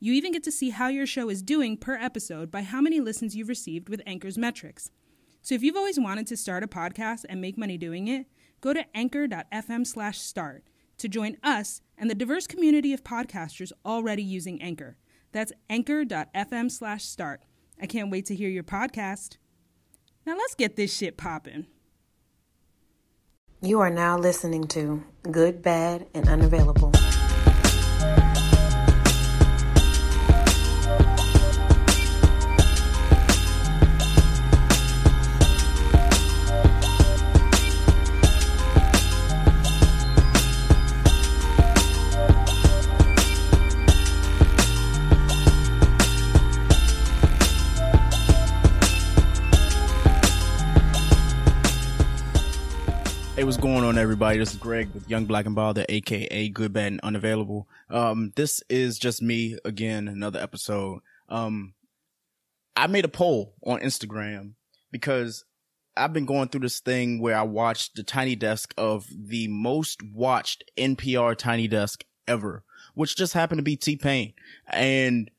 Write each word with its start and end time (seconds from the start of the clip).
You 0.00 0.12
even 0.12 0.32
get 0.32 0.44
to 0.44 0.52
see 0.52 0.70
how 0.70 0.88
your 0.88 1.06
show 1.06 1.28
is 1.28 1.42
doing 1.42 1.76
per 1.76 1.96
episode 1.96 2.50
by 2.50 2.62
how 2.62 2.80
many 2.80 3.00
listens 3.00 3.34
you've 3.34 3.48
received 3.48 3.88
with 3.88 4.00
Anchor's 4.06 4.38
metrics. 4.38 4.90
So 5.42 5.54
if 5.54 5.62
you've 5.62 5.76
always 5.76 5.98
wanted 5.98 6.26
to 6.28 6.36
start 6.36 6.62
a 6.62 6.68
podcast 6.68 7.24
and 7.28 7.40
make 7.40 7.58
money 7.58 7.76
doing 7.76 8.06
it, 8.06 8.26
go 8.60 8.72
to 8.72 8.84
anchor.fm/start 8.94 10.64
to 10.98 11.08
join 11.08 11.36
us 11.42 11.80
and 11.96 12.08
the 12.08 12.14
diverse 12.14 12.46
community 12.46 12.92
of 12.92 13.02
podcasters 13.02 13.72
already 13.84 14.22
using 14.22 14.62
Anchor. 14.62 14.96
That's 15.32 15.52
anchor.fm/start. 15.68 17.42
I 17.80 17.86
can't 17.86 18.10
wait 18.10 18.26
to 18.26 18.34
hear 18.34 18.48
your 18.48 18.64
podcast. 18.64 19.36
Now 20.24 20.36
let's 20.36 20.54
get 20.54 20.76
this 20.76 20.94
shit 20.94 21.16
popping. 21.16 21.66
You 23.60 23.80
are 23.80 23.90
now 23.90 24.16
listening 24.16 24.68
to 24.68 25.02
Good, 25.28 25.62
Bad, 25.62 26.06
and 26.14 26.28
Unavailable. 26.28 26.92
On, 53.88 53.96
everybody? 53.96 54.38
This 54.38 54.52
is 54.52 54.58
Greg 54.58 54.92
with 54.92 55.08
Young 55.08 55.24
Black 55.24 55.46
and 55.46 55.54
Bother, 55.54 55.86
aka 55.88 56.48
Good, 56.50 56.74
Bad, 56.74 56.92
and 56.92 57.00
Unavailable. 57.00 57.66
Um, 57.88 58.32
this 58.36 58.62
is 58.68 58.98
just 58.98 59.22
me 59.22 59.56
again, 59.64 60.08
another 60.08 60.38
episode. 60.38 61.00
Um, 61.30 61.72
I 62.76 62.86
made 62.86 63.06
a 63.06 63.08
poll 63.08 63.54
on 63.64 63.80
Instagram 63.80 64.52
because 64.90 65.46
I've 65.96 66.12
been 66.12 66.26
going 66.26 66.48
through 66.48 66.60
this 66.60 66.80
thing 66.80 67.22
where 67.22 67.38
I 67.38 67.44
watched 67.44 67.96
the 67.96 68.02
tiny 68.02 68.36
desk 68.36 68.74
of 68.76 69.06
the 69.10 69.48
most 69.48 70.02
watched 70.02 70.64
NPR 70.76 71.34
tiny 71.34 71.66
desk 71.66 72.04
ever, 72.26 72.64
which 72.92 73.16
just 73.16 73.32
happened 73.32 73.60
to 73.60 73.62
be 73.62 73.76
T 73.76 73.96
Pain. 73.96 74.34
And 74.66 75.30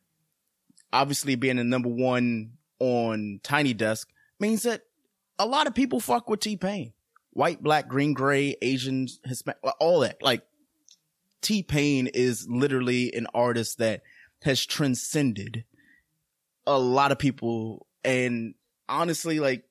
obviously 0.91 1.35
being 1.35 1.57
the 1.57 1.63
number 1.63 1.89
one 1.89 2.53
on 2.79 3.41
tiny 3.43 3.75
desk 3.75 4.09
means 4.39 4.63
that 4.63 4.81
a 5.37 5.45
lot 5.45 5.67
of 5.67 5.75
people 5.75 5.99
fuck 5.99 6.27
with 6.27 6.39
T 6.39 6.57
Pain 6.57 6.93
white, 7.39 7.63
black, 7.63 7.87
green, 7.87 8.13
gray, 8.13 8.57
Asian, 8.61 9.07
Hispanic, 9.23 9.61
all 9.79 10.01
that. 10.01 10.21
Like 10.21 10.43
T 11.41 11.63
Pain 11.63 12.07
is 12.07 12.45
literally 12.49 13.13
an 13.13 13.27
artist 13.33 13.77
that 13.77 14.01
has 14.43 14.65
transcended 14.65 15.63
a 16.67 16.77
lot 16.77 17.13
of 17.13 17.17
people. 17.17 17.87
And 18.03 18.55
honestly, 18.89 19.39
like 19.39 19.63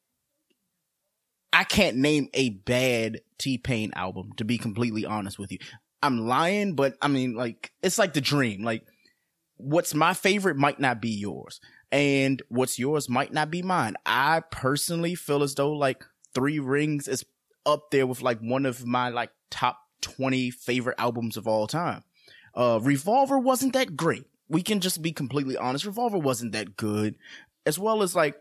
I 1.53 1.65
can't 1.65 1.99
name 1.99 2.31
a 2.33 2.49
bad 2.49 3.21
T 3.37 3.59
Pain 3.59 3.93
album 3.95 4.33
to 4.39 4.47
be 4.47 4.57
completely 4.57 5.05
honest 5.05 5.39
with 5.39 5.53
you. 5.53 5.59
I'm 6.03 6.27
lying, 6.27 6.75
but 6.75 6.97
I 7.03 7.09
mean, 7.09 7.35
like, 7.35 7.71
it's 7.83 7.99
like 7.99 8.15
the 8.15 8.23
dream. 8.23 8.63
Like, 8.63 8.83
what's 9.59 9.93
my 9.93 10.15
favorite 10.15 10.57
might 10.57 10.81
not 10.81 11.03
be 11.03 11.11
yours. 11.11 11.61
And 11.93 12.41
what's 12.49 12.79
yours 12.79 13.11
might 13.11 13.33
not 13.33 13.51
be 13.51 13.61
mine. 13.61 13.95
I 14.07 14.41
personally 14.51 15.15
feel 15.15 15.43
as 15.43 15.55
though 15.55 15.73
like 15.73 16.03
Three 16.35 16.61
Rings 16.61 17.09
is 17.09 17.25
up 17.67 17.91
there 17.91 18.07
with 18.07 18.23
like 18.23 18.41
one 18.41 18.67
of 18.67 18.87
my 18.87 19.09
like 19.09 19.31
top 19.51 19.79
20 20.01 20.51
favorite 20.51 20.97
albums 20.99 21.37
of 21.37 21.47
all 21.47 21.67
time. 21.67 22.03
Uh, 22.55 22.81
Revolver 22.83 23.39
wasn't 23.39 23.73
that 23.75 23.97
great. 23.97 24.27
We 24.49 24.63
can 24.63 24.81
just 24.81 25.03
be 25.03 25.13
completely 25.13 25.57
honest. 25.57 25.85
Revolver 25.85 26.19
wasn't 26.19 26.53
that 26.53 26.77
good. 26.77 27.17
As 27.67 27.79
well 27.79 28.03
as 28.03 28.17
like 28.17 28.37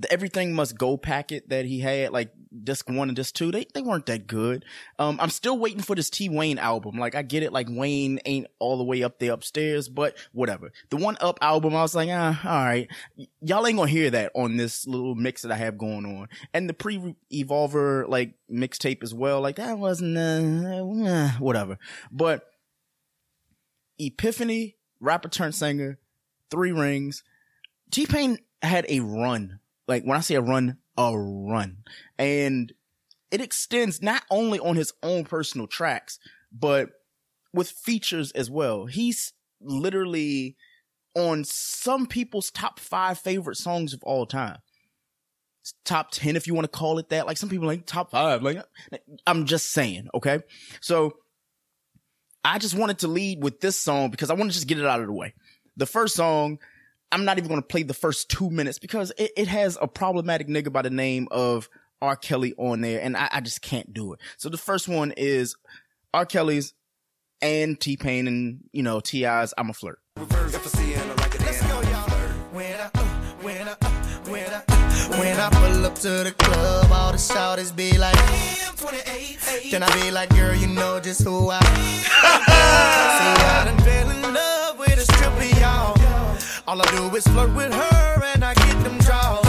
the 0.00 0.10
Everything 0.10 0.54
Must 0.54 0.76
Go 0.78 0.96
packet 0.96 1.50
that 1.50 1.66
he 1.66 1.80
had, 1.80 2.10
like 2.10 2.32
disc 2.64 2.88
one 2.88 3.08
and 3.08 3.16
disc 3.16 3.34
two, 3.34 3.52
they, 3.52 3.66
they 3.74 3.82
weren't 3.82 4.06
that 4.06 4.26
good. 4.26 4.64
Um, 4.98 5.18
I'm 5.20 5.28
still 5.28 5.58
waiting 5.58 5.82
for 5.82 5.94
this 5.94 6.08
T 6.08 6.30
Wayne 6.30 6.58
album. 6.58 6.98
Like 6.98 7.14
I 7.14 7.20
get 7.22 7.42
it, 7.42 7.52
like 7.52 7.68
Wayne 7.70 8.18
ain't 8.24 8.46
all 8.58 8.78
the 8.78 8.84
way 8.84 9.02
up 9.02 9.18
there 9.18 9.32
upstairs, 9.32 9.90
but 9.90 10.16
whatever. 10.32 10.72
The 10.88 10.96
one 10.96 11.18
up 11.20 11.38
album, 11.42 11.76
I 11.76 11.82
was 11.82 11.94
like, 11.94 12.08
ah, 12.10 12.40
all 12.42 12.64
right. 12.64 12.88
Y- 13.16 13.28
y'all 13.42 13.66
ain't 13.66 13.76
gonna 13.76 13.90
hear 13.90 14.10
that 14.10 14.32
on 14.34 14.56
this 14.56 14.86
little 14.86 15.14
mix 15.14 15.42
that 15.42 15.52
I 15.52 15.56
have 15.56 15.76
going 15.76 16.06
on. 16.06 16.28
And 16.54 16.66
the 16.66 16.74
pre 16.74 17.14
Evolver, 17.30 18.08
like 18.08 18.34
mixtape 18.50 19.02
as 19.02 19.12
well, 19.12 19.42
like 19.42 19.56
that 19.56 19.78
wasn't, 19.78 20.16
uh, 20.16 21.10
uh, 21.10 21.30
whatever. 21.32 21.78
But 22.10 22.44
Epiphany, 23.98 24.76
rapper 24.98 25.28
turned 25.28 25.54
singer, 25.54 25.98
three 26.50 26.72
rings. 26.72 27.22
T 27.90 28.06
Pain 28.06 28.38
had 28.62 28.86
a 28.88 29.00
run. 29.00 29.60
Like 29.90 30.04
when 30.04 30.16
I 30.16 30.20
say 30.20 30.36
a 30.36 30.40
run, 30.40 30.78
a 30.96 31.12
run. 31.18 31.78
And 32.16 32.72
it 33.32 33.40
extends 33.40 34.00
not 34.00 34.22
only 34.30 34.60
on 34.60 34.76
his 34.76 34.92
own 35.02 35.24
personal 35.24 35.66
tracks, 35.66 36.20
but 36.52 36.90
with 37.52 37.68
features 37.68 38.30
as 38.30 38.48
well. 38.48 38.86
He's 38.86 39.32
literally 39.60 40.56
on 41.16 41.42
some 41.42 42.06
people's 42.06 42.52
top 42.52 42.78
five 42.78 43.18
favorite 43.18 43.56
songs 43.56 43.92
of 43.92 44.00
all 44.04 44.26
time. 44.26 44.58
Top 45.84 46.12
10, 46.12 46.36
if 46.36 46.46
you 46.46 46.54
want 46.54 46.64
to 46.64 46.78
call 46.78 46.98
it 46.98 47.08
that. 47.08 47.26
Like 47.26 47.36
some 47.36 47.48
people 47.48 47.66
like 47.66 47.84
top 47.84 48.12
five. 48.12 48.44
Like 48.44 48.62
I'm 49.26 49.44
just 49.44 49.72
saying, 49.72 50.08
okay? 50.14 50.38
So 50.80 51.16
I 52.44 52.58
just 52.60 52.76
wanted 52.76 53.00
to 53.00 53.08
lead 53.08 53.42
with 53.42 53.60
this 53.60 53.76
song 53.76 54.10
because 54.10 54.30
I 54.30 54.34
want 54.34 54.52
to 54.52 54.54
just 54.54 54.68
get 54.68 54.78
it 54.78 54.86
out 54.86 55.00
of 55.00 55.06
the 55.06 55.12
way. 55.12 55.34
The 55.76 55.86
first 55.86 56.14
song, 56.14 56.60
I'm 57.12 57.24
not 57.24 57.38
even 57.38 57.48
going 57.48 57.60
to 57.60 57.66
play 57.66 57.82
the 57.82 57.94
first 57.94 58.30
two 58.30 58.50
minutes 58.50 58.78
because 58.78 59.12
it, 59.18 59.32
it 59.36 59.48
has 59.48 59.76
a 59.80 59.88
problematic 59.88 60.48
nigga 60.48 60.72
by 60.72 60.82
the 60.82 60.90
name 60.90 61.28
of 61.30 61.68
R. 62.00 62.16
Kelly 62.16 62.54
on 62.56 62.80
there, 62.80 63.00
and 63.00 63.16
I, 63.16 63.28
I 63.32 63.40
just 63.40 63.62
can't 63.62 63.92
do 63.92 64.12
it. 64.12 64.20
So 64.36 64.48
the 64.48 64.56
first 64.56 64.88
one 64.88 65.12
is 65.16 65.56
R. 66.14 66.24
Kelly's 66.24 66.72
and 67.42 67.78
T 67.80 67.96
Pain 67.96 68.26
and 68.26 68.60
you 68.72 68.82
know 68.82 69.00
T.I.'s 69.00 69.54
I'm 69.56 69.70
a 69.70 69.72
flirt. 69.72 69.98
When 75.18 75.40
I 75.40 75.48
pull 75.50 75.86
up 75.86 75.94
to 75.96 76.08
the 76.08 76.34
club, 76.38 76.92
all 76.92 77.12
the 77.12 77.18
shawties 77.18 77.74
be 77.74 77.98
like, 77.98 78.14
Then 79.70 79.82
I 79.82 80.02
be 80.02 80.10
like, 80.10 80.30
girl, 80.30 80.54
you 80.54 80.68
know 80.68 81.00
just 81.00 81.22
who 81.22 81.50
I 81.50 81.60
See, 81.60 81.66
I 83.44 83.64
done 83.64 83.78
fell 83.78 84.10
in 84.10 84.34
love 84.34 84.78
with 84.78 84.96
a 84.98 85.00
stripper, 85.00 85.58
y'all. 85.60 85.99
All 86.70 86.80
I 86.80 86.84
do 86.94 87.16
is 87.16 87.26
flirt 87.26 87.52
with 87.56 87.72
her 87.74 88.22
and 88.32 88.44
I 88.44 88.54
get 88.54 88.84
them 88.84 88.96
draws. 88.98 89.44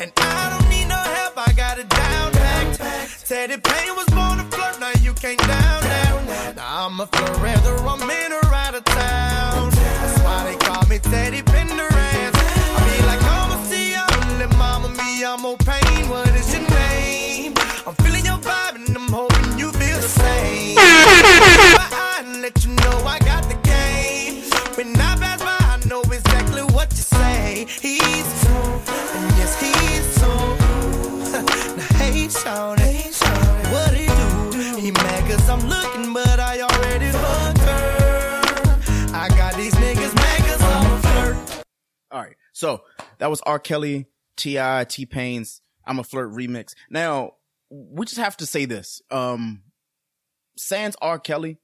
And 0.00 0.10
I 0.16 0.48
don't 0.48 0.66
need 0.70 0.86
no 0.88 0.96
help, 0.96 1.34
I 1.36 1.52
got 1.52 1.78
it 1.78 1.86
down 1.86 2.32
packed. 2.32 3.28
Teddy 3.28 3.58
Payne 3.58 3.94
was 3.94 4.06
born 4.06 4.38
to 4.38 4.44
flirt, 4.56 4.80
now 4.80 4.92
you 5.02 5.12
can't 5.12 5.38
down 5.40 5.82
that. 5.82 6.54
Now 6.56 6.86
I'm 6.86 6.98
a 6.98 7.06
flirt 7.08 7.42
whether 7.42 7.76
I'm 7.76 8.08
in 8.08 8.32
or 8.32 8.54
out 8.54 8.74
of 8.74 8.84
town. 8.84 9.68
That's 9.68 10.18
why 10.22 10.44
they 10.44 10.56
call 10.56 10.82
me 10.88 10.98
Teddy 10.98 11.42
Pendergrass. 11.42 12.32
I 12.32 12.80
be 12.88 13.04
like, 13.04 13.20
Mama, 13.20 13.62
see, 13.66 13.92
little 14.38 14.56
mama, 14.56 14.88
me, 14.88 15.26
I'm 15.26 15.42
more 15.42 15.58
pain. 15.58 16.08
What 16.08 16.34
is 16.34 16.54
your 16.54 16.66
name? 16.70 17.52
I'm 17.86 17.94
feeling 17.96 18.24
your 18.24 18.38
vibe 18.38 18.76
and 18.76 18.96
I'm 18.96 19.08
hoping 19.12 19.58
you 19.58 19.72
feel 19.72 20.00
the 20.00 20.08
same. 20.08 21.45
way. 27.56 27.64
He's 27.64 28.26
so, 28.42 28.82
and 29.14 29.36
yes, 29.36 29.60
he's 29.60 30.06
so 30.20 30.56
cool. 30.60 31.18
now, 31.76 31.86
hey, 31.96 32.28
Sean, 32.28 32.78
hey, 32.78 33.10
Sean, 33.12 33.72
what 33.72 33.94
he 33.94 34.06
do? 34.06 34.76
He 34.80 34.90
mad 34.90 35.30
cause 35.30 35.48
I'm 35.48 35.66
looking, 35.68 36.12
but 36.12 36.40
I 36.40 36.60
already 36.60 37.10
fucked 37.10 37.58
her. 37.58 39.14
I 39.14 39.28
got 39.30 39.54
these 39.54 39.74
niggas 39.74 40.14
mad 40.14 40.40
cause 40.40 40.62
I'm 40.62 40.92
a 40.92 40.98
flirt. 41.00 41.64
All 42.10 42.22
right, 42.22 42.36
so 42.52 42.82
that 43.18 43.30
was 43.30 43.40
R. 43.42 43.58
Kelly, 43.58 44.06
T.I., 44.36 44.84
T 44.84 45.06
Pain's 45.06 45.60
I'm 45.86 45.98
a 46.00 46.04
Flirt 46.04 46.32
remix. 46.32 46.74
Now, 46.90 47.34
we 47.70 48.06
just 48.06 48.18
have 48.18 48.36
to 48.38 48.46
say 48.46 48.64
this. 48.64 49.00
Um, 49.10 49.62
Sans 50.56 50.96
R. 51.00 51.18
Kelly 51.18 51.58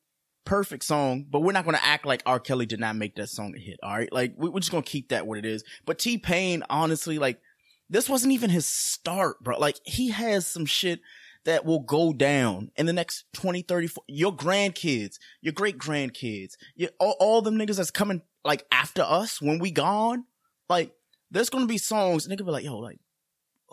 perfect 0.45 0.85
song, 0.85 1.27
but 1.31 1.41
we're 1.41 1.53
not 1.53 1.65
going 1.65 1.77
to 1.77 1.85
act 1.85 2.07
like 2.07 2.23
R. 2.27 2.41
Kelly 2.41 2.67
did 2.67 2.81
not 2.81 2.97
make 2.97 3.17
that 3.17 3.29
song 3.29 3.55
a 3.57 3.61
hit. 3.61 3.79
All 3.83 3.97
right. 3.97 4.13
Like, 4.13 4.35
we, 4.37 4.49
we're 4.49 4.61
just 4.61 4.73
going 4.73 4.83
to 4.83 4.91
keep 4.91 5.09
that 5.11 5.27
what 5.27 5.39
it 5.39 5.45
is. 5.45 5.65
But 5.85 5.99
T 5.99 6.19
Pain, 6.19 6.65
honestly, 6.69 7.19
like, 7.19 7.41
this 7.89 8.09
wasn't 8.09 8.33
even 8.33 8.51
his 8.51 8.67
start, 8.67 9.43
bro. 9.43 9.59
Like, 9.59 9.79
he 9.85 10.11
has 10.11 10.47
some 10.47 10.67
shit 10.67 11.01
that 11.45 11.65
will 11.65 11.81
go 11.81 12.13
down 12.13 12.71
in 12.77 12.87
the 12.87 12.93
next 12.93 13.25
20, 13.35 13.63
30, 13.63 13.87
40, 13.89 14.13
your 14.13 14.35
grandkids, 14.35 15.19
your 15.41 15.53
great 15.53 15.79
grandkids, 15.79 16.53
all, 16.99 17.17
all 17.19 17.43
them 17.43 17.57
niggas 17.57 17.77
that's 17.77 17.91
coming 17.91 18.23
like 18.45 18.65
after 18.71 19.03
us 19.03 19.43
when 19.43 19.59
we 19.59 19.71
gone. 19.71 20.25
Like, 20.69 20.93
there's 21.31 21.51
going 21.51 21.65
to 21.65 21.73
be 21.73 21.79
songs 21.79 22.25
and 22.25 22.33
they 22.33 22.43
be 22.43 22.51
like, 22.51 22.65
yo, 22.65 22.79
like, 22.79 22.99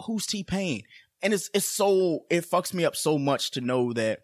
who's 0.05 0.25
T 0.25 0.43
Pain? 0.43 0.83
And 1.21 1.33
it's, 1.33 1.49
it's 1.53 1.65
so, 1.65 2.25
it 2.29 2.49
fucks 2.49 2.73
me 2.73 2.85
up 2.85 2.95
so 2.95 3.17
much 3.17 3.51
to 3.51 3.61
know 3.61 3.93
that 3.93 4.21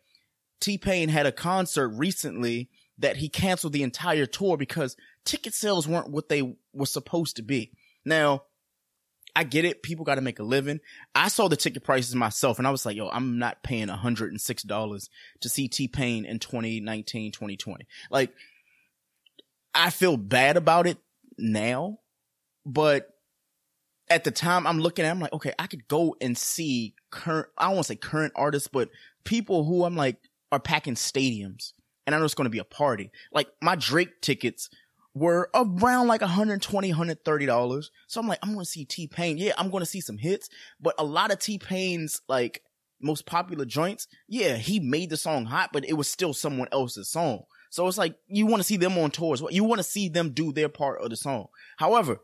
T 0.59 0.77
Pain 0.77 1.09
had 1.09 1.25
a 1.25 1.31
concert 1.31 1.89
recently 1.89 2.69
that 2.97 3.17
he 3.17 3.29
canceled 3.29 3.73
the 3.73 3.83
entire 3.83 4.25
tour 4.25 4.57
because 4.57 4.95
ticket 5.25 5.53
sales 5.53 5.87
weren't 5.87 6.11
what 6.11 6.29
they 6.29 6.55
were 6.73 6.85
supposed 6.85 7.35
to 7.35 7.41
be. 7.41 7.71
Now, 8.05 8.43
I 9.35 9.43
get 9.43 9.65
it. 9.65 9.83
People 9.83 10.05
got 10.05 10.15
to 10.15 10.21
make 10.21 10.39
a 10.39 10.43
living. 10.43 10.79
I 11.13 11.27
saw 11.27 11.49
the 11.49 11.57
ticket 11.57 11.83
prices 11.83 12.15
myself 12.15 12.57
and 12.57 12.65
I 12.65 12.71
was 12.71 12.85
like, 12.85 12.95
yo, 12.95 13.09
I'm 13.09 13.37
not 13.37 13.63
paying 13.63 13.89
$106 13.89 15.09
to 15.41 15.49
see 15.49 15.67
T 15.67 15.87
Pain 15.89 16.25
in 16.25 16.39
2019, 16.39 17.33
2020. 17.33 17.85
Like, 18.09 18.31
I 19.73 19.89
feel 19.89 20.15
bad 20.15 20.55
about 20.55 20.87
it 20.87 20.97
now, 21.37 21.99
but 22.65 23.09
at 24.09 24.23
the 24.23 24.31
time 24.31 24.65
I'm 24.65 24.79
looking 24.79 25.03
at, 25.03 25.11
I'm 25.11 25.19
like, 25.19 25.33
okay, 25.33 25.51
I 25.59 25.67
could 25.67 25.87
go 25.89 26.15
and 26.21 26.37
see 26.37 26.95
current, 27.11 27.47
I 27.57 27.65
don't 27.65 27.75
want 27.75 27.87
to 27.87 27.93
say 27.93 27.97
current 27.97 28.31
artists, 28.37 28.69
but 28.69 28.89
people 29.25 29.65
who 29.65 29.83
I'm 29.83 29.97
like 29.97 30.17
are 30.55 30.59
packing 30.59 30.95
stadiums 30.95 31.73
and 32.05 32.15
I 32.15 32.19
know 32.19 32.25
it's 32.25 32.33
going 32.33 32.45
to 32.45 32.49
be 32.51 32.59
a 32.59 32.63
party. 32.63 33.11
Like 33.31 33.49
my 33.61 33.75
Drake 33.75 34.21
tickets 34.21 34.69
were 35.13 35.49
around 35.53 36.07
like 36.07 36.21
120 36.21 36.93
$130. 36.93 37.85
So 38.07 38.21
I'm 38.21 38.27
like, 38.27 38.39
I'm 38.43 38.53
going 38.53 38.65
to 38.65 38.69
see 38.69 38.85
T-Pain. 38.85 39.37
Yeah, 39.37 39.53
I'm 39.57 39.69
going 39.69 39.81
to 39.81 39.89
see 39.89 40.01
some 40.01 40.17
hits, 40.17 40.49
but 40.79 40.95
a 40.97 41.03
lot 41.03 41.31
of 41.31 41.39
T-Pain's 41.39 42.21
like 42.27 42.61
most 43.01 43.25
popular 43.25 43.65
joints, 43.65 44.07
yeah, 44.27 44.55
he 44.55 44.79
made 44.79 45.09
the 45.09 45.17
song 45.17 45.45
hot, 45.45 45.71
but 45.73 45.85
it 45.87 45.93
was 45.93 46.07
still 46.07 46.33
someone 46.33 46.67
else's 46.71 47.09
song. 47.09 47.43
So 47.69 47.87
it's 47.87 47.97
like 47.97 48.15
you 48.27 48.45
want 48.45 48.61
to 48.61 48.67
see 48.67 48.77
them 48.77 48.97
on 48.97 49.11
tours. 49.11 49.43
You 49.49 49.63
want 49.63 49.79
to 49.79 49.83
see 49.83 50.07
them 50.07 50.31
do 50.31 50.53
their 50.53 50.69
part 50.69 51.01
of 51.01 51.09
the 51.09 51.17
song. 51.17 51.47
However, 51.77 52.19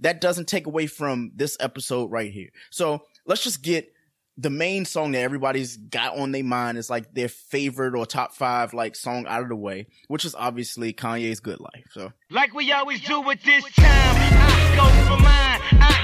that 0.00 0.20
doesn't 0.20 0.48
take 0.48 0.66
away 0.66 0.86
from 0.86 1.32
this 1.34 1.56
episode 1.60 2.10
right 2.10 2.32
here. 2.32 2.48
So 2.70 3.02
let's 3.26 3.42
just 3.42 3.62
get 3.62 3.92
the 4.38 4.50
main 4.50 4.84
song 4.84 5.12
that 5.12 5.20
everybody's 5.20 5.76
got 5.76 6.16
on 6.18 6.32
their 6.32 6.44
mind 6.44 6.76
is 6.76 6.90
like 6.90 7.14
their 7.14 7.28
favorite 7.28 7.94
or 7.94 8.04
top 8.04 8.34
five 8.34 8.74
like 8.74 8.94
song 8.94 9.26
out 9.26 9.42
of 9.42 9.48
the 9.48 9.56
way, 9.56 9.86
which 10.08 10.24
is 10.24 10.34
obviously 10.34 10.92
Kanye's 10.92 11.40
Good 11.40 11.60
Life. 11.60 11.86
So 11.92 12.12
like 12.30 12.54
we 12.54 12.70
always 12.72 13.00
do 13.00 13.20
with 13.20 13.42
this 13.42 13.64
time, 13.74 13.86
I 13.86 14.76
go 14.76 15.14
for 15.14 15.22
mine. 15.22 15.60
I 15.80 15.96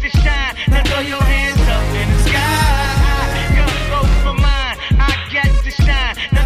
to 0.00 0.08
shine. 0.18 0.56
Now 0.68 0.82
throw 0.84 1.00
your 1.00 1.22
hands 1.22 1.60
up 1.60 1.94
in 2.00 2.08
the 2.12 2.18
sky. 2.28 2.70
I 3.02 3.54
go 3.90 4.00
for 4.24 4.34
mine. 4.40 4.76
I 4.98 5.62
to 5.64 5.70
shine. 5.70 6.16
Now 6.32 6.39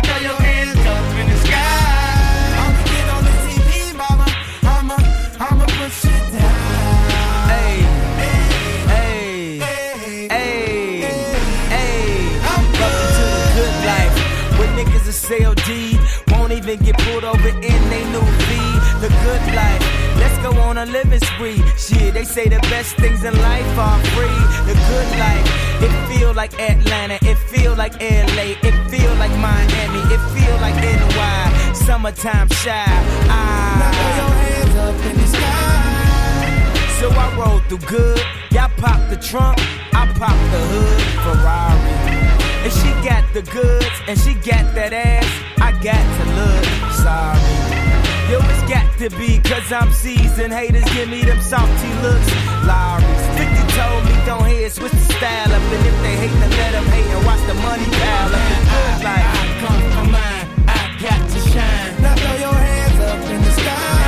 niggas 15.30 16.32
won't 16.32 16.52
even 16.52 16.78
get 16.82 16.96
pulled 16.98 17.24
over 17.24 17.48
in 17.48 17.80
they 17.90 18.04
new 18.12 18.20
V. 18.20 18.54
The 19.00 19.08
good 19.24 19.54
life. 19.54 19.82
Let's 20.18 20.38
go 20.42 20.52
on 20.62 20.78
a 20.78 20.86
living 20.86 21.20
spree. 21.20 21.62
Shit, 21.76 22.14
they 22.14 22.24
say 22.24 22.48
the 22.48 22.58
best 22.70 22.96
things 22.96 23.24
in 23.24 23.34
life 23.40 23.78
are 23.78 23.98
free. 24.14 24.40
The 24.66 24.74
good 24.88 25.18
life. 25.18 25.82
It 25.82 25.92
feel 26.08 26.32
like 26.34 26.52
Atlanta. 26.60 27.18
It 27.22 27.36
feel 27.36 27.74
like 27.74 27.94
LA. 28.00 28.56
It 28.62 28.76
feel 28.90 29.14
like 29.16 29.32
Miami. 29.38 30.00
It 30.14 30.20
feel 30.34 30.56
like 30.60 30.74
NY. 30.76 31.72
Summertime 31.74 32.48
shy. 32.50 32.84
Now 33.26 33.90
throw 33.92 34.10
Ah. 34.10 34.16
your 34.20 34.34
hands 34.44 34.76
up 34.76 35.06
in 35.10 35.16
the 35.20 35.26
sky. 35.26 37.00
So 37.00 37.10
I 37.10 37.26
roll 37.36 37.60
through 37.68 37.86
good. 37.88 38.20
Y'all 38.52 38.70
pop 38.76 39.00
the 39.10 39.16
trunk, 39.16 39.58
I 39.92 40.06
pop 40.18 40.36
the 40.52 40.60
hood. 40.70 41.02
Ferrari. 41.24 42.03
And 42.64 42.72
she 42.72 42.88
got 43.06 43.24
the 43.34 43.42
goods, 43.52 43.96
and 44.08 44.18
she 44.18 44.32
got 44.40 44.74
that 44.74 44.94
ass. 44.94 45.28
I 45.60 45.72
got 45.84 46.00
to 46.00 46.24
look 46.32 46.64
sorry. 46.96 47.84
Yo, 48.32 48.40
it's 48.40 48.64
got 48.72 48.88
to 49.04 49.12
be, 49.20 49.36
cause 49.44 49.70
I'm 49.70 49.92
seasoned. 49.92 50.50
Haters 50.50 50.88
give 50.96 51.10
me 51.10 51.24
them 51.28 51.40
salty 51.44 51.92
looks. 52.00 52.24
Lawry's 52.64 53.24
50 53.36 53.76
told 53.76 54.00
me 54.08 54.16
don't 54.24 54.48
hate, 54.48 54.72
switch 54.72 54.96
the 54.96 55.12
style 55.12 55.52
up. 55.52 55.60
And 55.60 55.84
if 55.84 55.96
they 56.00 56.16
hate, 56.16 56.32
then 56.40 56.50
let 56.56 56.72
them 56.72 56.88
hate 56.88 57.04
and 57.04 57.26
watch 57.28 57.44
the 57.44 57.54
money 57.60 57.84
pile 57.84 58.32
up. 58.32 58.44
The 58.48 58.56
good 58.64 58.96
life. 59.04 59.28
I 59.28 59.44
come 59.60 59.84
for 59.92 60.06
mine. 60.08 60.46
I 60.64 60.80
got 61.04 61.20
to 61.20 61.40
shine. 61.52 62.00
Now 62.00 62.16
throw 62.16 62.48
your 62.48 62.56
hands 62.56 62.98
up 63.04 63.20
in 63.28 63.40
the 63.44 63.52
sky. 63.60 64.03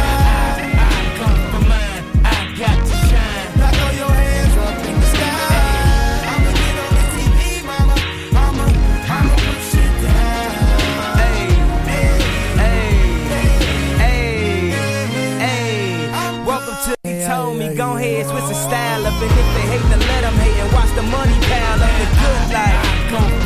The 18.49 18.55
style 18.55 19.07
up. 19.07 19.21
And 19.21 19.31
if 19.31 19.49
they 19.55 19.67
hate, 19.73 19.87
then 19.91 20.01
let 20.01 20.21
them 20.23 20.35
hate 20.35 20.59
and 20.63 20.73
watch 20.73 20.91
the 20.95 21.03
money 21.03 21.39
pile 21.49 21.83
up. 21.83 21.93
The 21.99 22.07
good 22.21 22.53
life. 22.55 23.11
Come 23.11 23.46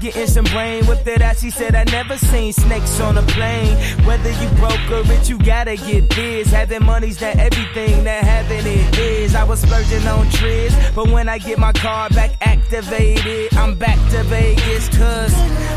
getting 0.00 0.26
some 0.26 0.44
brain 0.46 0.86
with 0.86 1.06
it 1.06 1.22
out, 1.22 1.36
she 1.38 1.50
said 1.50 1.74
I 1.74 1.84
never 1.84 2.16
seen 2.16 2.52
snakes 2.52 3.00
on 3.00 3.18
a 3.18 3.22
plane. 3.22 3.76
Whether 4.06 4.30
you 4.30 4.48
broke 4.56 4.90
or 4.90 5.02
rich, 5.02 5.28
you 5.28 5.38
gotta 5.38 5.76
get 5.76 6.08
biz. 6.10 6.50
Having 6.50 6.84
money's 6.84 7.20
not 7.20 7.36
everything 7.36 8.04
that 8.04 8.24
having 8.24 8.66
it 8.66 8.98
is. 8.98 9.34
I 9.34 9.44
was 9.44 9.60
splurging 9.60 10.06
on 10.06 10.28
trips, 10.30 10.74
but 10.94 11.10
when 11.10 11.28
I 11.28 11.38
get 11.38 11.58
my 11.58 11.72
car 11.72 12.08
back 12.10 12.32
activated, 12.40 13.54
I'm 13.56 13.76
back 13.76 13.98
to 14.10 14.22
Vegas. 14.24 14.88
Cause 14.96 15.34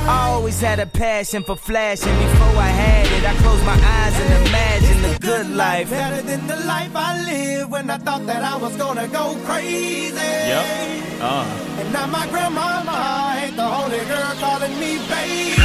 I 0.07 0.27
always 0.29 0.59
had 0.59 0.79
a 0.79 0.85
passion 0.85 1.43
for 1.43 1.55
flashing. 1.55 2.15
Before 2.17 2.57
I 2.57 2.71
had 2.83 3.05
it, 3.07 3.25
I 3.25 3.33
closed 3.41 3.65
my 3.65 3.73
eyes 3.73 4.19
and 4.19 4.47
imagined 4.47 5.03
the 5.03 5.19
good 5.19 5.49
life. 5.49 5.89
Better 5.89 6.21
than 6.21 6.47
the 6.47 6.57
life 6.65 6.95
I 6.95 7.23
lived 7.25 7.71
when 7.71 7.89
I 7.89 7.97
thought 7.97 8.25
that 8.27 8.43
I 8.43 8.57
was 8.57 8.75
gonna 8.77 9.07
go 9.07 9.35
crazy. 9.45 10.15
Yep. 10.15 11.21
Uh. 11.21 11.70
And 11.81 11.91
now 11.93 12.05
my 12.05 12.27
grandmama 12.27 13.33
ain't 13.41 13.55
the 13.55 13.63
only 13.63 13.97
girl 14.05 14.35
calling 14.39 14.71
me 14.79 14.99
baby. 15.09 15.49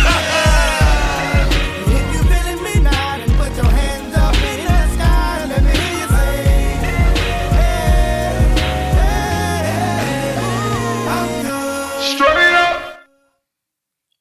if 1.93 2.05
you 2.15 2.23
feeling 2.31 2.63
me 2.65 2.81
now, 2.83 3.19
then 3.19 3.29
put 3.37 3.55
your 3.55 3.71
hands 3.71 4.17
up 4.17 4.35
in 4.35 4.65
the 4.65 4.89
sky 4.95 5.41
and 5.43 5.51
let 5.51 5.63
me 5.63 5.71
hear 5.73 5.93
you 6.01 6.09
say, 6.09 6.37
hey, 7.53 8.33
hey, 8.97 10.37
I'm 11.17 11.31
good. 11.45 12.03
Straight 12.17 12.55
up. 12.55 12.99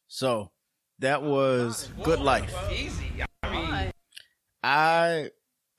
So 0.08 0.52
that 1.00 1.24
was 1.24 1.90
Good 2.04 2.20
Life. 2.20 2.54
I 4.62 5.30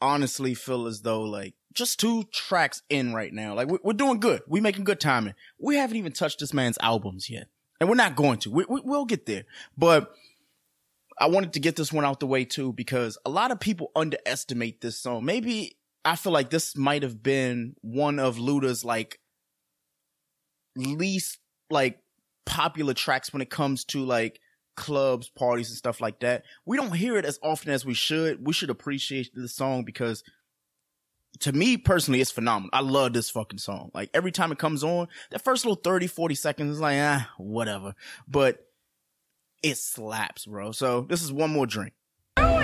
honestly 0.00 0.54
feel 0.54 0.86
as 0.86 1.02
though 1.02 1.24
like 1.24 1.52
just 1.76 2.00
two 2.00 2.24
tracks 2.32 2.82
in 2.88 3.12
right 3.14 3.32
now. 3.32 3.54
Like 3.54 3.68
we- 3.70 3.78
we're 3.82 3.92
doing 3.92 4.18
good. 4.18 4.42
We 4.48 4.60
making 4.60 4.84
good 4.84 4.98
timing. 5.00 5.34
We 5.58 5.76
haven't 5.76 5.96
even 5.96 6.12
touched 6.12 6.40
this 6.40 6.52
man's 6.52 6.78
albums 6.80 7.30
yet, 7.30 7.46
and 7.80 7.88
we're 7.88 7.94
not 7.94 8.16
going 8.16 8.38
to. 8.40 8.50
We, 8.50 8.64
we, 8.68 8.80
we'll 8.84 9.04
get 9.04 9.26
there. 9.26 9.44
But 9.76 10.12
I 11.18 11.26
wanted 11.26 11.52
to 11.54 11.60
get 11.60 11.76
this 11.76 11.92
one 11.92 12.04
out 12.04 12.20
the 12.20 12.26
way 12.26 12.44
too 12.44 12.72
because 12.72 13.16
a 13.24 13.30
lot 13.30 13.50
of 13.50 13.60
people 13.60 13.90
underestimate 13.94 14.80
this 14.80 14.98
song. 14.98 15.24
Maybe 15.24 15.76
I 16.04 16.16
feel 16.16 16.32
like 16.32 16.50
this 16.50 16.76
might 16.76 17.02
have 17.02 17.22
been 17.22 17.76
one 17.82 18.18
of 18.18 18.38
Luda's 18.38 18.84
like 18.84 19.20
least 20.76 21.38
like 21.70 21.98
popular 22.44 22.94
tracks 22.94 23.32
when 23.32 23.42
it 23.42 23.50
comes 23.50 23.84
to 23.86 24.04
like 24.04 24.40
clubs, 24.76 25.28
parties, 25.30 25.68
and 25.70 25.76
stuff 25.78 26.00
like 26.00 26.20
that. 26.20 26.44
We 26.66 26.76
don't 26.76 26.94
hear 26.94 27.16
it 27.16 27.24
as 27.24 27.38
often 27.42 27.70
as 27.72 27.84
we 27.84 27.94
should. 27.94 28.46
We 28.46 28.52
should 28.52 28.70
appreciate 28.70 29.30
the 29.34 29.48
song 29.48 29.84
because 29.84 30.22
to 31.40 31.52
me 31.52 31.76
personally, 31.76 32.20
it's 32.20 32.30
phenomenal. 32.30 32.70
I 32.72 32.80
love 32.80 33.12
this 33.12 33.30
fucking 33.30 33.58
song. 33.58 33.90
Like 33.94 34.10
every 34.14 34.32
time 34.32 34.52
it 34.52 34.58
comes 34.58 34.82
on, 34.84 35.08
that 35.30 35.42
first 35.42 35.64
little 35.64 35.76
30, 35.76 36.06
40 36.06 36.34
seconds 36.34 36.74
is 36.74 36.80
like, 36.80 36.98
ah, 37.00 37.30
whatever. 37.38 37.94
But 38.28 38.66
it 39.62 39.76
slaps, 39.78 40.46
bro. 40.46 40.72
So 40.72 41.02
this 41.02 41.22
is 41.22 41.32
one 41.32 41.50
more 41.50 41.66
drink. 41.66 41.92
Come 42.36 42.46
on. 42.46 42.56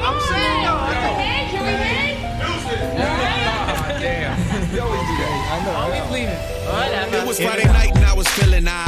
I'm 0.00 0.20
saying, 0.20 0.64
yo, 0.64 0.74
what 0.74 0.88
the 0.90 0.94
heck? 0.94 1.50
Can 1.50 1.62
we 1.64 1.70
hang? 1.72 2.08
It 7.10 7.26
was 7.26 7.40
Friday 7.40 7.64
night 7.64 7.94
and 7.94 8.04
I 8.04 8.14
was 8.14 8.28
feeling 8.28 8.64
aight. 8.64 8.87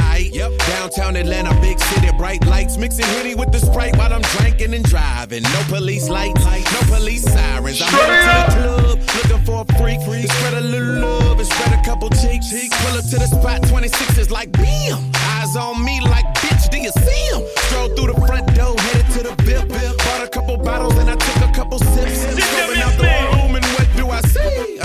Downtown 0.91 1.15
Atlanta, 1.15 1.57
big 1.61 1.79
city, 1.79 2.09
bright 2.17 2.45
lights, 2.47 2.75
mixing 2.75 3.05
Henny 3.05 3.33
with 3.33 3.49
the 3.53 3.59
Sprite 3.59 3.95
while 3.97 4.11
I'm 4.11 4.21
drinking 4.35 4.73
and 4.73 4.83
driving. 4.83 5.41
No 5.43 5.63
police 5.69 6.09
lights, 6.09 6.43
no 6.43 6.81
police 6.93 7.23
sirens. 7.23 7.81
I'm 7.81 7.87
headed 7.87 8.51
to 8.51 8.59
the 8.59 8.67
club, 8.67 8.99
looking 9.15 9.45
for 9.45 9.65
a 9.69 9.77
freak. 9.79 10.01
To 10.01 10.27
spread 10.27 10.53
a 10.55 10.59
little 10.59 10.99
love 10.99 11.39
and 11.39 11.47
spread 11.47 11.79
a 11.79 11.81
couple 11.85 12.09
cheeks. 12.09 12.51
Pull 12.51 12.97
up 12.97 13.05
to 13.09 13.17
the 13.19 13.27
spot, 13.27 13.63
26 13.69 14.17
is 14.17 14.31
like 14.31 14.51
bam. 14.51 14.99
Eyes 15.15 15.55
on 15.55 15.81
me 15.81 16.01
like 16.01 16.25
bitch, 16.35 16.69
do 16.69 16.77
you 16.77 16.91
see 16.91 17.23
him? 17.31 17.41
Stroll 17.67 17.87
through 17.95 18.11
the 18.11 18.27
front 18.27 18.53
door, 18.53 18.75
headed 18.77 19.07
to 19.15 19.23
the 19.23 19.35
VIP. 19.43 19.69
Bought 19.69 20.23
a 20.25 20.27
couple 20.27 20.57
bottles 20.57 20.97
and 20.97 21.09
I 21.09 21.15
took 21.15 21.49
a 21.49 21.53
couple 21.53 21.79
sips. 21.79 22.25
Scoping 22.35 22.81
out 22.83 22.97
the 22.99 23.07
room 23.37 23.55
and 23.55 23.65
what 23.79 23.87
do 23.95 24.09
I 24.09 24.19
see? 24.27 24.80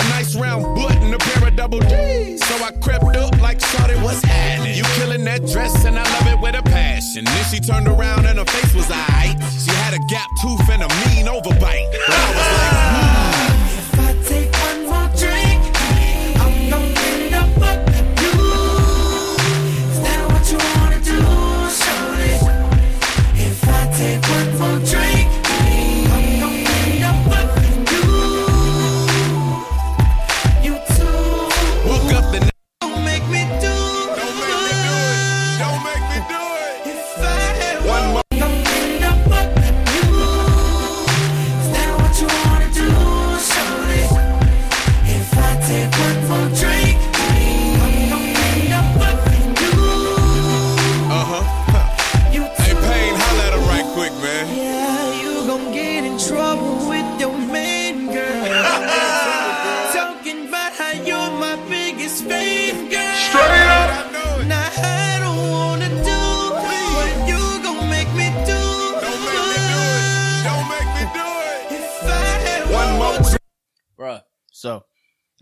Dress 5.46 5.84
and 5.84 5.98
I 5.98 6.02
love 6.02 6.34
it 6.34 6.40
with 6.40 6.54
a 6.54 6.62
passion. 6.62 7.24
Then 7.24 7.44
she 7.44 7.60
turned 7.60 7.88
around 7.88 8.26
and 8.26 8.38
her 8.38 8.44
face 8.44 8.74
was 8.74 8.86
aight. 8.86 9.38
She 9.64 9.70
had 9.70 9.94
a 9.94 9.98
gap 10.06 10.30
tooth 10.42 10.68
and 10.68 10.82
a 10.82 10.88
mean 11.06 11.26
overbite. 11.26 11.90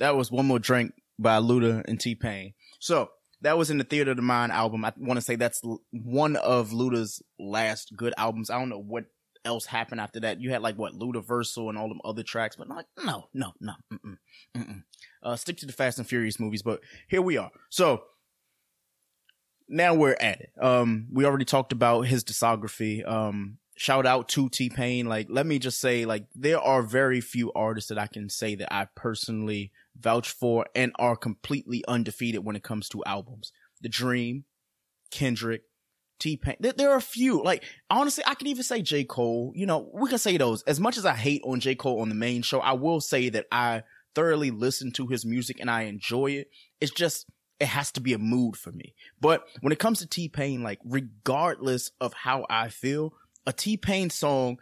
That 0.04 0.16
was 0.16 0.30
one 0.30 0.46
more 0.46 0.58
drink 0.58 0.92
by 1.18 1.38
Luda 1.38 1.82
and 1.88 1.98
T 1.98 2.14
Pain. 2.14 2.52
So 2.78 3.10
that 3.40 3.56
was 3.56 3.70
in 3.70 3.78
the 3.78 3.84
Theater 3.84 4.10
of 4.10 4.18
the 4.18 4.22
Mind 4.22 4.52
album. 4.52 4.84
I 4.84 4.92
want 4.98 5.16
to 5.16 5.22
say 5.22 5.36
that's 5.36 5.62
one 5.90 6.36
of 6.36 6.70
Luda's 6.70 7.22
last 7.38 7.96
good 7.96 8.12
albums. 8.18 8.50
I 8.50 8.58
don't 8.58 8.68
know 8.68 8.78
what 8.78 9.06
else 9.46 9.64
happened 9.66 10.00
after 10.00 10.20
that. 10.20 10.40
You 10.40 10.50
had 10.50 10.62
like 10.62 10.76
what 10.76 10.92
Ludaversal 10.92 11.70
and 11.70 11.78
all 11.78 11.88
them 11.88 12.00
other 12.04 12.22
tracks, 12.22 12.56
but 12.56 12.68
like 12.68 12.86
no, 13.02 13.28
no, 13.32 13.52
no. 13.60 13.72
Mm-mm, 13.92 14.18
mm-mm. 14.56 14.82
Uh, 15.22 15.36
stick 15.36 15.56
to 15.58 15.66
the 15.66 15.72
Fast 15.72 15.98
and 15.98 16.06
Furious 16.06 16.38
movies. 16.38 16.62
But 16.62 16.80
here 17.08 17.22
we 17.22 17.38
are. 17.38 17.50
So 17.70 18.02
now 19.68 19.94
we're 19.94 20.16
at 20.20 20.40
it. 20.40 20.50
Um, 20.60 21.06
we 21.10 21.24
already 21.24 21.46
talked 21.46 21.72
about 21.72 22.02
his 22.02 22.24
discography. 22.24 23.06
Um, 23.10 23.56
shout 23.76 24.06
out 24.06 24.28
to 24.30 24.48
T 24.48 24.68
Pain. 24.70 25.06
Like, 25.06 25.28
let 25.30 25.46
me 25.46 25.58
just 25.58 25.80
say, 25.80 26.04
like, 26.04 26.26
there 26.34 26.60
are 26.60 26.82
very 26.82 27.20
few 27.20 27.52
artists 27.52 27.88
that 27.88 27.98
I 27.98 28.06
can 28.06 28.28
say 28.28 28.54
that 28.56 28.72
I 28.72 28.88
personally 28.94 29.72
vouch 29.98 30.30
for 30.30 30.66
and 30.74 30.92
are 30.98 31.16
completely 31.16 31.84
undefeated 31.86 32.44
when 32.44 32.56
it 32.56 32.62
comes 32.62 32.88
to 32.90 33.04
albums. 33.04 33.52
The 33.80 33.88
Dream, 33.88 34.44
Kendrick, 35.10 35.62
T 36.18 36.36
Pain. 36.36 36.56
There, 36.60 36.90
are 36.90 36.96
a 36.96 37.02
few. 37.02 37.42
Like, 37.42 37.64
honestly, 37.90 38.24
I 38.26 38.34
can 38.34 38.46
even 38.46 38.62
say 38.62 38.82
J. 38.82 39.04
Cole. 39.04 39.52
You 39.54 39.66
know, 39.66 39.90
we 39.92 40.08
can 40.08 40.18
say 40.18 40.36
those. 40.36 40.62
As 40.62 40.80
much 40.80 40.96
as 40.96 41.06
I 41.06 41.14
hate 41.14 41.42
on 41.44 41.60
J. 41.60 41.74
Cole 41.74 42.00
on 42.00 42.08
the 42.08 42.14
main 42.14 42.42
show, 42.42 42.60
I 42.60 42.72
will 42.72 43.00
say 43.00 43.28
that 43.30 43.46
I 43.52 43.82
thoroughly 44.14 44.50
listen 44.50 44.92
to 44.92 45.06
his 45.06 45.24
music 45.24 45.58
and 45.60 45.70
I 45.70 45.82
enjoy 45.82 46.32
it. 46.32 46.48
It's 46.80 46.92
just, 46.92 47.26
it 47.60 47.66
has 47.66 47.90
to 47.92 48.00
be 48.00 48.12
a 48.12 48.18
mood 48.18 48.56
for 48.56 48.72
me. 48.72 48.94
But 49.20 49.46
when 49.60 49.72
it 49.72 49.78
comes 49.78 49.98
to 50.00 50.06
T 50.06 50.28
Pain, 50.28 50.62
like, 50.62 50.78
regardless 50.84 51.90
of 52.00 52.14
how 52.14 52.46
I 52.48 52.68
feel, 52.68 53.12
a 53.46 53.52
T 53.52 53.76
Pain 53.76 54.10
song, 54.10 54.58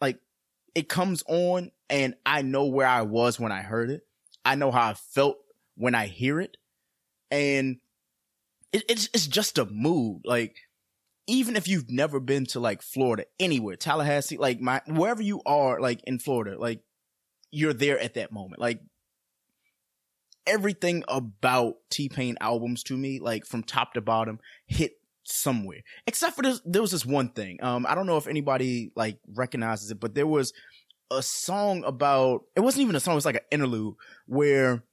like, 0.00 0.18
it 0.74 0.88
comes 0.88 1.22
on 1.26 1.70
and 1.90 2.14
I 2.24 2.42
know 2.42 2.66
where 2.66 2.86
I 2.86 3.02
was 3.02 3.38
when 3.38 3.52
I 3.52 3.62
heard 3.62 3.90
it. 3.90 4.02
I 4.44 4.54
know 4.54 4.70
how 4.70 4.90
I 4.90 4.94
felt 4.94 5.36
when 5.76 5.94
I 5.94 6.06
hear 6.06 6.40
it. 6.40 6.56
And 7.30 7.76
it, 8.72 8.84
it's, 8.88 9.08
it's 9.14 9.26
just 9.26 9.58
a 9.58 9.64
mood. 9.66 10.22
Like, 10.24 10.56
even 11.26 11.56
if 11.56 11.68
you've 11.68 11.90
never 11.90 12.20
been 12.20 12.46
to 12.46 12.60
like 12.60 12.82
Florida, 12.82 13.24
anywhere, 13.38 13.76
Tallahassee, 13.76 14.36
like 14.36 14.60
my, 14.60 14.80
wherever 14.86 15.22
you 15.22 15.40
are, 15.46 15.80
like 15.80 16.00
in 16.04 16.18
Florida, 16.18 16.58
like 16.58 16.80
you're 17.50 17.72
there 17.72 17.98
at 17.98 18.14
that 18.14 18.32
moment. 18.32 18.60
Like 18.60 18.80
everything 20.46 21.04
about 21.08 21.74
T-Pain 21.90 22.36
albums 22.40 22.82
to 22.84 22.96
me, 22.96 23.20
like 23.20 23.46
from 23.46 23.62
top 23.62 23.94
to 23.94 24.00
bottom, 24.00 24.40
hit 24.66 24.92
somewhere. 25.22 25.82
Except 26.06 26.34
for 26.34 26.42
this, 26.42 26.60
there 26.64 26.82
was 26.82 26.90
this 26.90 27.06
one 27.06 27.28
thing. 27.28 27.62
Um, 27.62 27.86
I 27.88 27.94
don't 27.94 28.06
know 28.06 28.16
if 28.16 28.26
anybody 28.26 28.90
like 28.96 29.18
recognizes 29.32 29.90
it, 29.90 30.00
but 30.00 30.14
there 30.14 30.26
was 30.26 30.52
a 31.16 31.22
song 31.22 31.84
about, 31.84 32.42
it 32.56 32.60
wasn't 32.60 32.82
even 32.82 32.96
a 32.96 33.00
song, 33.00 33.12
it 33.12 33.16
was 33.16 33.26
like 33.26 33.36
an 33.36 33.42
interlude 33.50 33.94
where 34.26 34.84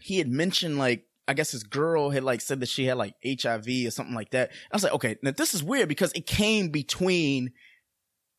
he 0.00 0.18
had 0.18 0.28
mentioned 0.28 0.78
like, 0.78 1.06
I 1.28 1.34
guess 1.34 1.52
his 1.52 1.62
girl 1.62 2.10
had 2.10 2.24
like 2.24 2.40
said 2.40 2.60
that 2.60 2.68
she 2.68 2.86
had 2.86 2.96
like 2.96 3.14
HIV 3.24 3.66
or 3.86 3.90
something 3.90 4.14
like 4.14 4.30
that. 4.30 4.50
I 4.70 4.76
was 4.76 4.82
like, 4.82 4.94
okay, 4.94 5.16
now 5.22 5.30
this 5.30 5.54
is 5.54 5.62
weird 5.62 5.88
because 5.88 6.12
it 6.12 6.26
came 6.26 6.68
between 6.70 7.52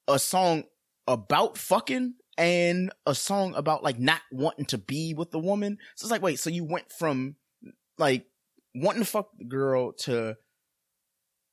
a 0.07 0.19
song 0.19 0.63
about 1.07 1.57
fucking 1.57 2.15
and 2.37 2.91
a 3.05 3.15
song 3.15 3.53
about 3.55 3.83
like 3.83 3.99
not 3.99 4.21
wanting 4.31 4.65
to 4.65 4.77
be 4.77 5.13
with 5.13 5.31
the 5.31 5.39
woman. 5.39 5.77
So 5.95 6.05
it's 6.05 6.11
like, 6.11 6.21
wait, 6.21 6.39
so 6.39 6.49
you 6.49 6.65
went 6.65 6.91
from 6.91 7.35
like 7.97 8.25
wanting 8.75 9.03
to 9.03 9.09
fuck 9.09 9.29
the 9.37 9.45
girl 9.45 9.93
to 9.93 10.35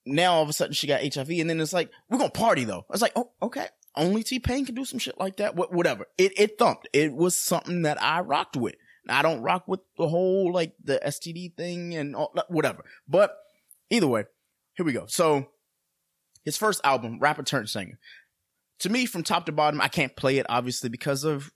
now 0.06 0.34
all 0.34 0.42
of 0.42 0.48
a 0.48 0.52
sudden 0.52 0.72
she 0.72 0.86
got 0.86 1.02
HIV 1.02 1.30
and 1.30 1.50
then 1.50 1.60
it's 1.60 1.72
like, 1.72 1.90
we're 2.08 2.18
gonna 2.18 2.30
party 2.30 2.64
though. 2.64 2.84
I 2.88 2.92
was 2.92 3.02
like, 3.02 3.12
oh, 3.14 3.30
okay. 3.42 3.66
Only 3.96 4.22
T 4.22 4.38
Pain 4.38 4.64
can 4.64 4.74
do 4.74 4.84
some 4.84 4.98
shit 4.98 5.18
like 5.18 5.36
that. 5.36 5.56
What, 5.56 5.72
whatever. 5.72 6.06
It, 6.16 6.32
it 6.38 6.58
thumped. 6.58 6.88
It 6.92 7.12
was 7.12 7.34
something 7.36 7.82
that 7.82 8.00
I 8.02 8.20
rocked 8.20 8.56
with. 8.56 8.76
I 9.08 9.22
don't 9.22 9.42
rock 9.42 9.66
with 9.66 9.80
the 9.98 10.08
whole 10.08 10.52
like 10.52 10.74
the 10.82 11.00
STD 11.04 11.56
thing 11.56 11.94
and 11.94 12.14
all, 12.14 12.32
whatever. 12.48 12.84
But 13.08 13.34
either 13.90 14.06
way, 14.06 14.24
here 14.74 14.86
we 14.86 14.92
go. 14.92 15.06
So 15.06 15.48
his 16.44 16.56
first 16.56 16.80
album, 16.84 17.18
rapper 17.18 17.42
turned 17.42 17.68
singer. 17.68 17.98
To 18.80 18.88
me, 18.90 19.06
from 19.06 19.22
top 19.22 19.46
to 19.46 19.52
bottom, 19.52 19.80
I 19.80 19.88
can't 19.88 20.14
play 20.16 20.38
it 20.38 20.46
obviously 20.48 20.88
because 20.88 21.24
of 21.24 21.50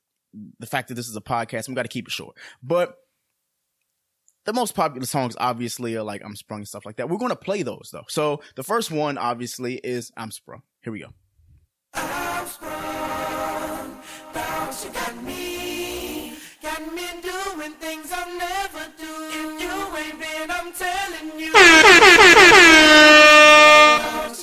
the 0.58 0.66
fact 0.66 0.88
that 0.88 0.94
this 0.94 1.08
is 1.08 1.16
a 1.16 1.20
podcast. 1.20 1.68
I'm 1.68 1.74
got 1.74 1.82
to 1.82 1.88
keep 1.88 2.08
it 2.08 2.12
short. 2.12 2.36
But 2.62 2.96
the 4.44 4.52
most 4.52 4.74
popular 4.74 5.06
songs 5.06 5.36
obviously 5.38 5.96
are 5.96 6.02
like 6.02 6.22
I'm 6.24 6.36
Sprung 6.36 6.60
and 6.60 6.68
stuff 6.68 6.84
like 6.84 6.96
that. 6.96 7.08
We're 7.08 7.18
going 7.18 7.30
to 7.30 7.36
play 7.36 7.62
those 7.62 7.90
though. 7.92 8.04
So 8.08 8.42
the 8.56 8.62
first 8.62 8.90
one 8.90 9.16
obviously 9.16 9.76
is 9.76 10.10
I'm 10.16 10.30
Sprung. 10.30 10.62
Here 10.82 10.92
we 10.92 11.00
go. 11.00 11.14
I'm 11.94 12.46
bounce, 14.32 14.84
you 14.84 14.90
got 14.90 15.16
me, 15.22 16.32
got 16.62 16.80
me 16.94 17.06
doing 17.22 17.72
things 17.74 18.10
I'll 18.12 18.38
never 18.38 18.86
do. 18.98 19.06
If 19.30 19.60
you 19.60 19.96
ain't 19.96 20.18
been, 20.18 20.50
I'm 20.50 20.72
telling 20.72 21.38
you. 21.38 21.52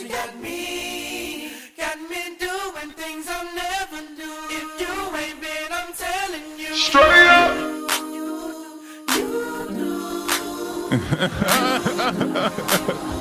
Got 0.10 0.36
me, 0.41 1.51
got 1.77 1.98
me 2.10 2.38
doing 2.39 2.91
things 2.96 3.27
I'll 3.27 3.55
never 3.55 4.01
do. 4.15 4.31
If 4.50 4.81
you 4.81 5.15
ain't 5.17 5.39
been, 5.41 5.72
I'm 5.72 5.93
telling 5.93 6.58
you. 6.58 6.74
Straight 6.75 7.27
up. 7.27 7.55
You 8.15 8.39
do. 9.70 9.91
You 13.12 13.20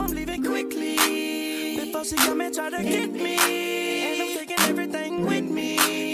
I'm 0.00 0.12
leaving 0.12 0.42
quickly. 0.42 1.76
Before 1.76 2.04
she 2.04 2.16
come 2.16 2.40
and 2.40 2.54
try 2.54 2.70
to 2.70 2.82
get 2.82 3.12
me. 3.12 3.36
And 4.06 4.22
I'm 4.22 4.38
taking 4.38 4.60
everything 4.60 5.26
with 5.26 5.44
me. 5.44 6.09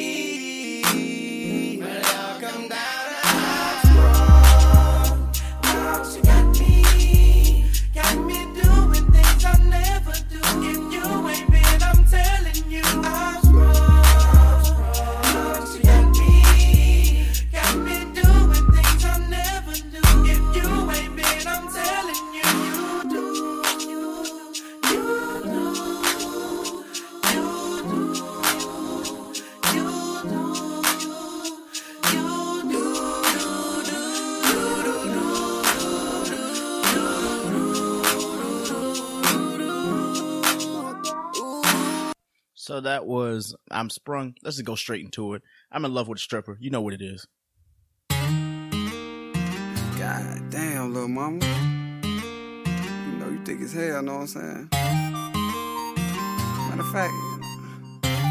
That 42.87 43.07
was 43.07 43.55
I'm 43.71 43.91
sprung. 43.91 44.35
Let's 44.43 44.57
just 44.57 44.67
go 44.67 44.75
straight 44.75 45.05
into 45.05 45.35
it. 45.35 45.43
I'm 45.71 45.85
in 45.85 45.93
love 45.93 46.09
with 46.09 46.19
a 46.19 46.21
stripper. 46.21 46.57
You 46.61 46.71
know 46.71 46.81
what 46.81 46.95
it 46.95 47.03
is. 47.03 47.27
God 49.99 50.51
damn, 50.51 50.95
little 50.95 51.09
mama. 51.09 51.45
You 52.05 53.19
know 53.19 53.29
you 53.29 53.45
thick 53.45 53.61
as 53.61 53.73
hell, 53.73 54.03
know 54.03 54.15
what 54.15 54.21
I'm 54.21 54.27
saying? 54.29 54.69
Matter 56.69 56.81
of 56.81 56.91
fact, 56.93 57.13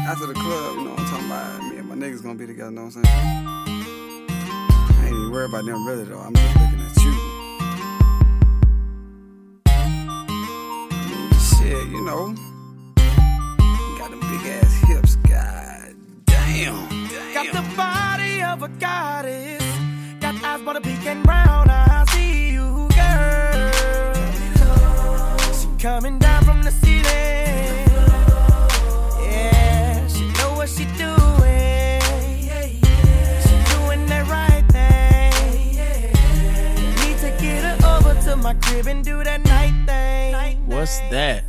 after 0.08 0.26
the 0.26 0.34
club, 0.34 0.76
you 0.76 0.84
know 0.84 0.90
what 0.90 1.00
I'm 1.00 1.06
talking 1.06 1.26
about? 1.26 1.60
Me 1.70 1.76
and 1.76 1.88
my 1.88 1.94
niggas 1.94 2.22
gonna 2.22 2.38
be 2.38 2.46
together, 2.46 2.70
know 2.70 2.84
what 2.84 2.96
I'm 2.96 3.04
saying? 3.04 3.06
I 3.06 5.02
ain't 5.04 5.14
even 5.14 5.30
worried 5.30 5.50
about 5.50 5.66
them 5.66 5.86
really 5.86 6.04
though. 6.04 6.18
I'm 6.18 6.32
just 6.34 6.56
looking 6.56 6.80
at 6.80 6.96
you. 7.04 7.12
I 9.66 9.70
mean, 11.10 11.30
shit, 11.40 11.88
you 11.88 12.02
know. 12.04 12.34
Got 14.06 14.20
them 14.20 14.30
big 14.30 14.46
ass 14.46 14.72
hips, 14.86 15.16
god 15.16 15.96
damn. 16.26 16.88
Got 17.34 17.52
the 17.52 17.62
body 17.76 18.40
of 18.40 18.62
a 18.62 18.68
goddess. 18.78 19.64
Got 20.20 20.40
eyes 20.44 20.62
but 20.62 20.76
a 20.76 20.80
pink 20.80 21.04
and 21.06 21.24
brown. 21.24 21.68
I 21.68 22.04
see 22.12 22.50
you, 22.52 22.88
girl. 22.94 23.68
She 25.58 25.66
coming 25.82 26.20
down 26.20 26.44
from 26.44 26.62
the 26.62 26.70
ceiling. 26.70 27.88
Yeah, 29.26 30.06
she 30.06 30.28
know 30.38 30.54
what 30.54 30.68
she 30.68 30.84
doing. 30.84 32.00
She 33.42 33.56
doing 33.74 34.06
that 34.06 34.24
right 34.30 34.64
thing. 34.70 35.32
Need 37.02 37.18
to 37.24 37.30
get 37.42 37.64
her 37.64 37.76
over 37.96 38.14
to 38.22 38.36
my 38.36 38.54
crib 38.54 38.86
and 38.86 39.04
do 39.04 39.24
that 39.24 39.44
night 39.44 39.74
thing. 39.84 40.05
What's 40.76 40.98
that? 41.08 41.42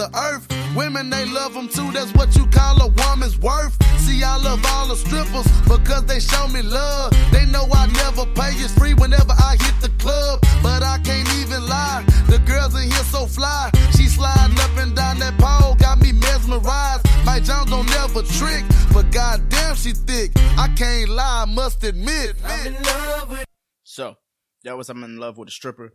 God's 0.00 0.10
gift 0.10 0.50
to 0.50 0.54
earth. 0.54 0.76
Women, 0.76 1.10
they 1.10 1.24
love 1.26 1.54
them 1.54 1.68
too. 1.68 1.90
That's 1.92 2.12
what 2.14 2.34
you 2.36 2.46
call 2.46 2.80
a 2.80 2.88
woman's 2.88 3.38
worth. 3.38 3.76
See, 3.98 4.22
I 4.22 4.36
love 4.36 4.64
all 4.66 4.88
the 4.88 4.96
strippers 4.96 5.46
because 5.68 6.04
they 6.06 6.20
show 6.20 6.48
me 6.48 6.62
love. 6.62 7.12
They 7.32 7.46
know 7.46 7.66
I 7.72 7.86
never 7.86 8.24
pay. 8.34 8.52
It's 8.52 8.76
free 8.76 8.94
whenever 8.94 9.32
I 9.32 9.56
hit 9.58 9.80
the 9.80 9.90
club. 9.98 10.40
But 10.62 10.82
I 10.82 10.98
can't 10.98 11.28
even 11.40 11.66
lie. 11.66 12.04
The 12.28 12.38
girls 12.46 12.74
in 12.74 12.90
here 12.90 13.04
so 13.04 13.26
fly. 13.26 13.70
She 13.96 14.06
sliding 14.06 14.58
up 14.58 14.76
and 14.76 14.94
down 14.94 15.18
that 15.18 15.36
pole. 15.38 15.74
Got 15.76 16.00
me 16.00 16.12
mesmerized. 16.12 17.06
My 17.24 17.40
Jones 17.40 17.70
don't 17.70 17.86
never 17.86 18.22
trick. 18.22 18.64
But 18.92 19.10
goddamn, 19.12 19.76
she 19.76 19.92
thick. 19.92 20.32
I 20.56 20.68
can't 20.76 21.10
lie, 21.10 21.44
I 21.46 21.52
must 21.52 21.82
admit. 21.84 22.36
I'm 22.44 22.66
in 22.66 22.82
love 22.82 23.30
with 23.30 23.44
So 23.84 24.16
that 24.64 24.76
was 24.76 24.88
I'm 24.88 25.02
in 25.04 25.18
love 25.18 25.36
with 25.36 25.48
a 25.48 25.52
stripper. 25.52 25.92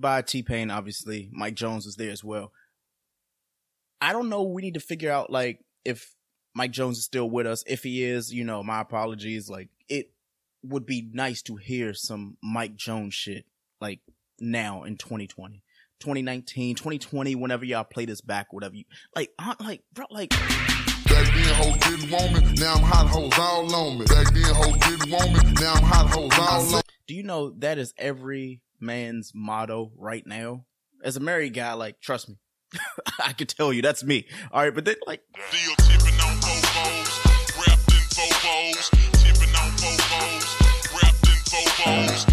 By 0.00 0.22
T 0.22 0.42
Pain, 0.42 0.70
obviously. 0.70 1.28
Mike 1.32 1.54
Jones 1.54 1.86
was 1.86 1.96
there 1.96 2.10
as 2.10 2.24
well. 2.24 2.52
I 4.00 4.12
don't 4.12 4.28
know. 4.28 4.42
We 4.42 4.62
need 4.62 4.74
to 4.74 4.80
figure 4.80 5.12
out 5.12 5.30
like 5.30 5.60
if 5.84 6.14
Mike 6.54 6.72
Jones 6.72 6.98
is 6.98 7.04
still 7.04 7.28
with 7.28 7.46
us. 7.46 7.62
If 7.66 7.82
he 7.82 8.02
is, 8.02 8.32
you 8.32 8.44
know, 8.44 8.62
my 8.62 8.80
apologies. 8.80 9.50
Like 9.50 9.68
it 9.88 10.10
would 10.62 10.86
be 10.86 11.08
nice 11.12 11.42
to 11.42 11.56
hear 11.56 11.94
some 11.94 12.36
Mike 12.42 12.76
Jones 12.76 13.14
shit 13.14 13.44
like 13.80 14.00
now 14.38 14.84
in 14.84 14.96
2020. 14.96 15.62
2019, 16.00 16.76
2020, 16.76 17.34
whenever 17.34 17.66
y'all 17.66 17.84
play 17.84 18.06
this 18.06 18.22
back, 18.22 18.54
whatever 18.54 18.74
you 18.74 18.84
like, 19.14 19.30
uh, 19.38 19.54
like, 19.60 19.82
bro, 19.92 20.06
like, 20.10 20.30
Back 20.30 21.26
then, 21.34 21.54
hoes 21.56 21.76
didn't 21.76 22.10
want 22.10 22.32
me. 22.32 22.52
Now 22.54 22.74
I'm 22.74 22.82
hot 22.82 23.08
hoes 23.08 23.32
all 23.38 23.74
on 23.74 23.98
me. 23.98 24.06
Back 24.06 24.32
then, 24.32 24.54
hoes 24.54 24.78
didn't 24.78 25.10
want 25.10 25.32
me. 25.32 25.52
Now 25.60 25.74
I'm 25.74 25.82
hot 25.82 26.10
hoes 26.10 26.30
all 26.38 26.76
on 26.76 26.82
do 27.10 27.16
you 27.16 27.24
know 27.24 27.50
that 27.58 27.76
is 27.76 27.92
every 27.98 28.60
man's 28.80 29.32
motto 29.34 29.92
right 29.96 30.26
now? 30.26 30.64
As 31.02 31.16
a 31.16 31.20
married 31.20 31.54
guy, 31.54 31.72
like, 31.74 32.00
trust 32.00 32.28
me, 32.28 32.36
I 33.24 33.32
can 33.32 33.46
tell 33.46 33.72
you 33.72 33.82
that's 33.82 34.04
me. 34.04 34.26
All 34.52 34.62
right, 34.62 34.74
but 34.74 34.84
then 34.84 34.96
like, 35.06 35.22
tipping 35.78 36.20
on 36.20 36.36
wrapped 37.58 37.92
in 37.92 38.02
tipping 39.12 39.54
on 39.56 39.70
wrapped 40.92 41.26
in 42.26 42.29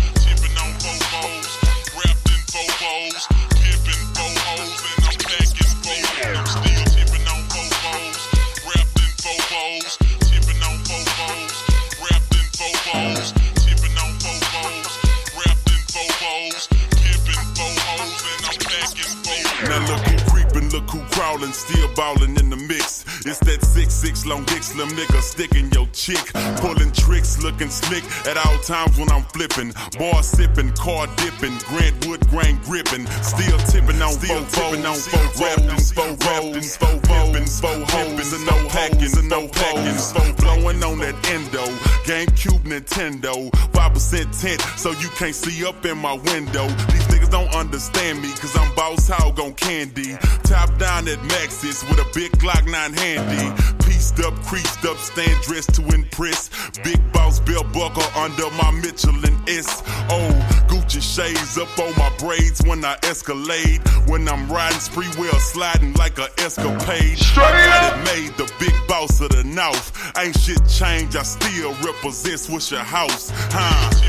crawling, 21.37 21.53
still 21.53 21.87
ballin' 21.95 22.37
in 22.39 22.49
the 22.49 22.55
mix. 22.55 23.05
It's 23.25 23.39
that 23.39 23.61
six 23.63 23.93
six 23.93 24.25
long 24.25 24.43
dick 24.45 24.63
slim 24.63 24.89
nigga 24.89 25.21
stickin' 25.21 25.69
your 25.71 25.87
chick, 25.93 26.33
pullin' 26.57 26.91
tricks, 26.91 27.41
looking 27.41 27.69
slick 27.69 28.03
at 28.27 28.37
all 28.45 28.57
times 28.59 28.97
when 28.97 29.09
I'm 29.11 29.23
flippin', 29.23 29.73
Bar 29.97 30.21
sippin', 30.23 30.75
car 30.75 31.07
dippin', 31.17 31.57
Grant 31.67 32.07
Wood 32.07 32.27
grain 32.29 32.57
gripping, 32.63 33.05
still 33.21 33.57
tipping 33.69 34.01
on 34.01 34.13
still 34.13 34.43
tipping 34.45 34.85
on 34.85 34.95
four 34.95 35.27
wrapped 35.39 35.61
in 35.61 35.79
four 35.79 36.11
wrapped 36.25 36.55
in 36.55 36.63
four 36.63 36.97
pimping, 37.01 37.47
four 37.47 37.79
hoes 37.93 38.33
and 38.33 38.45
no 38.45 38.57
packing, 38.69 39.17
and 39.17 39.29
no 39.29 39.47
packing, 39.47 39.97
four 39.97 40.33
blowing 40.41 40.83
on 40.83 40.99
that 40.99 41.15
endo, 41.29 41.65
GameCube 42.05 42.63
Nintendo, 42.63 43.53
five 43.73 43.93
percent 43.93 44.33
tint, 44.33 44.61
so 44.77 44.91
you 44.91 45.09
can't 45.09 45.35
see 45.35 45.65
up 45.65 45.85
in 45.85 45.97
my 45.97 46.13
window. 46.13 46.67
These 46.91 47.07
niggas 47.27 47.31
don't 47.31 47.55
understand 47.55 48.21
me, 48.21 48.29
cause 48.29 48.55
I'm 48.57 48.73
boss 48.75 49.07
hog 49.07 49.39
on 49.39 49.53
candy. 49.53 50.15
Top 50.43 50.77
down 50.77 51.07
at 51.07 51.19
Maxis 51.19 51.87
with 51.89 51.99
a 51.99 52.09
big 52.13 52.31
Glock 52.33 52.65
9 52.65 52.93
handy. 52.93 53.63
Pieced 53.85 54.19
up, 54.19 54.33
creased 54.43 54.85
up, 54.85 54.97
stand 54.97 55.41
dressed 55.43 55.75
to 55.75 55.81
impress. 55.93 56.49
Big 56.83 56.99
boss 57.11 57.39
belt 57.39 57.71
buckle 57.73 58.03
under 58.15 58.49
my 58.51 58.71
Michelin 58.71 59.37
S. 59.47 59.83
Oh, 60.09 60.65
Gucci 60.67 61.01
shades 61.01 61.57
up 61.57 61.79
on 61.79 61.93
my 61.97 62.11
braids 62.17 62.61
when 62.65 62.83
I 62.85 62.97
escalade. 63.03 63.81
When 64.07 64.27
I'm 64.27 64.49
riding 64.51 64.79
spree 64.79 65.09
wheel 65.17 65.39
sliding 65.39 65.93
like 65.93 66.17
a 66.19 66.29
escapade. 66.39 67.19
I 67.35 67.67
got 67.67 67.99
it 67.99 68.05
made 68.05 68.37
the 68.37 68.51
big 68.59 68.73
boss 68.87 69.19
of 69.21 69.29
the 69.29 69.43
north. 69.43 69.91
Ain't 70.17 70.37
shit 70.39 70.65
changed, 70.67 71.15
I 71.15 71.23
still 71.23 71.73
represent 71.83 72.45
what's 72.49 72.71
your 72.71 72.81
House. 72.81 73.31
Huh? 73.51 74.07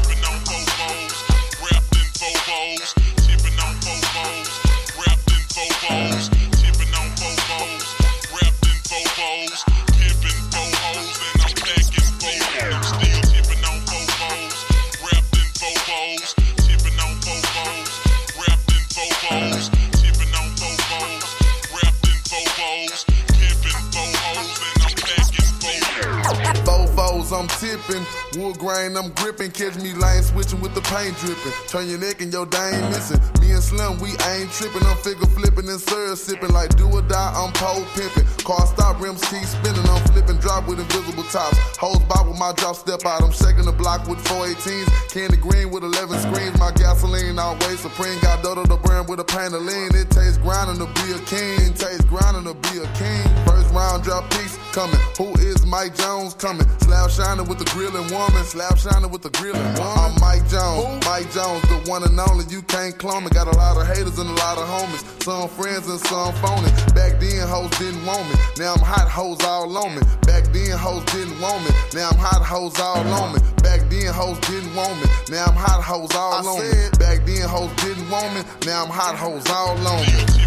I'm 27.39 27.47
tipping. 27.63 28.03
Wood 28.35 28.59
grain, 28.59 28.97
I'm 28.97 29.15
gripping. 29.15 29.53
Catch 29.55 29.79
me 29.79 29.95
lane 29.95 30.27
switching 30.27 30.61
with 30.61 30.75
the 30.75 30.83
paint 30.91 31.15
dripping. 31.23 31.55
Turn 31.71 31.87
your 31.87 32.03
neck 32.03 32.21
and 32.21 32.33
your 32.33 32.47
day 32.47 32.75
ain't 32.75 32.91
missing. 32.91 33.23
Me 33.39 33.55
and 33.55 33.63
Slim, 33.63 34.03
we 34.03 34.11
ain't 34.27 34.51
tripping. 34.51 34.83
I'm 34.83 34.99
figure 34.99 35.31
flipping 35.39 35.71
and 35.71 35.79
syrup 35.79 36.19
sipping. 36.19 36.51
Like 36.51 36.75
do 36.75 36.91
or 36.91 37.03
die, 37.07 37.33
I'm 37.39 37.55
pole 37.55 37.87
pimping. 37.95 38.27
Car 38.43 38.67
stop, 38.67 38.99
rims 39.01 39.23
keep 39.31 39.47
spinning. 39.47 39.87
I'm 39.87 40.03
flipping 40.11 40.43
drop 40.43 40.67
with 40.67 40.83
invisible 40.83 41.23
tops. 41.31 41.57
Hose 41.79 42.03
box 42.11 42.27
with 42.27 42.39
my 42.43 42.51
drop 42.59 42.75
step 42.75 43.07
out. 43.07 43.23
I'm 43.23 43.31
shaking 43.31 43.71
the 43.71 43.77
block 43.77 44.09
with 44.11 44.19
418s. 44.27 44.91
Candy 45.15 45.39
green 45.39 45.71
with 45.71 45.87
11 45.87 46.19
screens. 46.19 46.59
My 46.59 46.75
gasoline 46.75 47.39
always 47.39 47.79
supreme. 47.79 48.19
Got 48.19 48.43
Dodo 48.43 48.67
the 48.67 48.83
brand 48.83 49.09
with 49.09 49.21
a 49.21 49.25
pain 49.25 49.55
of 49.55 49.63
lean. 49.63 49.95
It 49.95 50.11
tastes 50.11 50.43
grinding 50.43 50.83
to 50.83 50.91
be 50.91 51.15
a 51.15 51.21
king. 51.31 51.71
Tastes 51.79 52.05
grinding 52.11 52.51
to 52.51 52.55
be 52.67 52.83
a 52.83 52.89
king. 52.99 53.23
First 53.47 53.71
round 53.71 54.03
drop 54.03 54.27
piece 54.35 54.59
coming. 54.79 55.03
Who 55.19 55.35
is 55.43 55.67
Mike 55.67 55.97
Jones 55.97 56.35
coming? 56.35 56.67
Slab 56.87 57.11
shining 57.11 57.49
with 57.49 57.59
the 57.59 57.69
grilling 57.75 58.07
woman. 58.15 58.45
Slab 58.45 58.79
shining 58.79 59.11
with 59.11 59.23
the 59.23 59.31
grilling 59.31 59.67
woman. 59.75 59.99
I'm 59.99 60.15
Mike 60.23 60.47
Jones. 60.47 61.05
Mike 61.05 61.31
Jones, 61.35 61.63
the 61.67 61.83
one 61.91 62.05
and 62.05 62.15
only. 62.21 62.45
You 62.47 62.63
can't 62.63 62.97
clone 62.97 63.25
me. 63.25 63.31
Got 63.31 63.49
a 63.49 63.57
lot 63.59 63.77
of 63.77 63.89
haters 63.89 64.19
and 64.19 64.31
a 64.31 64.37
lot 64.45 64.57
of 64.57 64.71
homies. 64.71 65.03
Some 65.27 65.49
friends 65.49 65.89
and 65.89 65.99
some 66.07 66.33
phony. 66.39 66.71
Back 66.95 67.09
Back 67.09 67.31
then, 67.31 67.49
hoes 67.49 67.71
didn't 67.79 68.07
want 68.07 68.29
me. 68.29 68.37
Now 68.59 68.75
I'm 68.75 68.81
hot 68.81 69.09
hoes 69.09 69.43
all 69.43 69.77
on 69.77 69.95
me. 69.97 70.03
Back 70.23 70.45
then, 70.53 70.79
hoes 70.79 71.05
didn't 71.07 71.41
want 71.41 71.65
me. 71.65 71.71
Now 71.95 72.11
I'm 72.11 72.19
hot 72.19 72.45
hoes 72.45 72.79
all 72.79 73.03
on 73.03 73.33
me. 73.35 73.41
Back 73.63 73.91
then, 73.91 74.13
hoes 74.13 74.39
didn't 74.47 74.73
want 74.77 75.01
me. 75.01 75.09
Now 75.31 75.47
I'm 75.47 75.57
hot 75.57 75.83
hoes 75.83 76.15
all 76.15 76.35
I 76.35 76.51
on 76.51 76.61
me. 76.63 76.71
Back 77.01 77.27
then, 77.27 77.49
hoes 77.49 77.75
didn't 77.83 78.09
want 78.09 78.35
me. 78.35 78.43
Now 78.67 78.85
I'm 78.85 78.91
hot 78.91 79.17
hoes 79.17 79.49
all 79.51 79.75
on 79.75 80.07
me. 80.07 80.39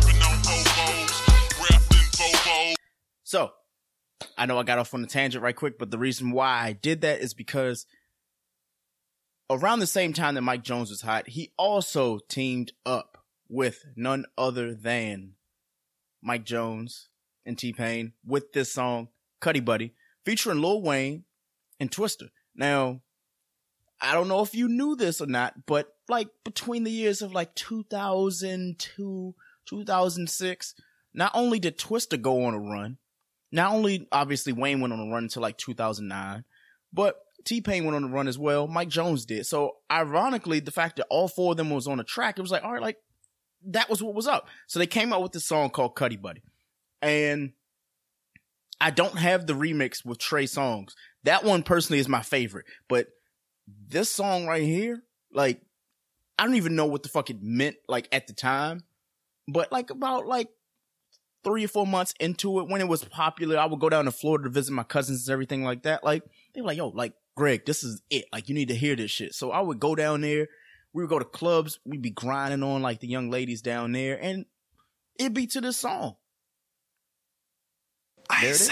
So, 3.24 3.52
I 4.38 4.46
know 4.46 4.58
I 4.58 4.64
got 4.64 4.80
off 4.80 4.94
on 4.94 5.04
a 5.04 5.08
tangent 5.08 5.44
right 5.44 5.56
quick, 5.56 5.78
but 5.78 5.92
the 5.92 5.98
reason 5.98 6.32
why 6.32 6.62
I 6.64 6.74
did 6.74 7.02
that 7.02 7.20
is 7.20 7.34
because 7.34 7.86
around 9.50 9.80
the 9.80 9.88
same 9.88 10.14
time 10.14 10.36
that 10.36 10.42
Mike 10.42 10.64
Jones 10.64 10.90
was 10.90 11.02
hot, 11.02 11.30
he 11.30 11.52
also 11.58 12.20
teamed 12.28 12.72
up 12.86 13.18
with 13.50 13.86
none 13.96 14.26
other 14.38 14.74
than 14.74 15.34
Mike 16.22 16.46
Jones 16.46 17.10
and 17.46 17.58
T 17.58 17.74
Pain 17.74 18.14
with 18.26 18.54
this 18.54 18.72
song, 18.72 19.10
Cuddy 19.40 19.60
Buddy, 19.60 19.94
featuring 20.26 20.62
Lil 20.62 20.82
Wayne 20.82 21.26
and 21.80 21.92
Twista. 21.92 22.30
Now, 22.56 23.02
I 24.00 24.14
don't 24.14 24.28
know 24.28 24.42
if 24.42 24.56
you 24.56 24.68
knew 24.68 24.96
this 24.96 25.22
or 25.22 25.28
not, 25.28 25.66
but 25.66 25.94
like 26.10 26.30
between 26.44 26.84
the 26.84 26.92
years 26.92 27.22
of 27.22 27.34
like 27.34 27.54
2002, 27.56 29.36
2006, 29.66 30.76
not 31.14 31.32
only 31.34 31.60
did 31.60 31.78
Twista 31.78 32.22
go 32.22 32.46
on 32.46 32.54
a 32.54 32.60
run, 32.60 32.98
not 33.52 33.74
only 33.74 34.08
obviously 34.12 34.54
Wayne 34.54 34.80
went 34.80 34.94
on 34.94 35.00
a 35.00 35.12
run 35.12 35.24
until 35.24 35.42
like 35.42 35.58
2009, 35.58 36.44
but 36.94 37.16
T 37.46 37.62
Pain 37.62 37.86
went 37.86 37.96
on 37.96 38.04
a 38.04 38.08
run 38.08 38.28
as 38.28 38.38
well. 38.38 38.68
Mike 38.68 38.90
Jones 38.90 39.26
did. 39.26 39.46
So 39.46 39.78
ironically, 39.92 40.60
the 40.60 40.72
fact 40.72 40.98
that 40.98 41.08
all 41.10 41.28
four 41.28 41.52
of 41.52 41.58
them 41.58 41.70
was 41.70 41.88
on 41.88 42.00
a 42.00 42.04
track, 42.04 42.38
it 42.38 42.42
was 42.42 42.52
like, 42.52 42.64
all 42.64 42.74
right, 42.74 42.82
like 42.82 42.98
that 43.68 43.90
was 43.90 44.02
what 44.02 44.14
was 44.14 44.28
up. 44.28 44.48
So 44.68 44.80
they 44.80 44.88
came 44.88 45.12
out 45.14 45.22
with 45.22 45.32
this 45.32 45.46
song 45.46 45.70
called 45.70 45.96
Cuddy 45.96 46.18
Buddy. 46.18 46.44
And 47.02 47.54
I 48.80 48.92
don't 48.92 49.18
have 49.18 49.48
the 49.48 49.54
remix 49.54 50.06
with 50.06 50.20
Trey 50.20 50.46
Songz. 50.46 50.94
That 51.24 51.44
one 51.44 51.64
personally 51.64 52.00
is 52.00 52.08
my 52.08 52.22
favorite. 52.22 52.66
But 52.88 53.08
this 53.88 54.10
song 54.10 54.48
right 54.48 54.64
here, 54.64 55.04
like, 55.34 55.62
I 56.38 56.46
don't 56.46 56.56
even 56.56 56.76
know 56.76 56.88
what 56.88 57.04
the 57.04 57.10
fuck 57.10 57.30
it 57.30 57.42
meant, 57.42 57.76
like, 57.88 58.08
at 58.12 58.28
the 58.28 58.34
time. 58.34 58.84
But 59.48 59.72
like 59.72 59.90
about 59.90 60.28
like 60.28 60.50
three 61.44 61.66
or 61.66 61.68
four 61.68 61.88
months 61.88 62.14
into 62.20 62.60
it, 62.60 62.68
when 62.68 62.82
it 62.82 62.88
was 62.88 63.04
popular, 63.04 63.58
I 63.58 63.66
would 63.66 63.80
go 63.80 63.90
down 63.90 64.06
to 64.06 64.12
Florida 64.12 64.46
to 64.46 64.50
visit 64.50 64.74
my 64.74 64.84
cousins 64.84 65.28
and 65.28 65.34
everything 65.34 65.64
like 65.64 65.84
that. 65.84 66.04
Like, 66.04 66.24
they 66.54 66.62
were 66.62 66.68
like, 66.68 66.78
yo, 66.78 66.90
like, 66.90 67.14
Greg, 67.36 67.66
this 67.66 67.84
is 67.84 68.02
it. 68.10 68.26
Like, 68.32 68.50
you 68.50 68.56
need 68.56 68.68
to 68.70 68.76
hear 68.76 68.96
this 68.96 69.12
shit. 69.12 69.34
So 69.34 69.52
I 69.52 69.62
would 69.62 69.80
go 69.80 69.96
down 69.96 70.22
there. 70.22 70.48
We 70.94 71.04
would 71.04 71.10
go 71.10 71.20
to 71.20 71.26
clubs. 71.26 71.80
We'd 71.86 72.02
be 72.02 72.12
grinding 72.12 72.64
on 72.64 72.82
like 72.82 73.00
the 73.00 73.08
young 73.08 73.30
ladies 73.30 73.62
down 73.62 73.94
there 73.94 74.22
and 74.22 74.46
it'd 75.18 75.34
be 75.34 75.48
to 75.48 75.62
this 75.62 75.78
song. 75.78 76.16
There 78.42 78.52
it 78.52 78.72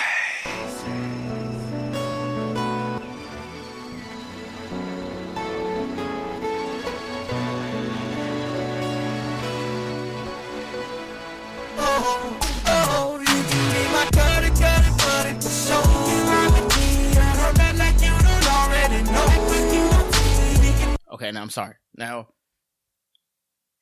Okay, 21.11 21.31
now 21.31 21.41
I'm 21.41 21.49
sorry. 21.49 21.75
Now, 21.95 22.29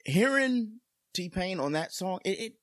hearing 0.06 0.80
T 1.14 1.30
Pain 1.30 1.60
on 1.60 1.74
that 1.74 1.94
song, 1.94 2.20
it, 2.24 2.40
it 2.40 2.54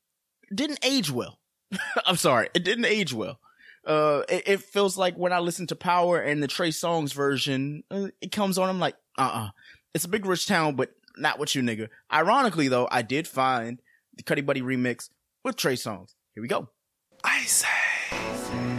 didn't 0.55 0.85
age 0.85 1.11
well. 1.11 1.38
I'm 2.07 2.16
sorry, 2.16 2.48
it 2.55 2.64
didn't 2.64 2.87
age 2.87 3.12
well. 3.12 3.38
Uh, 3.87 4.22
it, 4.29 4.48
it 4.48 4.61
feels 4.62 4.96
like 4.96 5.16
when 5.16 5.33
I 5.33 5.40
listen 5.40 5.66
to 5.66 5.77
Power 5.77 6.18
and 6.18 6.42
the 6.42 6.48
Trey 6.48 6.70
Songz 6.70 7.12
version, 7.12 7.85
uh, 7.90 8.09
it 8.20 8.33
comes 8.33 8.57
on. 8.57 8.68
I'm 8.68 8.81
like, 8.81 8.96
uh, 9.18 9.31
uh 9.33 9.48
it's 9.94 10.05
a 10.05 10.09
big 10.09 10.27
rich 10.27 10.46
town, 10.46 10.74
but 10.74 10.90
not 11.16 11.38
with 11.38 11.55
you, 11.55 11.62
nigga. 11.62 11.88
Ironically, 12.12 12.68
though, 12.68 12.88
I 12.90 13.03
did 13.03 13.29
find 13.29 13.81
the 14.16 14.22
Cuddy 14.22 14.42
Buddy 14.42 14.62
remix 14.62 15.11
with 15.44 15.57
Trey 15.57 15.74
Songz. 15.74 16.14
Here 16.35 16.42
we 16.42 16.48
go. 16.48 16.68
I 17.22 17.42
say. 17.44 18.73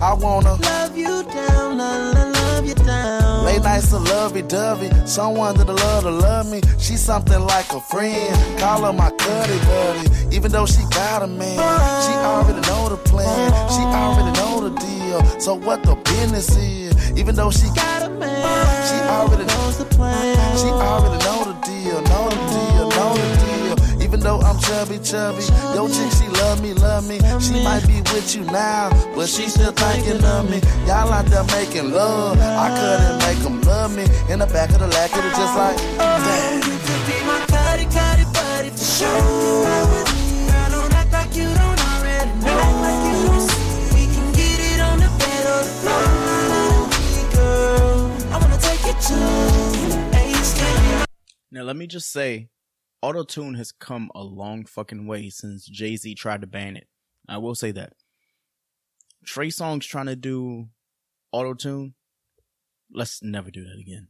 I 0.00 0.12
wanna 0.12 0.54
love 0.56 0.96
you 0.96 1.22
down, 1.22 1.78
love, 1.78 2.66
you 2.66 2.74
down. 2.74 3.44
Late 3.46 3.62
nights 3.62 3.88
to 3.90 3.98
lovey 3.98 4.42
dovey, 4.42 4.90
someone 5.06 5.56
that'll 5.56 5.74
love 5.74 6.02
to 6.02 6.10
love 6.10 6.50
me. 6.50 6.60
She's 6.78 7.00
something 7.00 7.40
like 7.40 7.72
a 7.72 7.80
friend. 7.80 8.58
Call 8.58 8.84
her 8.84 8.92
my 8.92 9.10
cuddy 9.10 9.58
buddy. 9.58 10.36
Even 10.36 10.52
though 10.52 10.66
she 10.66 10.82
got 10.90 11.22
a 11.22 11.26
man, 11.26 11.56
she 12.04 12.12
already 12.12 12.60
know 12.68 12.90
the 12.90 12.98
plan. 12.98 13.50
She 13.70 13.80
already 13.80 14.38
know 14.38 14.68
the 14.68 14.74
deal. 14.78 15.40
So 15.40 15.54
what 15.54 15.82
the 15.82 15.94
business 15.96 16.54
is? 16.56 17.12
Even 17.18 17.34
though 17.34 17.50
she 17.50 17.66
got 17.74 18.02
a 18.02 18.10
man, 18.10 18.88
she 18.88 18.96
already 19.08 19.46
knows 19.46 19.78
the 19.78 19.86
plan. 19.86 20.36
She 20.58 20.68
already 20.68 21.24
know 21.24 21.44
the 21.44 21.54
deal, 21.66 22.02
know 22.02 22.28
the 22.28 22.36
deal, 22.36 22.90
know 22.90 23.14
the 23.16 23.36
deal. 23.38 23.45
Even 24.06 24.20
though 24.20 24.38
I'm 24.38 24.56
chubby, 24.60 25.00
chubby, 25.00 25.42
yo 25.74 25.88
chick, 25.88 26.12
she 26.12 26.28
love 26.38 26.62
me, 26.62 26.72
love 26.74 27.08
me. 27.08 27.18
She 27.40 27.54
might 27.64 27.84
be 27.88 27.98
with 28.14 28.36
you 28.36 28.44
now, 28.44 28.88
but 29.16 29.28
she 29.28 29.48
still 29.48 29.72
thinking 29.72 30.22
of 30.22 30.48
me. 30.48 30.60
Y'all 30.86 31.10
out 31.12 31.26
there 31.26 31.42
making 31.58 31.90
love. 31.90 32.38
I 32.38 32.68
couldn't 32.78 33.18
make 33.26 33.38
them 33.42 33.60
love 33.62 33.96
me. 33.96 34.04
In 34.32 34.38
the 34.38 34.46
back 34.46 34.70
of 34.70 34.78
the 34.78 34.86
lack, 34.86 35.10
it 35.10 35.22
just 35.34 35.56
like, 35.58 35.76
oh, 35.98 35.98
oh, 35.98 36.18
damn. 36.22 36.60
Be 36.62 37.18
my 37.26 37.40
cuddy, 37.50 37.84
cuddy 37.86 38.24
buddy 38.30 38.70
for 38.70 38.78
sure. 38.78 39.10
Girl, 39.10 40.70
don't 40.70 40.94
act 40.94 41.12
like 41.12 41.34
you 41.34 41.48
don't 41.50 41.80
already 41.90 42.30
know. 42.46 42.62
Like 42.86 43.02
you 43.10 43.26
don't 43.26 43.42
see. 43.50 43.90
We 43.90 44.06
can 44.14 44.32
get 44.38 44.58
it 44.70 44.80
on 44.86 44.98
the 45.02 45.10
bed 45.18 45.44
or 45.50 45.62
the 45.66 45.74
floor. 45.82 46.06
Girl, 47.34 47.98
I 48.30 48.38
wanna 48.38 48.58
take 48.62 48.86
you 48.86 48.94
to 48.94 49.18
Ace. 50.22 50.54
Can 50.54 51.00
you 51.00 51.04
Now, 51.50 51.62
let 51.64 51.74
me 51.74 51.88
just 51.88 52.12
say, 52.12 52.50
autotune 53.04 53.56
has 53.56 53.72
come 53.72 54.10
a 54.14 54.22
long 54.22 54.64
fucking 54.64 55.06
way 55.06 55.28
since 55.30 55.66
Jay 55.66 55.96
Z 55.96 56.14
tried 56.14 56.40
to 56.40 56.46
ban 56.46 56.76
it. 56.76 56.88
I 57.28 57.38
will 57.38 57.54
say 57.54 57.72
that. 57.72 57.94
Trey 59.24 59.48
Songz 59.48 59.82
trying 59.82 60.06
to 60.06 60.16
do 60.16 60.68
autotune. 61.34 61.94
Let's 62.92 63.22
never 63.22 63.50
do 63.50 63.64
that 63.64 63.78
again. 63.80 64.08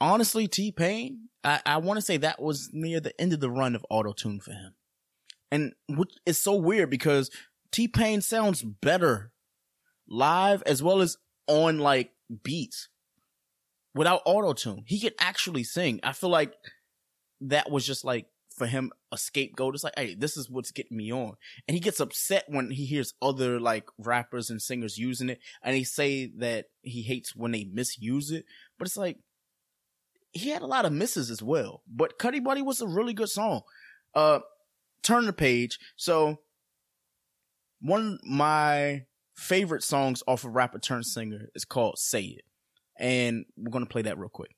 Honestly, 0.00 0.46
T 0.46 0.70
Pain, 0.70 1.28
I, 1.42 1.60
I 1.64 1.76
want 1.78 1.96
to 1.96 2.04
say 2.04 2.18
that 2.18 2.40
was 2.40 2.70
near 2.72 3.00
the 3.00 3.18
end 3.20 3.32
of 3.32 3.40
the 3.40 3.50
run 3.50 3.74
of 3.74 3.84
autotune 3.90 4.42
for 4.42 4.52
him. 4.52 4.74
And 5.50 5.72
which 5.88 6.12
is 6.26 6.38
so 6.38 6.54
weird 6.54 6.90
because 6.90 7.30
T 7.72 7.88
Pain 7.88 8.20
sounds 8.20 8.62
better 8.62 9.32
live 10.06 10.62
as 10.66 10.82
well 10.82 11.00
as 11.00 11.16
on 11.46 11.78
like 11.78 12.12
beats 12.42 12.88
without 13.94 14.24
autotune. 14.26 14.84
He 14.86 15.00
can 15.00 15.12
actually 15.18 15.64
sing. 15.64 16.00
I 16.02 16.12
feel 16.12 16.30
like 16.30 16.52
that 17.40 17.70
was 17.70 17.86
just 17.86 18.04
like 18.04 18.26
for 18.58 18.66
him 18.66 18.90
a 19.12 19.16
scapegoat. 19.16 19.74
It's 19.74 19.84
like, 19.84 19.94
hey, 19.96 20.14
this 20.14 20.36
is 20.36 20.50
what's 20.50 20.72
getting 20.72 20.96
me 20.96 21.12
on. 21.12 21.34
And 21.66 21.74
he 21.74 21.80
gets 21.80 22.00
upset 22.00 22.44
when 22.48 22.70
he 22.70 22.84
hears 22.84 23.14
other 23.22 23.58
like 23.60 23.88
rappers 23.98 24.50
and 24.50 24.60
singers 24.60 24.98
using 24.98 25.30
it. 25.30 25.38
And 25.62 25.74
they 25.74 25.84
say 25.84 26.30
that 26.38 26.66
he 26.82 27.02
hates 27.02 27.34
when 27.34 27.52
they 27.52 27.64
misuse 27.64 28.30
it. 28.30 28.44
But 28.78 28.88
it's 28.88 28.96
like, 28.96 29.18
he 30.32 30.50
had 30.50 30.62
a 30.62 30.66
lot 30.66 30.84
of 30.84 30.92
misses 30.92 31.30
as 31.30 31.42
well. 31.42 31.82
But 31.88 32.18
Cuddy 32.18 32.40
Buddy 32.40 32.60
was 32.60 32.80
a 32.80 32.86
really 32.86 33.14
good 33.14 33.30
song. 33.30 33.62
Uh, 34.14 34.40
turn 35.02 35.26
the 35.26 35.32
page. 35.32 35.78
So, 35.96 36.40
one 37.80 38.18
of 38.22 38.28
my 38.28 39.06
favorite 39.36 39.82
songs 39.82 40.22
off 40.26 40.44
of 40.44 40.54
Rapper 40.54 40.80
Turn 40.80 41.04
Singer 41.04 41.48
is 41.54 41.64
called 41.64 41.98
Say 41.98 42.22
It. 42.22 42.44
And 42.98 43.46
we're 43.56 43.78
to 43.78 43.86
play 43.86 44.02
that 44.02 44.18
real 44.18 44.28
quick. 44.28 44.57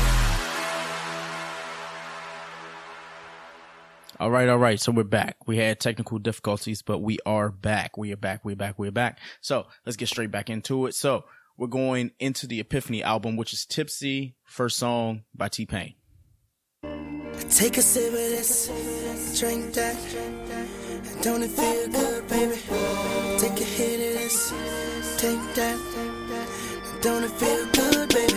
All 4.21 4.29
right, 4.29 4.47
all 4.47 4.59
right. 4.59 4.79
So 4.79 4.91
we're 4.91 5.03
back. 5.03 5.35
We 5.47 5.57
had 5.57 5.79
technical 5.79 6.19
difficulties, 6.19 6.83
but 6.83 6.99
we 6.99 7.17
are 7.25 7.49
back. 7.49 7.97
We 7.97 8.13
are 8.13 8.17
back. 8.17 8.45
We're 8.45 8.55
back. 8.55 8.77
We're 8.77 8.91
back. 8.91 9.17
So 9.41 9.65
let's 9.83 9.97
get 9.97 10.09
straight 10.09 10.29
back 10.29 10.47
into 10.47 10.85
it. 10.85 10.93
So 10.93 11.25
we're 11.57 11.65
going 11.65 12.11
into 12.19 12.45
the 12.45 12.59
Epiphany 12.59 13.01
album, 13.01 13.35
which 13.35 13.51
is 13.51 13.65
Tipsy, 13.65 14.35
first 14.45 14.77
song 14.77 15.23
by 15.33 15.49
T 15.49 15.65
Pain. 15.65 15.95
Take 17.49 17.79
a 17.79 17.81
sip 17.81 18.09
of 18.09 18.13
this, 18.13 19.39
drink 19.39 19.73
that. 19.73 19.97
Don't 21.23 21.41
it 21.41 21.49
feel 21.49 21.87
good, 21.87 22.27
baby? 22.27 22.57
Take 23.39 23.59
a 23.59 23.63
hit 23.63 24.07
of 24.07 24.21
this, 24.21 25.17
take 25.17 25.55
that. 25.55 25.79
Don't 27.01 27.23
it 27.23 27.31
feel 27.31 27.65
good, 27.71 28.09
baby? 28.09 28.33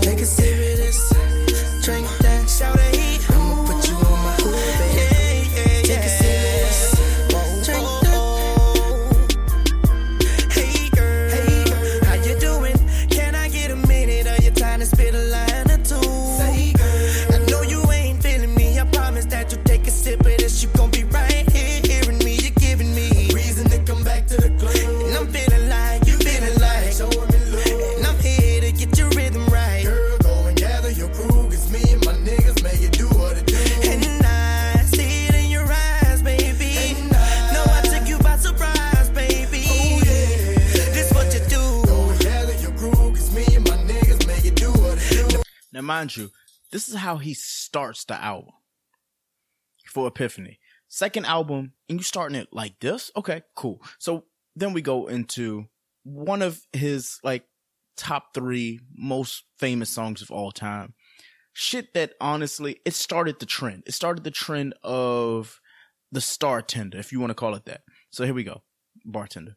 Take 0.00 0.20
a 0.20 0.24
sip 0.24 0.54
of 0.54 0.78
this, 0.78 1.84
drink 1.84 2.08
that. 2.20 2.33
Now, 45.84 45.94
mind 45.94 46.16
you, 46.16 46.30
this 46.72 46.88
is 46.88 46.94
how 46.94 47.18
he 47.18 47.34
starts 47.34 48.04
the 48.04 48.14
album 48.14 48.54
for 49.86 50.08
Epiphany. 50.08 50.58
Second 50.88 51.26
album, 51.26 51.72
and 51.90 51.98
you 51.98 52.02
starting 52.02 52.36
it 52.36 52.48
like 52.52 52.80
this? 52.80 53.10
Okay, 53.16 53.42
cool. 53.54 53.82
So 53.98 54.24
then 54.56 54.72
we 54.72 54.80
go 54.80 55.06
into 55.06 55.66
one 56.04 56.40
of 56.40 56.62
his 56.72 57.18
like 57.22 57.44
top 57.98 58.32
three 58.32 58.80
most 58.96 59.44
famous 59.58 59.90
songs 59.90 60.22
of 60.22 60.30
all 60.30 60.52
time. 60.52 60.94
Shit 61.52 61.92
that 61.92 62.14
honestly, 62.18 62.80
it 62.86 62.94
started 62.94 63.38
the 63.38 63.46
trend. 63.46 63.82
It 63.86 63.92
started 63.92 64.24
the 64.24 64.30
trend 64.30 64.74
of 64.82 65.60
the 66.10 66.22
star 66.22 66.62
tender, 66.62 66.98
if 66.98 67.12
you 67.12 67.20
want 67.20 67.30
to 67.30 67.34
call 67.34 67.54
it 67.54 67.66
that. 67.66 67.82
So 68.10 68.24
here 68.24 68.34
we 68.34 68.44
go. 68.44 68.62
Bartender. 69.04 69.56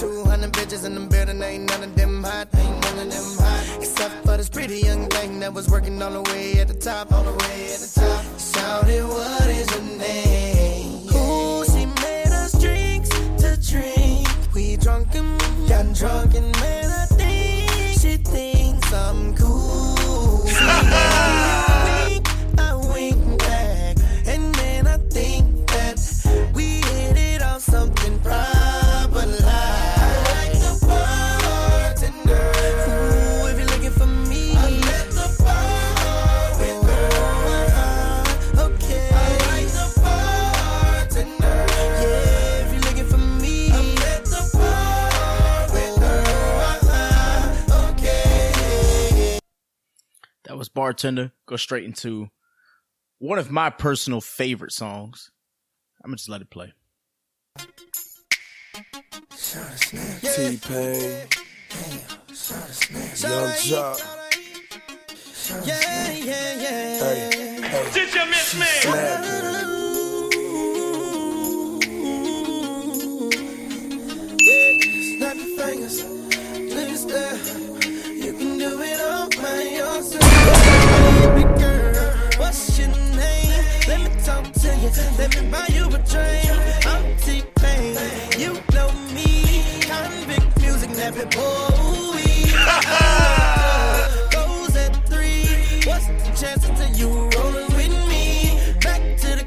200 0.00 0.50
bitches 0.52 0.86
in 0.86 0.94
the 0.94 1.00
building, 1.02 1.42
ain't 1.42 1.68
none 1.68 1.82
of 1.82 1.94
them 1.94 2.24
hot, 2.24 2.48
ain't 2.54 2.82
none 2.84 3.06
of 3.06 3.12
them 3.12 3.36
hot. 3.38 3.76
Except 3.82 4.14
for 4.24 4.38
this 4.38 4.48
pretty 4.48 4.78
young 4.78 5.06
thing 5.08 5.38
that 5.40 5.52
was 5.52 5.68
working 5.68 6.02
all 6.02 6.10
the 6.10 6.22
way 6.32 6.58
at 6.58 6.68
the 6.68 6.74
top, 6.74 7.12
all 7.12 7.22
the 7.22 7.32
way 7.32 7.74
at 7.74 7.80
the 7.80 8.00
top. 8.00 8.24
Shouted, 8.40 9.04
what 9.04 9.46
is 9.46 9.70
your 9.70 9.98
name? 9.98 11.06
Ooh, 11.14 11.66
she 11.66 11.84
made 12.00 12.32
us 12.32 12.58
drinks 12.58 13.10
to 13.10 13.60
drink. 13.60 14.26
We 14.54 14.78
drunk 14.78 15.14
and 15.16 15.38
got 15.68 15.94
drunk 15.94 16.34
and 16.34 16.50
man, 16.60 16.90
I 16.90 17.04
think 17.04 18.00
she 18.00 18.16
thinks 18.16 18.90
I'm 18.94 19.36
cool. 19.36 20.46
Bartender. 50.74 51.32
Go 51.46 51.56
straight 51.56 51.84
into 51.84 52.30
one 53.18 53.38
of 53.38 53.50
my 53.50 53.70
personal 53.70 54.20
favorite 54.20 54.72
songs. 54.72 55.30
I'm 56.02 56.10
gonna 56.10 56.16
just 56.16 56.28
let 56.28 56.40
it 56.40 56.50
play. 56.50 56.72
T 57.58 57.66
Pain, 60.62 61.26
Yung 63.18 63.52
Joc. 63.60 64.00
Did 67.92 68.14
you 68.14 68.26
miss 68.26 68.54
me? 68.58 68.66
Fingers. 75.56 76.04
Look 76.04 77.12
at. 77.12 77.40
You 78.16 78.32
can 78.32 78.58
do 78.58 78.82
it 78.82 79.00
all 79.00 79.28
by 79.28 79.62
yourself. 79.62 80.19
What's 82.50 82.80
your 82.80 82.88
name? 82.88 83.64
Let 83.86 84.00
me 84.00 84.10
talk 84.24 84.42
to 84.42 84.76
you. 84.78 84.90
Let 85.16 85.40
me 85.40 85.50
buy 85.52 85.66
you 85.68 85.88
a. 85.88 86.42
I'm 86.84 87.16
T-Pain. 87.18 87.94
You 88.40 88.54
know 88.74 88.90
me. 89.14 89.62
Konvict 89.86 90.60
Music, 90.60 90.90
boy. 91.30 92.50
Goes 94.32 94.74
at 94.84 94.90
three. 95.06 95.46
What's 95.88 96.08
the 96.08 96.32
you 96.96 97.08
rolling 97.08 97.70
with 97.76 98.08
me? 98.08 98.58
Back 98.80 99.16
to 99.18 99.28
the. 99.36 99.46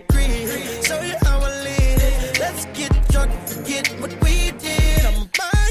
Show 0.88 1.02
you 1.02 1.16
how 1.24 1.40
I. 1.42 2.40
Let's 2.40 2.64
get 2.68 2.94
drunk, 3.10 3.34
forget 3.46 3.86
what 4.00 4.14
we 4.24 4.52
did. 4.52 5.06
I'm 5.06 5.28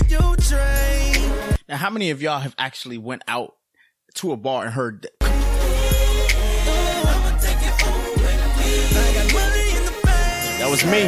you 0.06 0.36
drink. 0.36 1.56
how 1.70 1.88
many 1.88 2.10
of 2.10 2.20
y'all 2.20 2.40
have 2.40 2.54
actually 2.58 2.98
went 2.98 3.22
out 3.26 3.54
to 4.16 4.32
a 4.32 4.36
bar 4.36 4.66
and 4.66 4.74
heard 4.74 5.08
was 10.72 10.86
me. 10.86 11.02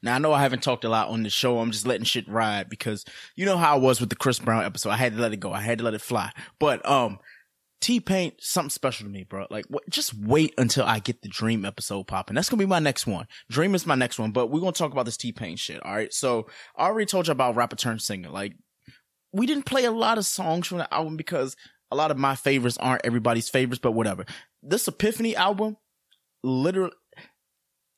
Now 0.00 0.14
I 0.14 0.18
know 0.20 0.32
I 0.32 0.40
haven't 0.40 0.62
talked 0.62 0.84
a 0.84 0.88
lot 0.88 1.08
on 1.08 1.24
the 1.24 1.30
show. 1.30 1.58
I'm 1.58 1.72
just 1.72 1.84
letting 1.84 2.04
shit 2.04 2.28
ride 2.28 2.70
because 2.70 3.04
you 3.34 3.44
know 3.44 3.56
how 3.56 3.74
I 3.74 3.78
was 3.78 4.00
with 4.00 4.08
the 4.08 4.16
Chris 4.16 4.38
Brown 4.38 4.62
episode. 4.62 4.90
I 4.90 4.96
had 4.96 5.16
to 5.16 5.20
let 5.20 5.32
it 5.32 5.40
go. 5.40 5.52
I 5.52 5.60
had 5.60 5.78
to 5.78 5.84
let 5.84 5.94
it 5.94 6.00
fly. 6.00 6.30
But 6.60 6.88
um, 6.88 7.18
T 7.80 8.00
Pain 8.00 8.32
something 8.40 8.70
special 8.70 9.06
to 9.06 9.10
me, 9.12 9.22
bro. 9.24 9.46
Like, 9.50 9.66
just 9.88 10.12
wait 10.14 10.52
until 10.58 10.84
I 10.84 10.98
get 10.98 11.22
the 11.22 11.28
Dream 11.28 11.64
episode 11.64 12.04
popping. 12.08 12.34
That's 12.34 12.48
gonna 12.48 12.58
be 12.62 12.66
my 12.66 12.80
next 12.80 13.06
one. 13.06 13.26
Dream 13.50 13.74
is 13.74 13.86
my 13.86 13.94
next 13.94 14.18
one, 14.18 14.32
but 14.32 14.48
we're 14.48 14.60
gonna 14.60 14.72
talk 14.72 14.92
about 14.92 15.04
this 15.04 15.16
T 15.16 15.32
Pain 15.32 15.56
shit. 15.56 15.82
All 15.84 15.94
right. 15.94 16.12
So 16.12 16.48
I 16.76 16.86
already 16.86 17.06
told 17.06 17.26
you 17.28 17.32
about 17.32 17.54
rapper 17.56 17.76
turn 17.76 17.98
singer. 17.98 18.30
Like, 18.30 18.54
we 19.32 19.46
didn't 19.46 19.66
play 19.66 19.84
a 19.84 19.90
lot 19.92 20.18
of 20.18 20.26
songs 20.26 20.66
from 20.66 20.78
the 20.78 20.92
album 20.92 21.16
because 21.16 21.54
a 21.90 21.96
lot 21.96 22.10
of 22.10 22.18
my 22.18 22.34
favorites 22.34 22.78
aren't 22.78 23.04
everybody's 23.06 23.48
favorites, 23.48 23.80
but 23.82 23.92
whatever. 23.92 24.24
This 24.62 24.88
Epiphany 24.88 25.36
album, 25.36 25.76
literally, 26.42 26.92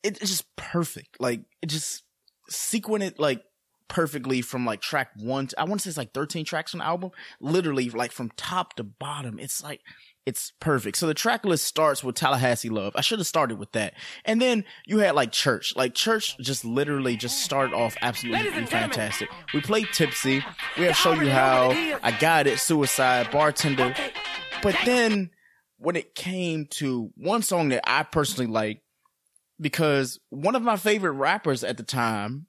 it- 0.03 0.21
it's 0.21 0.31
just 0.31 0.45
perfect. 0.57 1.17
Like, 1.21 1.41
it 1.63 1.67
just 1.67 2.03
sequenced 2.51 3.03
it 3.03 3.19
like 3.19 3.43
perfectly 3.91 4.41
from 4.41 4.65
like 4.65 4.81
track 4.81 5.11
one. 5.17 5.49
To, 5.49 5.61
I 5.61 5.65
want 5.65 5.81
to 5.81 5.85
say 5.85 5.91
it's 5.91 5.99
like 5.99 6.15
13 6.15 6.47
tracks 6.47 6.73
on 6.73 6.79
the 6.79 6.87
album. 6.87 7.11
Literally, 7.41 7.91
like 7.91 8.13
from 8.13 8.31
top 8.37 8.75
to 8.77 8.85
bottom. 8.85 9.39
It's 9.39 9.63
like, 9.63 9.83
it's 10.25 10.53
perfect. 10.61 10.97
So 10.97 11.07
the 11.07 11.15
track 11.15 11.45
list 11.45 11.65
starts 11.65 12.05
with 12.05 12.15
Tallahassee 12.15 12.71
Love. 12.71 12.93
I 12.95 13.01
should 13.01 13.19
have 13.19 13.27
started 13.27 13.59
with 13.59 13.73
that. 13.73 13.95
And 14.25 14.41
then 14.41 14.65
you 14.87 14.99
had 14.99 15.15
like 15.15 15.33
Church. 15.33 15.75
Like 15.77 15.95
Church 15.95 16.39
just 16.39 16.65
literally 16.65 17.17
just 17.17 17.43
started 17.43 17.75
off 17.75 17.97
absolutely 18.01 18.65
fantastic. 18.67 19.29
We 19.53 19.61
played 19.61 19.89
Tipsy. 19.93 20.43
We 20.79 20.85
have 20.85 20.97
Show 20.97 21.13
You 21.13 21.29
How. 21.31 21.71
I 22.03 22.17
Got 22.19 22.47
It. 22.47 22.59
Suicide. 22.61 23.31
Bartender. 23.31 23.95
But 24.63 24.77
then 24.85 25.31
when 25.79 25.97
it 25.97 26.15
came 26.15 26.67
to 26.73 27.11
one 27.17 27.43
song 27.43 27.71
that 27.71 27.83
I 27.91 28.05
personally 28.05 28.51
like, 28.51 28.83
because 29.61 30.21
one 30.29 30.55
of 30.55 30.63
my 30.63 30.77
favorite 30.77 31.13
rappers 31.13 31.65
at 31.65 31.77
the 31.77 31.83
time, 31.83 32.47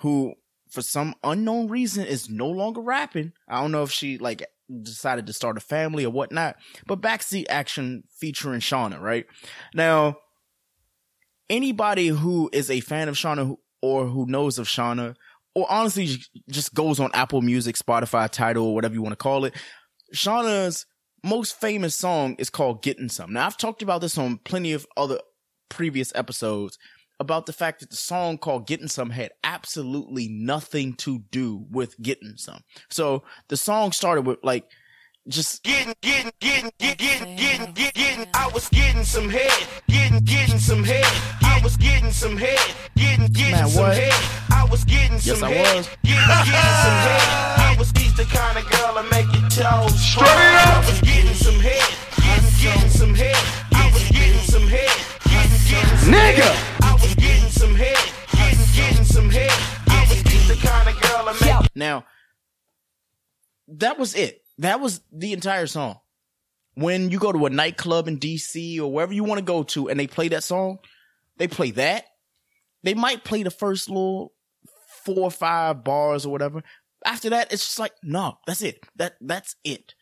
who 0.00 0.34
for 0.76 0.82
some 0.82 1.14
unknown 1.24 1.68
reason 1.68 2.04
is 2.04 2.28
no 2.28 2.48
longer 2.48 2.82
rapping. 2.82 3.32
I 3.48 3.62
don't 3.62 3.72
know 3.72 3.82
if 3.82 3.90
she 3.90 4.18
like 4.18 4.46
decided 4.82 5.26
to 5.26 5.32
start 5.32 5.56
a 5.56 5.60
family 5.60 6.04
or 6.04 6.12
whatnot, 6.12 6.56
but 6.86 7.00
backseat 7.00 7.46
action 7.48 8.04
featuring 8.10 8.60
Shawnna, 8.60 9.00
right? 9.00 9.24
Now, 9.72 10.18
anybody 11.48 12.08
who 12.08 12.50
is 12.52 12.70
a 12.70 12.80
fan 12.80 13.08
of 13.08 13.14
Shawnna 13.14 13.56
or 13.80 14.06
who 14.06 14.26
knows 14.26 14.58
of 14.58 14.66
Shawnna, 14.66 15.14
or 15.54 15.66
honestly 15.70 16.18
just 16.50 16.74
goes 16.74 17.00
on 17.00 17.10
Apple 17.14 17.40
Music, 17.40 17.76
Spotify, 17.76 18.28
Tidal, 18.28 18.74
whatever 18.74 18.92
you 18.92 19.00
want 19.00 19.14
to 19.14 19.16
call 19.16 19.46
it, 19.46 19.54
Shawnna's 20.14 20.84
most 21.24 21.58
famous 21.58 21.94
song 21.94 22.36
is 22.38 22.50
called 22.50 22.82
Getting 22.82 23.08
Some. 23.08 23.32
Now, 23.32 23.46
I've 23.46 23.56
talked 23.56 23.80
about 23.80 24.02
this 24.02 24.18
on 24.18 24.40
plenty 24.44 24.74
of 24.74 24.86
other 24.94 25.20
previous 25.70 26.12
episodes 26.14 26.76
about 27.18 27.46
the 27.46 27.52
fact 27.52 27.80
that 27.80 27.90
the 27.90 27.96
song 27.96 28.38
called 28.38 28.66
Getting 28.66 28.88
Some 28.88 29.10
had 29.10 29.30
absolutely 29.44 30.28
nothing 30.28 30.94
to 30.94 31.20
do 31.30 31.64
with 31.70 32.00
Getting 32.00 32.36
Some. 32.36 32.60
So 32.90 33.22
the 33.48 33.56
song 33.56 33.92
started 33.92 34.26
with 34.26 34.38
like 34.42 34.64
just 35.28 35.62
Getting, 35.64 35.94
getting, 36.02 36.30
getting, 36.40 36.70
getting, 36.78 36.98
getting, 36.98 37.36
getting, 37.36 37.72
getting, 37.74 37.90
getting. 37.94 38.26
I 38.34 38.48
was 38.54 38.68
getting 38.68 39.02
some 39.04 39.28
head, 39.28 39.50
getting, 39.88 40.20
getting 40.20 40.58
some 40.58 40.84
head. 40.84 41.04
I 41.42 41.60
was 41.64 41.76
getting 41.76 42.10
some 42.12 42.36
head, 42.36 42.58
getting, 42.96 43.26
getting 43.26 43.52
Man, 43.52 43.68
some 43.68 43.82
what? 43.82 43.96
head. 43.96 44.12
I 44.52 44.64
was 44.70 44.84
getting 44.84 45.12
Yes, 45.14 45.38
some 45.40 45.44
I 45.44 45.52
head, 45.52 45.76
was. 45.76 45.88
getting, 46.04 46.20
getting 46.20 46.78
some 46.86 46.98
head. 47.06 47.58
I 47.58 47.76
was 47.78 47.90
he's 47.96 48.14
the 48.14 48.24
kind 48.24 48.58
of 48.58 48.64
girl 48.70 48.94
that 48.94 49.08
make 49.10 49.26
your 49.34 49.48
toes 49.50 49.98
Straight 49.98 50.28
I 50.28 50.78
up. 50.78 50.86
was 50.86 51.00
getting 51.00 51.34
some 51.34 51.58
head, 51.58 51.82
getting, 52.22 52.52
getting 52.62 52.90
some 52.90 53.14
head. 53.14 53.36
I 53.74 53.90
was 53.92 54.08
getting 54.10 54.40
some 54.46 54.66
head, 54.68 54.90
getting, 55.26 55.58
getting 55.66 55.98
some 55.98 56.12
Nigga. 56.12 56.46
head. 56.46 56.56
I 56.56 56.70
was 56.70 56.75
getting 57.16 57.50
some 57.50 57.74
head, 57.74 57.96
getting, 58.32 58.66
getting 58.74 59.04
some 59.04 59.30
head. 59.30 59.50
I 59.88 60.06
was 60.08 60.22
the 60.22 60.66
kind 60.66 60.88
of 60.88 61.00
girl 61.00 61.24
that 61.26 61.62
make 61.62 61.70
Now, 61.74 62.04
that 63.68 63.98
was 63.98 64.14
it. 64.14 64.42
That 64.58 64.80
was 64.80 65.00
the 65.12 65.32
entire 65.32 65.66
song. 65.66 65.98
When 66.74 67.10
you 67.10 67.18
go 67.18 67.32
to 67.32 67.46
a 67.46 67.50
nightclub 67.50 68.06
in 68.08 68.18
DC 68.18 68.78
or 68.80 68.92
wherever 68.92 69.12
you 69.12 69.24
want 69.24 69.38
to 69.38 69.44
go 69.44 69.62
to 69.62 69.88
and 69.88 69.98
they 69.98 70.06
play 70.06 70.28
that 70.28 70.44
song, 70.44 70.78
they 71.38 71.48
play 71.48 71.70
that. 71.72 72.04
They 72.82 72.94
might 72.94 73.24
play 73.24 73.42
the 73.42 73.50
first 73.50 73.88
little 73.88 74.32
four 75.04 75.24
or 75.24 75.30
five 75.30 75.84
bars 75.84 76.26
or 76.26 76.30
whatever. 76.30 76.62
After 77.04 77.30
that, 77.30 77.52
it's 77.52 77.64
just 77.64 77.78
like, 77.78 77.92
no, 78.02 78.38
that's 78.46 78.62
it. 78.62 78.80
That 78.96 79.16
that's 79.20 79.56
it. 79.64 79.94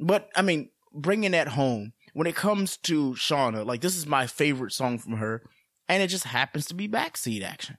But 0.00 0.28
I 0.34 0.42
mean, 0.42 0.70
bringing 0.92 1.32
that 1.32 1.48
home 1.48 1.92
when 2.14 2.26
it 2.26 2.34
comes 2.34 2.78
to 2.78 3.12
Shawnna, 3.12 3.66
like 3.66 3.80
this 3.80 3.96
is 3.96 4.06
my 4.06 4.26
favorite 4.26 4.72
song 4.72 4.98
from 4.98 5.14
her, 5.14 5.42
and 5.88 6.02
it 6.02 6.08
just 6.08 6.24
happens 6.24 6.66
to 6.66 6.74
be 6.74 6.88
backseat 6.88 7.42
action. 7.42 7.78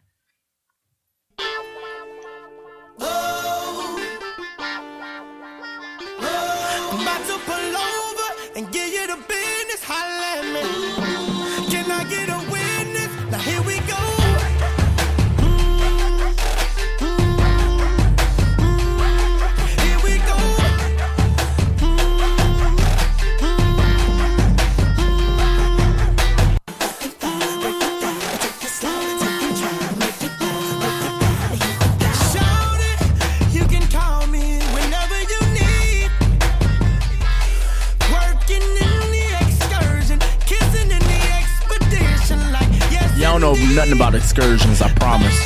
Nothing 43.78 43.94
about 43.94 44.16
excursions, 44.16 44.82
I 44.82 44.92
promise. 44.94 45.38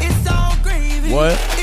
it's 0.00 0.30
all 0.30 0.54
gravy. 0.62 1.12
What? 1.12 1.55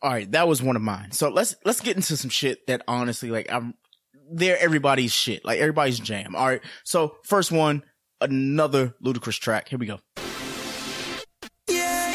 All 0.00 0.12
right, 0.12 0.30
that 0.30 0.46
was 0.46 0.62
one 0.62 0.76
of 0.76 0.82
mine. 0.82 1.10
So 1.10 1.28
let's 1.28 1.56
let's 1.64 1.80
get 1.80 1.96
into 1.96 2.16
some 2.16 2.30
shit 2.30 2.66
that 2.68 2.82
honestly, 2.86 3.30
like, 3.30 3.50
I'm 3.50 3.74
they're 4.30 4.58
everybody's 4.58 5.12
shit, 5.12 5.44
like 5.44 5.58
everybody's 5.58 5.98
jam. 5.98 6.36
All 6.36 6.46
right, 6.46 6.60
so 6.84 7.16
first 7.24 7.50
one, 7.50 7.82
another 8.20 8.94
Ludacris 9.04 9.40
track. 9.40 9.68
Here 9.68 9.78
we 9.78 9.86
go. 9.86 9.98
Yeah, 11.68 12.10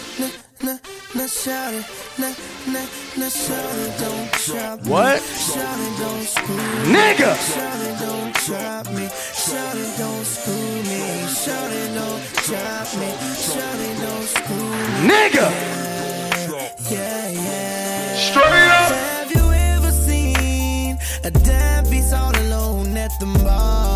What? 4.86 5.20
Shout 5.22 5.78
it, 5.80 5.98
don't 5.98 6.22
screw 6.22 6.56
me. 6.56 6.62
Nigga. 6.94 7.34
Shout 7.34 7.80
it, 7.80 7.98
don't 8.00 8.34
drop 8.46 8.86
me. 8.92 9.08
Shout 9.34 9.76
it, 9.76 9.98
don't 9.98 10.24
screw 10.24 10.54
me. 10.88 11.26
Shout 11.26 11.72
it, 11.72 11.94
don't 11.94 12.22
drop 12.46 12.88
me. 13.00 13.10
Shout 13.34 13.80
it, 13.80 13.96
don't 14.00 14.26
screw 14.26 14.56
me. 14.56 15.08
Nigga. 15.10 15.46
Yeah, 16.90 17.28
yeah. 17.30 18.16
Straight 18.16 18.70
up. 18.80 18.92
Have 18.92 19.32
you 19.32 19.50
ever 19.52 19.90
seen 19.90 20.98
a 21.24 21.30
deadbeat 21.30 22.12
all 22.12 22.36
alone 22.36 22.96
at 22.96 23.10
the 23.18 23.26
bar? 23.42 23.95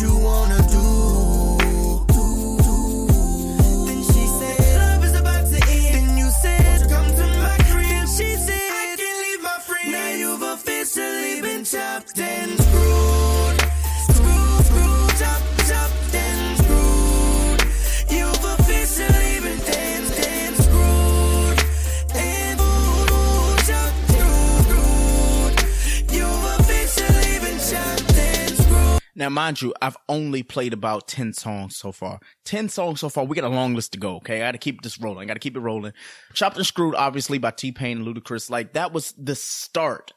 you 0.00 0.16
wanna 0.16 0.69
mind 29.30 29.62
you, 29.62 29.74
I've 29.80 29.96
only 30.08 30.42
played 30.42 30.72
about 30.72 31.08
10 31.08 31.32
songs 31.32 31.76
so 31.76 31.92
far. 31.92 32.20
10 32.44 32.68
songs 32.68 33.00
so 33.00 33.08
far. 33.08 33.24
We 33.24 33.36
got 33.36 33.44
a 33.44 33.54
long 33.54 33.74
list 33.74 33.92
to 33.92 33.98
go. 33.98 34.16
Okay. 34.16 34.36
I 34.36 34.48
got 34.48 34.52
to 34.52 34.58
keep 34.58 34.82
this 34.82 35.00
rolling. 35.00 35.22
I 35.22 35.24
got 35.26 35.34
to 35.34 35.40
keep 35.40 35.56
it 35.56 35.60
rolling. 35.60 35.92
Chopped 36.34 36.56
and 36.56 36.66
Screwed, 36.66 36.94
obviously 36.94 37.38
by 37.38 37.50
T-Pain 37.50 37.98
and 37.98 38.06
Ludacris. 38.06 38.50
Like 38.50 38.72
that 38.74 38.92
was 38.92 39.12
the 39.16 39.34
start 39.34 40.12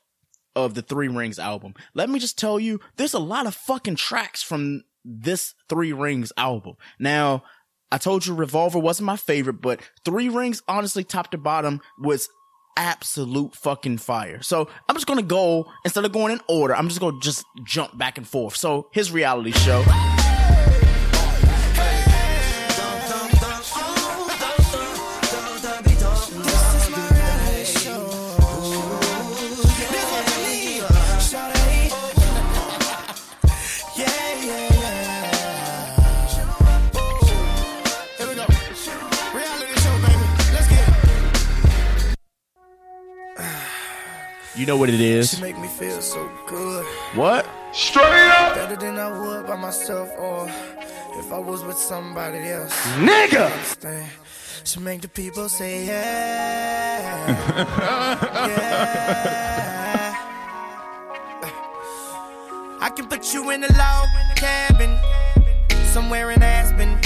of 0.55 0.73
the 0.73 0.81
Three 0.81 1.07
Rings 1.07 1.39
album. 1.39 1.73
Let 1.93 2.09
me 2.09 2.19
just 2.19 2.37
tell 2.37 2.59
you, 2.59 2.79
there's 2.97 3.13
a 3.13 3.19
lot 3.19 3.47
of 3.47 3.55
fucking 3.55 3.95
tracks 3.95 4.43
from 4.43 4.83
this 5.03 5.55
Three 5.69 5.93
Rings 5.93 6.31
album. 6.37 6.75
Now, 6.99 7.43
I 7.91 7.97
told 7.97 8.25
you 8.25 8.33
Revolver 8.33 8.79
wasn't 8.79 9.05
my 9.07 9.17
favorite, 9.17 9.61
but 9.61 9.81
Three 10.05 10.29
Rings, 10.29 10.61
honestly, 10.67 11.03
top 11.03 11.31
to 11.31 11.37
bottom, 11.37 11.81
was 11.99 12.29
absolute 12.77 13.55
fucking 13.55 13.97
fire. 13.99 14.41
So 14.41 14.69
I'm 14.87 14.95
just 14.95 15.07
gonna 15.07 15.21
go 15.21 15.71
instead 15.85 16.05
of 16.05 16.11
going 16.11 16.33
in 16.33 16.41
order. 16.47 16.75
I'm 16.75 16.87
just 16.87 16.99
gonna 16.99 17.19
just 17.19 17.45
jump 17.63 17.97
back 17.97 18.17
and 18.17 18.27
forth. 18.27 18.55
So 18.55 18.87
his 18.91 19.11
reality 19.11 19.51
show. 19.51 19.83
You 44.63 44.67
know 44.67 44.77
what 44.77 44.87
it 44.87 45.01
is. 45.01 45.31
She 45.31 45.41
make 45.41 45.59
me 45.59 45.67
feel 45.67 45.99
so 45.99 46.31
good. 46.47 46.85
What? 47.15 47.45
Straight 47.73 48.29
up. 48.29 48.55
Better 48.55 48.77
than 48.77 48.97
I 48.97 49.11
would 49.11 49.45
by 49.45 49.57
myself 49.57 50.09
or 50.17 50.47
if 51.19 51.33
I 51.33 51.37
was 51.37 51.65
with 51.65 51.77
somebody 51.77 52.37
else. 52.47 52.71
Nigga! 52.95 53.51
She 54.63 54.79
make 54.79 55.01
the 55.01 55.09
people 55.09 55.49
say 55.49 55.85
yeah. 55.85 57.27
yeah. 58.47 60.15
I 62.79 62.89
can 62.95 63.07
put 63.09 63.33
you 63.33 63.49
in 63.49 63.65
a 63.65 63.67
log 63.67 64.07
cabin 64.37 64.97
somewhere 65.91 66.31
in 66.31 66.41
Aspen. 66.41 67.01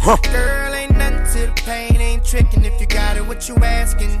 Huh. 0.00 0.16
Girl, 0.32 0.74
ain't 0.74 0.96
nothing 0.96 1.24
to 1.32 1.46
the 1.46 1.52
pain, 1.64 2.00
ain't 2.00 2.24
tricking 2.24 2.64
if 2.64 2.80
you 2.80 2.88
got 2.88 3.16
it. 3.16 3.24
What 3.24 3.48
you 3.48 3.54
asking 3.58 4.20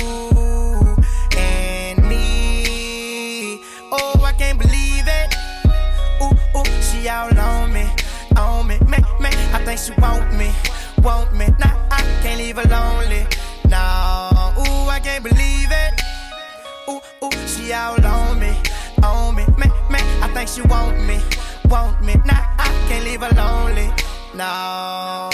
Oh, 3.93 4.21
I 4.23 4.31
can't 4.31 4.57
believe 4.57 5.05
it. 5.05 5.35
Ooh, 6.21 6.57
ooh, 6.57 6.81
she 6.81 7.09
all 7.09 7.37
on 7.37 7.73
me, 7.73 7.85
on 8.37 8.65
me, 8.65 8.77
me, 8.87 8.97
me. 9.19 9.29
I 9.51 9.61
think 9.65 9.79
she 9.79 9.91
want 9.99 10.33
me, 10.33 10.49
want 11.01 11.33
me. 11.33 11.47
Nah, 11.59 11.75
I 11.91 12.01
can't 12.23 12.39
leave 12.39 12.55
her 12.55 12.69
lonely. 12.69 13.27
No, 13.67 14.53
ooh, 14.59 14.87
I 14.87 15.01
can't 15.03 15.21
believe 15.21 15.69
it. 15.69 16.01
Ooh, 16.87 17.01
ooh, 17.25 17.47
she 17.47 17.73
all 17.73 18.05
on 18.05 18.39
me, 18.39 18.55
on 19.03 19.35
me, 19.35 19.45
me, 19.57 19.67
me. 19.89 19.99
I 20.23 20.31
think 20.33 20.47
she 20.47 20.61
want 20.61 20.97
me, 21.05 21.19
want 21.65 22.01
me. 22.01 22.15
Nah, 22.25 22.47
I 22.59 22.69
can't 22.87 23.03
leave 23.03 23.21
her 23.21 23.35
lonely. 23.35 23.91
No, 24.35 25.29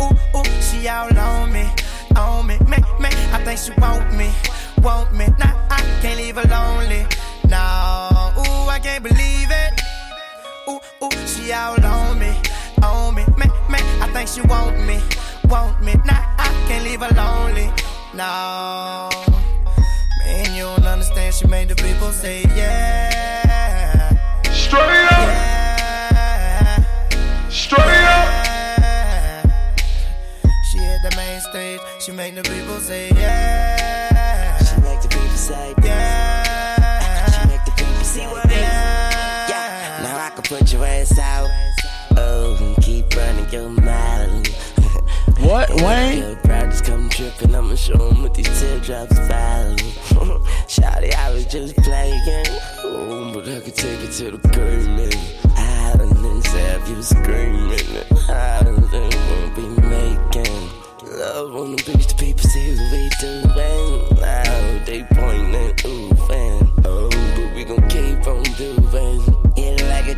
ooh, 0.00 0.38
ooh, 0.38 0.60
she 0.62 0.86
all 0.86 1.18
on 1.18 1.52
me, 1.52 1.68
on 2.14 2.46
me, 2.46 2.56
me, 2.70 2.78
me. 3.00 3.08
I 3.32 3.42
think 3.44 3.58
she 3.58 3.72
want 3.80 4.14
me, 4.14 4.30
want 4.80 5.12
me. 5.12 5.26
Nah, 5.40 5.52
I 5.70 5.80
can't 6.00 6.18
leave 6.18 6.36
her 6.36 6.48
lonely. 6.48 7.04
No, 7.48 8.32
ooh, 8.38 8.68
I 8.68 8.80
can't 8.82 9.02
believe 9.02 9.50
it. 9.50 9.80
Ooh, 10.68 10.80
ooh, 11.04 11.26
she 11.26 11.52
all 11.52 11.82
on 11.84 12.18
me, 12.18 12.34
on 12.82 13.14
me, 13.14 13.24
me, 13.38 13.46
me. 13.70 13.78
I 14.02 14.10
think 14.12 14.28
she 14.28 14.40
want 14.42 14.78
me, 14.84 15.00
want 15.48 15.80
me. 15.82 15.94
Nah, 16.04 16.24
I 16.38 16.48
can't 16.66 16.84
leave 16.84 17.00
her 17.00 17.14
lonely. 17.14 17.70
No, 18.14 19.08
man, 20.24 20.54
you 20.56 20.64
don't 20.64 20.84
understand. 20.86 21.34
She 21.34 21.46
made 21.46 21.68
the 21.68 21.76
people 21.76 22.10
say 22.10 22.42
yeah. 22.56 24.10
Straight 24.52 25.06
up. 25.12 25.28
Yeah. 25.28 26.84
Straight 27.48 28.06
up. 28.16 28.28
She 30.70 30.78
hit 30.78 31.00
the 31.08 31.16
main 31.16 31.40
stage. 31.40 31.80
She 32.00 32.10
make 32.10 32.34
the 32.34 32.42
people 32.42 32.80
say 32.80 33.10
yeah. 33.10 34.58
She 34.58 34.80
make 34.80 35.00
the 35.00 35.08
people 35.08 35.36
say 35.36 35.74
yeah. 35.84 36.05
Put 40.48 40.72
your 40.72 40.84
ass 40.84 41.18
out. 41.18 41.50
Oh, 42.16 42.56
and 42.60 42.76
keep 42.84 43.14
running 43.16 43.48
your 43.50 43.68
mouth. 43.68 44.72
What, 45.40 45.68
Wayne? 45.82 46.38
Brothers 46.44 46.80
come 46.80 47.08
tripping, 47.10 47.54
I'ma 47.54 47.74
show 47.74 48.08
'em 48.08 48.22
what 48.22 48.34
these 48.34 48.48
teardrops 48.58 49.18
fall. 49.28 49.76
Shawty, 50.66 51.14
I 51.14 51.30
was 51.30 51.44
just 51.46 51.76
playing. 51.76 52.46
Oh, 52.82 53.30
but 53.34 53.46
I 53.48 53.60
could 53.60 53.74
take 53.74 54.00
it 54.00 54.12
to 54.12 54.30
the 54.30 54.48
curtain. 54.48 55.10
Island 55.56 56.16
and 56.16 56.46
have 56.46 56.88
you 56.88 57.02
screaming. 57.02 57.78
Island 58.28 58.90
won't 58.92 59.54
be 59.54 59.68
making. 59.82 60.70
Love 61.18 61.54
on 61.54 61.76
the 61.76 61.82
beach, 61.86 62.06
the 62.06 62.14
people 62.18 62.48
see 62.48 62.74
what 62.74 62.92
we 62.92 63.10
doing. 63.20 64.20
Now 64.20 64.84
they 64.86 65.04
pointing, 65.14 65.74
ooh, 65.86 66.14
fan. 66.26 66.70
Oh, 66.84 67.10
but 67.36 67.54
we 67.54 67.64
gon' 67.64 67.88
keep 67.88 68.26
on. 68.26 68.45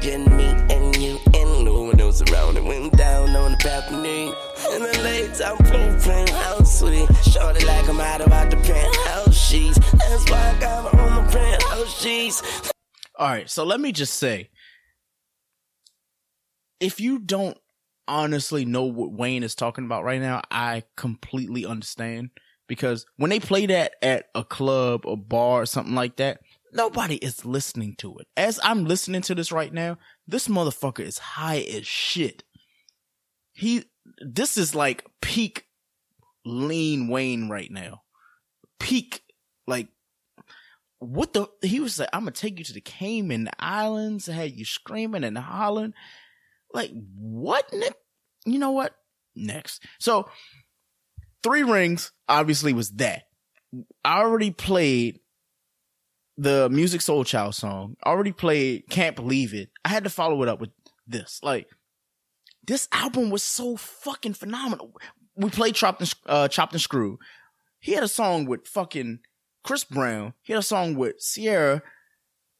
Just 0.01 0.31
me 0.31 0.45
and 0.71 0.97
you 0.97 1.19
and 1.35 1.65
no 1.65 1.83
one 1.83 2.01
else 2.01 2.23
around. 2.23 2.57
It 2.57 2.65
went 2.65 2.97
down 2.97 3.35
on 3.35 3.53
the 3.53 3.59
balcony. 3.65 4.33
And 4.71 4.85
the 4.85 5.03
late 5.03 5.35
time 5.35 5.57
playing 5.57 6.01
penthouse 6.01 6.79
suite. 6.79 7.09
Shorty 7.25 7.65
like 7.65 7.89
I'm 7.89 8.01
out 8.01 8.21
about 8.21 8.51
the 8.51 8.57
penthouse 8.59 9.37
sheets. 9.37 9.79
That's 9.93 10.31
why 10.31 10.55
I 10.57 10.61
got 10.61 10.95
my 10.95 11.33
penthouse 11.33 12.01
sheets. 12.01 12.43
All 13.17 13.29
right, 13.29 13.51
so 13.51 13.65
let 13.65 13.81
me 13.81 13.91
just 13.91 14.15
say, 14.15 14.51
if 16.79 17.01
you 17.01 17.19
don't 17.19 17.59
honestly 18.07 18.65
know 18.65 18.85
what 18.85 19.13
Wayne 19.13 19.43
is 19.43 19.57
talking 19.57 19.85
about 19.85 20.05
right 20.05 20.21
now, 20.21 20.43
I 20.51 20.85
completely 20.97 21.67
understand 21.67 22.31
because 22.69 23.05
when 23.17 23.31
they 23.31 23.41
play 23.41 23.67
that 23.67 23.95
at 24.01 24.27
a 24.37 24.45
club, 24.45 25.09
a 25.09 25.17
bar, 25.17 25.63
or 25.63 25.67
something 25.67 25.97
like 25.97 26.17
that, 26.17 26.39
nobody 26.73 27.17
is 27.17 27.45
listening 27.45 27.95
to 27.99 28.19
it. 28.19 28.27
As 28.37 28.61
I'm 28.63 28.85
listening 28.85 29.23
to 29.23 29.35
this 29.35 29.53
right 29.53 29.73
now, 29.73 29.99
this 30.27 30.49
motherfucker 30.49 31.01
is 31.01 31.19
high 31.19 31.61
as 31.61 31.87
shit. 31.87 32.45
He, 33.53 33.85
this 34.21 34.57
is 34.57 34.75
like 34.75 35.05
peak 35.21 35.65
lean 36.45 37.09
Wayne 37.09 37.49
right 37.49 37.71
now. 37.71 38.03
Peak, 38.79 39.23
like, 39.67 39.89
what 41.01 41.33
the, 41.33 41.47
he 41.63 41.81
was 41.81 41.99
like, 41.99 42.09
I'm 42.13 42.23
gonna 42.23 42.33
take 42.33 42.59
you 42.59 42.65
to 42.65 42.73
the 42.73 42.81
Cayman 42.81 43.49
Islands, 43.59 44.27
had 44.27 44.53
you 44.53 44.65
screaming 44.65 45.25
and 45.25 45.39
hollering. 45.39 45.95
Like, 46.73 46.91
what? 47.17 47.73
You 48.45 48.59
know 48.59 48.73
what? 48.73 48.95
Next. 49.35 49.83
So, 50.01 50.29
Three 51.43 51.63
Rings 51.63 52.13
obviously 52.29 52.73
was 52.73 52.91
that. 52.93 53.25
I 54.05 54.21
already 54.21 54.51
played 54.51 55.21
the 56.39 56.69
Musiq 56.71 57.03
Soulchild 57.03 57.53
song. 57.53 57.97
Already 58.07 58.33
played 58.33 58.85
Can't 58.89 59.17
Believe 59.17 59.53
It. 59.53 59.71
I 59.85 59.89
had 59.89 60.05
to 60.05 60.11
follow 60.11 60.41
it 60.43 60.49
up 60.49 60.61
with 60.61 60.71
this. 61.07 61.41
Like, 61.43 61.67
this 62.65 62.89
album 62.93 63.29
was 63.29 63.43
so 63.43 63.77
fucking 63.77 64.35
phenomenal. 64.35 64.97
We 65.35 65.51
played 65.51 65.75
Chopped 65.75 66.01
and, 66.01 66.15
uh, 66.27 66.49
Chopped 66.49 66.73
and 66.73 66.81
Screw. 66.81 67.19
He 67.81 67.93
had 67.93 68.05
a 68.05 68.09
song 68.09 68.47
with 68.47 68.69
fucking 68.69 69.19
Chris 69.65 69.83
Brown. 69.83 70.35
He 70.43 70.53
had 70.53 70.61
a 70.61 70.63
song 70.65 70.95
with 70.95 71.17
Ciara. 71.21 71.83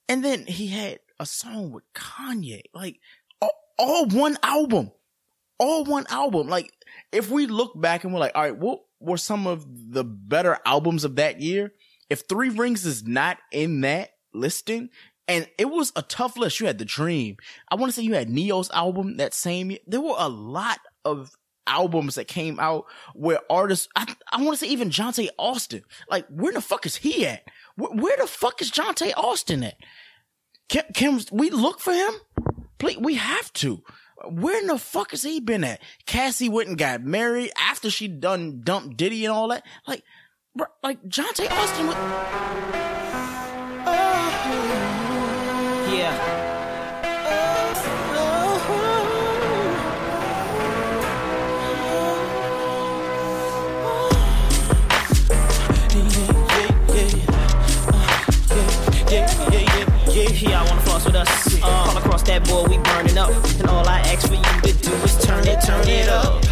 And 0.09 0.25
then 0.25 0.47
he 0.47 0.69
had 0.69 0.99
a 1.21 1.27
song 1.27 1.71
with 1.71 1.85
Kanye. 1.95 2.63
Like, 2.75 2.99
all, 3.41 3.53
all 3.79 4.07
one 4.07 4.39
album. 4.43 4.91
All 5.61 5.85
one 5.85 6.07
album. 6.11 6.49
Like, 6.49 6.73
if 7.13 7.31
we 7.31 7.47
look 7.47 7.81
back 7.81 8.03
and 8.03 8.13
we're 8.13 8.21
like, 8.21 8.33
all 8.35 8.43
right, 8.43 8.57
what 8.57 8.81
were 8.99 9.17
some 9.17 9.47
of 9.47 9.65
the 9.93 10.03
better 10.03 10.59
albums 10.65 11.05
of 11.05 11.17
that 11.17 11.41
year? 11.41 11.73
If 12.11 12.25
Three 12.29 12.49
Rings 12.49 12.87
is 12.87 13.07
not 13.07 13.39
in 13.53 13.81
that 13.83 14.11
listing, 14.33 14.91
And 15.29 15.47
it 15.59 15.67
was 15.67 15.93
a 15.95 16.03
tough 16.03 16.37
list. 16.39 16.59
You 16.59 16.67
had 16.67 16.79
The 16.79 16.87
Dream. 16.87 17.37
I 17.71 17.75
want 17.75 17.93
to 17.93 17.97
say 17.97 18.03
you 18.03 18.15
had 18.15 18.31
Ne-Yo's 18.31 18.71
album 18.71 19.19
that 19.19 19.35
same 19.35 19.71
year. 19.71 19.81
There 19.87 20.01
were 20.01 20.17
a 20.17 20.29
lot 20.29 20.79
of 21.05 21.37
albums 21.67 22.15
that 22.15 22.27
came 22.27 22.59
out 22.59 22.87
where 23.15 23.41
artists, 23.51 23.89
I, 23.95 24.13
I 24.33 24.43
want 24.43 24.59
to 24.59 24.65
say 24.65 24.73
even 24.73 24.89
Johntá 24.89 25.29
Austin. 25.39 25.83
Like, 26.11 26.27
where 26.29 26.53
the 26.53 26.63
fuck 26.63 26.87
is 26.87 26.97
he 26.97 27.27
at? 27.27 27.43
Where, 27.77 27.91
where 27.91 28.17
the 28.17 28.27
fuck 28.27 28.63
is 28.63 28.71
Johntá 28.71 29.13
Austin 29.19 29.63
at? 29.63 29.77
Can, 30.71 30.85
can 30.95 31.21
we 31.31 31.51
look 31.51 31.79
for 31.79 31.93
him? 31.93 32.15
Please, 32.79 32.97
we 32.97 33.17
have 33.17 33.53
to. 33.55 33.83
Where 34.31 34.59
in 34.59 34.67
the 34.67 34.79
fuck 34.79 35.11
has 35.11 35.23
he 35.23 35.41
been 35.41 35.63
at? 35.63 35.81
Cassie 36.07 36.49
went 36.49 36.69
and 36.71 36.79
got 36.79 37.03
married 37.03 37.53
after 37.59 37.91
she 37.91 38.09
done 38.09 38.63
dumped 38.65 38.97
Diddy 38.97 39.27
and 39.27 39.33
all 39.33 39.49
that. 39.49 39.65
Like, 39.87 40.03
like 40.83 40.99
Johntá 41.09 41.51
Austin. 41.51 41.87
Was, 41.87 41.97
Yeah. 45.93 46.15
Yeah, 59.11 59.27
yeah, 59.51 59.61
yeah, 59.61 60.13
yeah, 60.13 60.29
yeah, 60.29 60.61
I 60.61 60.69
wanna 60.69 60.81
floss 60.83 61.07
with. 61.07 61.17
Uh, 61.17 61.89
that 62.29 62.47
board, 62.47 62.71
we 62.71 62.77
burning 62.79 63.17
up. 63.17 63.31
And 63.59 63.69
all 63.71 63.89
I 63.89 64.01
ask 64.01 64.29
for 64.29 64.35
you 64.35 64.43
to 64.43 64.79
do 64.83 64.93
is 64.93 65.17
turn 65.25 65.47
it, 65.47 65.61
turn 65.63 65.89
it 65.89 66.09
up. 66.11 66.45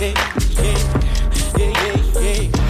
Yeah, 0.00 0.12
yeah, 0.60 0.78
yeah, 1.56 1.72
yeah, 2.18 2.50
yeah. 2.50 2.61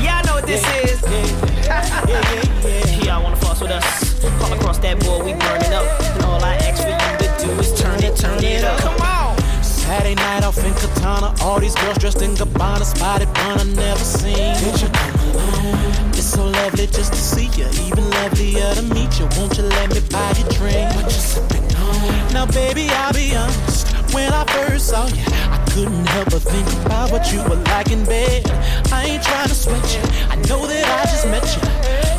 This 0.53 0.65
is. 0.85 1.03
Yeah, 1.03 2.07
yeah, 2.07 2.35
yeah, 2.65 3.05
yeah. 3.05 3.17
I 3.17 3.23
wanna 3.23 3.37
floss 3.37 3.61
with 3.61 3.71
us. 3.71 4.25
All 4.43 4.53
across 4.53 4.79
that 4.79 5.01
boy, 5.01 5.25
we 5.25 5.33
burning 5.33 5.73
up. 5.73 5.87
And 6.15 6.25
all 6.25 6.45
I 6.45 6.57
ask 6.69 6.85
for 6.85 6.93
you 6.93 7.17
to 7.23 7.29
do 7.41 7.51
is 7.61 7.73
turn 7.81 8.03
it, 8.05 8.17
turn 8.17 8.43
it 8.45 8.65
up. 8.65 8.79
Come 8.81 9.01
on. 9.01 9.39
Saturday 9.63 10.15
night 10.15 10.45
off 10.45 10.59
in 10.59 10.75
Katana, 10.75 11.35
all 11.43 11.59
these 11.59 11.75
girls 11.77 11.99
dressed 11.99 12.23
in 12.23 12.35
Gabbana, 12.35 12.85
spotted 12.85 13.29
one 13.29 13.61
I 13.61 13.65
never 13.65 14.05
seen. 14.05 14.55
Did 14.61 14.81
you 14.83 14.89
come 14.89 15.21
along? 15.31 16.11
It's 16.13 16.31
so 16.37 16.45
lovely 16.45 16.87
just 16.87 17.13
to 17.13 17.19
see 17.19 17.49
you, 17.57 17.67
even 17.87 18.05
lovelier 18.11 18.75
to 18.75 18.83
meet 18.83 19.19
you. 19.19 19.27
Won't 19.37 19.57
you 19.57 19.65
let 19.65 19.89
me 19.95 20.01
buy 20.11 20.33
you 20.37 20.45
a 20.45 20.53
drink? 20.53 20.89
What 20.97 21.05
you 21.05 21.23
sipping 21.33 21.65
on? 21.77 22.33
Now, 22.35 22.47
baby, 22.47 22.89
I'll 22.91 23.13
be 23.13 23.35
honest. 23.35 23.92
When 24.13 24.31
I 24.31 24.45
first 24.45 24.89
saw 24.89 25.07
you, 25.07 25.25
I 25.27 25.65
couldn't 25.73 26.07
help 26.09 26.31
but 26.31 26.43
think 26.43 26.69
about 26.85 27.11
what 27.11 27.33
you 27.33 27.39
were 27.45 27.57
like 27.73 27.91
in 27.91 28.05
bed. 28.05 28.45
I 28.93 29.07
ain't 29.07 29.23
trying 29.23 29.49
to 29.49 29.55
sweat 29.55 29.83
you. 29.95 30.03
I 30.29 30.37
know 30.49 30.67
that 30.67 30.85
I 30.85 31.03
just 31.09 31.27
met 31.29 31.45
you, 31.57 31.63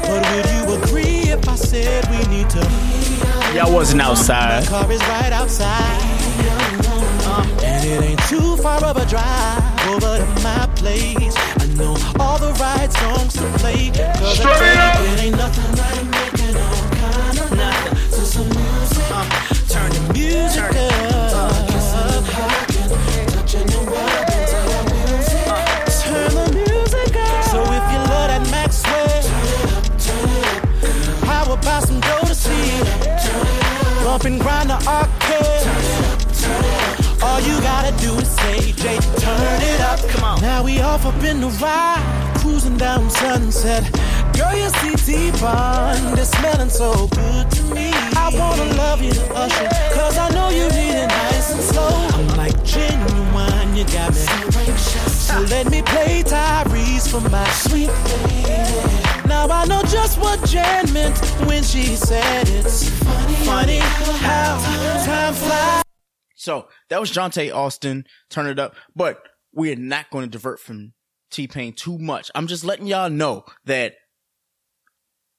but 0.01 0.21
would 0.33 0.47
you 0.55 0.63
agree 0.81 1.31
if 1.31 1.47
I 1.47 1.55
said 1.55 2.03
we 2.09 2.17
need 2.35 2.49
to? 2.49 2.61
Y'all 3.53 3.71
wasn't 3.71 4.01
outside. 4.01 4.63
My 4.63 4.69
car 4.69 4.91
is 4.91 5.01
right 5.01 5.31
outside. 5.31 6.01
And 7.61 7.85
it 7.85 8.01
ain't 8.03 8.23
too 8.27 8.57
far 8.57 8.83
of 8.83 8.97
a 8.97 9.05
drive 9.05 9.61
over 9.89 10.17
to 10.17 10.41
my 10.41 10.67
place. 10.75 11.35
I 11.37 11.65
know 11.77 11.95
all 12.19 12.39
the 12.39 12.53
right 12.59 12.91
songs 12.91 13.33
to 13.33 13.45
play. 13.59 13.91
Cause 13.91 14.39
I 14.41 14.43
tell 14.43 15.05
you, 15.05 15.13
it 15.13 15.23
ain't 15.25 15.37
nothing 15.37 15.71
like 15.77 16.05
making 16.09 16.55
all 16.57 16.89
kind 16.97 17.37
of 17.39 17.51
nothing 17.55 18.09
to 18.17 18.25
some 18.25 18.49
music. 18.49 19.11
Uh, 19.11 19.29
turn 19.69 19.91
the 19.91 20.13
music 20.13 20.75
up. 20.75 21.22
Bump 34.13 34.25
and 34.25 34.39
grind 34.39 34.69
the 34.69 34.75
arcade. 34.75 35.65
All 37.23 37.41
you 37.41 37.59
gotta 37.61 37.91
do 37.97 38.13
is 38.13 38.29
say, 38.29 38.71
Jay, 38.73 38.99
turn 39.17 39.61
it 39.63 39.81
up. 39.81 39.99
Come 40.07 40.23
on. 40.23 40.39
Now 40.39 40.61
we 40.63 40.79
off 40.81 41.07
up 41.07 41.23
in 41.23 41.41
the 41.41 41.47
ride, 41.47 42.35
cruising 42.37 42.77
down 42.77 43.09
Sunset. 43.09 43.81
Girl, 44.37 44.55
you 44.55 44.69
see 44.69 44.93
T-Bond, 45.31 46.19
it's 46.19 46.29
smelling 46.37 46.69
so 46.69 47.07
good 47.07 47.49
to 47.49 47.63
me. 47.73 47.89
I 48.13 48.29
wanna 48.37 48.71
love 48.75 49.01
you 49.01 49.13
usher, 49.33 49.67
cause 49.95 50.15
I 50.15 50.29
know 50.29 50.49
you 50.49 50.69
need 50.69 50.93
it 50.93 51.07
nice 51.07 51.51
and 51.51 51.61
slow. 51.61 51.89
I'm 52.13 52.27
like 52.37 52.63
genuine, 52.63 53.75
you 53.75 53.83
got 53.85 54.13
me. 54.13 54.21
So 55.09 55.39
let 55.49 55.71
me 55.71 55.81
play 55.81 56.21
Tyrese 56.21 57.09
for 57.09 57.27
my 57.31 57.49
sweet 57.49 57.89
lady. 57.89 59.03
Now 59.27 59.47
I 59.49 59.65
know 59.65 59.81
just 59.83 60.19
what 60.19 60.43
Jen 60.47 60.93
meant 60.93 61.17
when 61.47 61.63
she 61.63 61.95
said 61.95 62.47
it's 62.49 63.02
how 63.69 65.03
time 65.05 65.33
flies. 65.33 65.83
So 66.35 66.67
that 66.89 66.99
was 66.99 67.11
Johntá 67.11 67.53
Austin, 67.53 68.05
turn 68.29 68.47
it 68.47 68.59
up. 68.59 68.75
But 68.95 69.21
we're 69.53 69.75
not 69.75 70.09
going 70.09 70.25
to 70.25 70.29
divert 70.31 70.59
from 70.59 70.93
T 71.31 71.47
Pain 71.47 71.73
too 71.73 71.97
much. 71.97 72.31
I'm 72.35 72.47
just 72.47 72.63
letting 72.63 72.87
y'all 72.87 73.09
know 73.09 73.45
that 73.65 73.95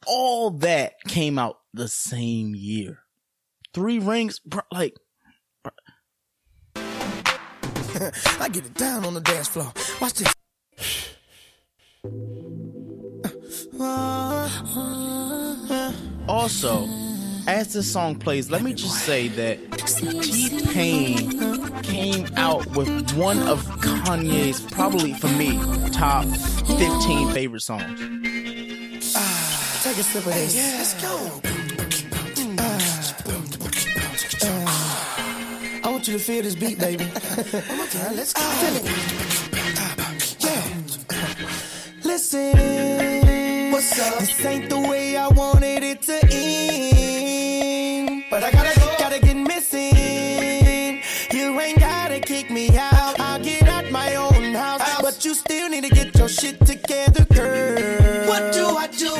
all 0.06 0.50
that 0.50 0.94
came 1.06 1.38
out 1.38 1.56
the 1.72 1.88
same 1.88 2.54
year. 2.54 3.00
Three 3.72 3.98
rings, 3.98 4.38
bro, 4.38 4.62
like 4.72 4.94
I 8.40 8.48
get 8.50 8.66
it 8.66 8.74
down 8.74 9.04
on 9.04 9.14
the 9.14 9.20
dance 9.20 9.48
floor. 9.48 9.72
Watch 10.00 10.14
this. 10.14 10.34
Also, 16.26 16.86
as 17.46 17.72
this 17.72 17.90
song 17.90 18.16
plays, 18.16 18.50
let 18.50 18.62
me 18.62 18.72
just 18.72 19.04
say 19.04 19.28
that 19.28 19.58
T 19.86 20.60
Pain 20.72 21.82
came 21.82 22.26
out 22.36 22.66
with 22.76 23.12
one 23.16 23.38
of 23.48 23.64
Kanye's, 23.80 24.60
probably 24.60 25.12
for 25.14 25.28
me, 25.28 25.58
top 25.90 26.24
15 26.24 27.32
favorite 27.32 27.60
songs. 27.60 28.00
Take 29.82 29.98
a 29.98 30.02
sip 30.02 30.26
of 30.26 30.32
this. 30.32 30.54
Let's 30.56 30.94
go. 31.02 31.40
I 35.84 35.90
want 35.90 36.08
you 36.08 36.14
to 36.14 36.18
feel 36.18 36.42
this 36.42 36.54
beat, 36.54 36.78
baby. 36.78 37.06
Oh 37.06 37.88
one. 38.04 38.16
Let's 38.16 38.32
go. 38.32 38.40
Feel 38.40 38.76
it. 38.76 38.84
Yeah. 40.40 40.62
Listen. 42.02 43.72
What's 43.72 43.98
up? 44.00 44.18
This 44.20 44.44
ain't 44.46 44.70
the 44.70 44.78
way 44.78 45.16
I 45.16 45.28
wanted 45.28 45.82
it 45.82 46.00
to 46.02 46.33
shit 56.34 56.58
together, 56.66 57.24
girl. 57.26 58.26
What 58.26 58.52
do 58.52 58.66
I 58.66 58.88
do? 58.88 59.14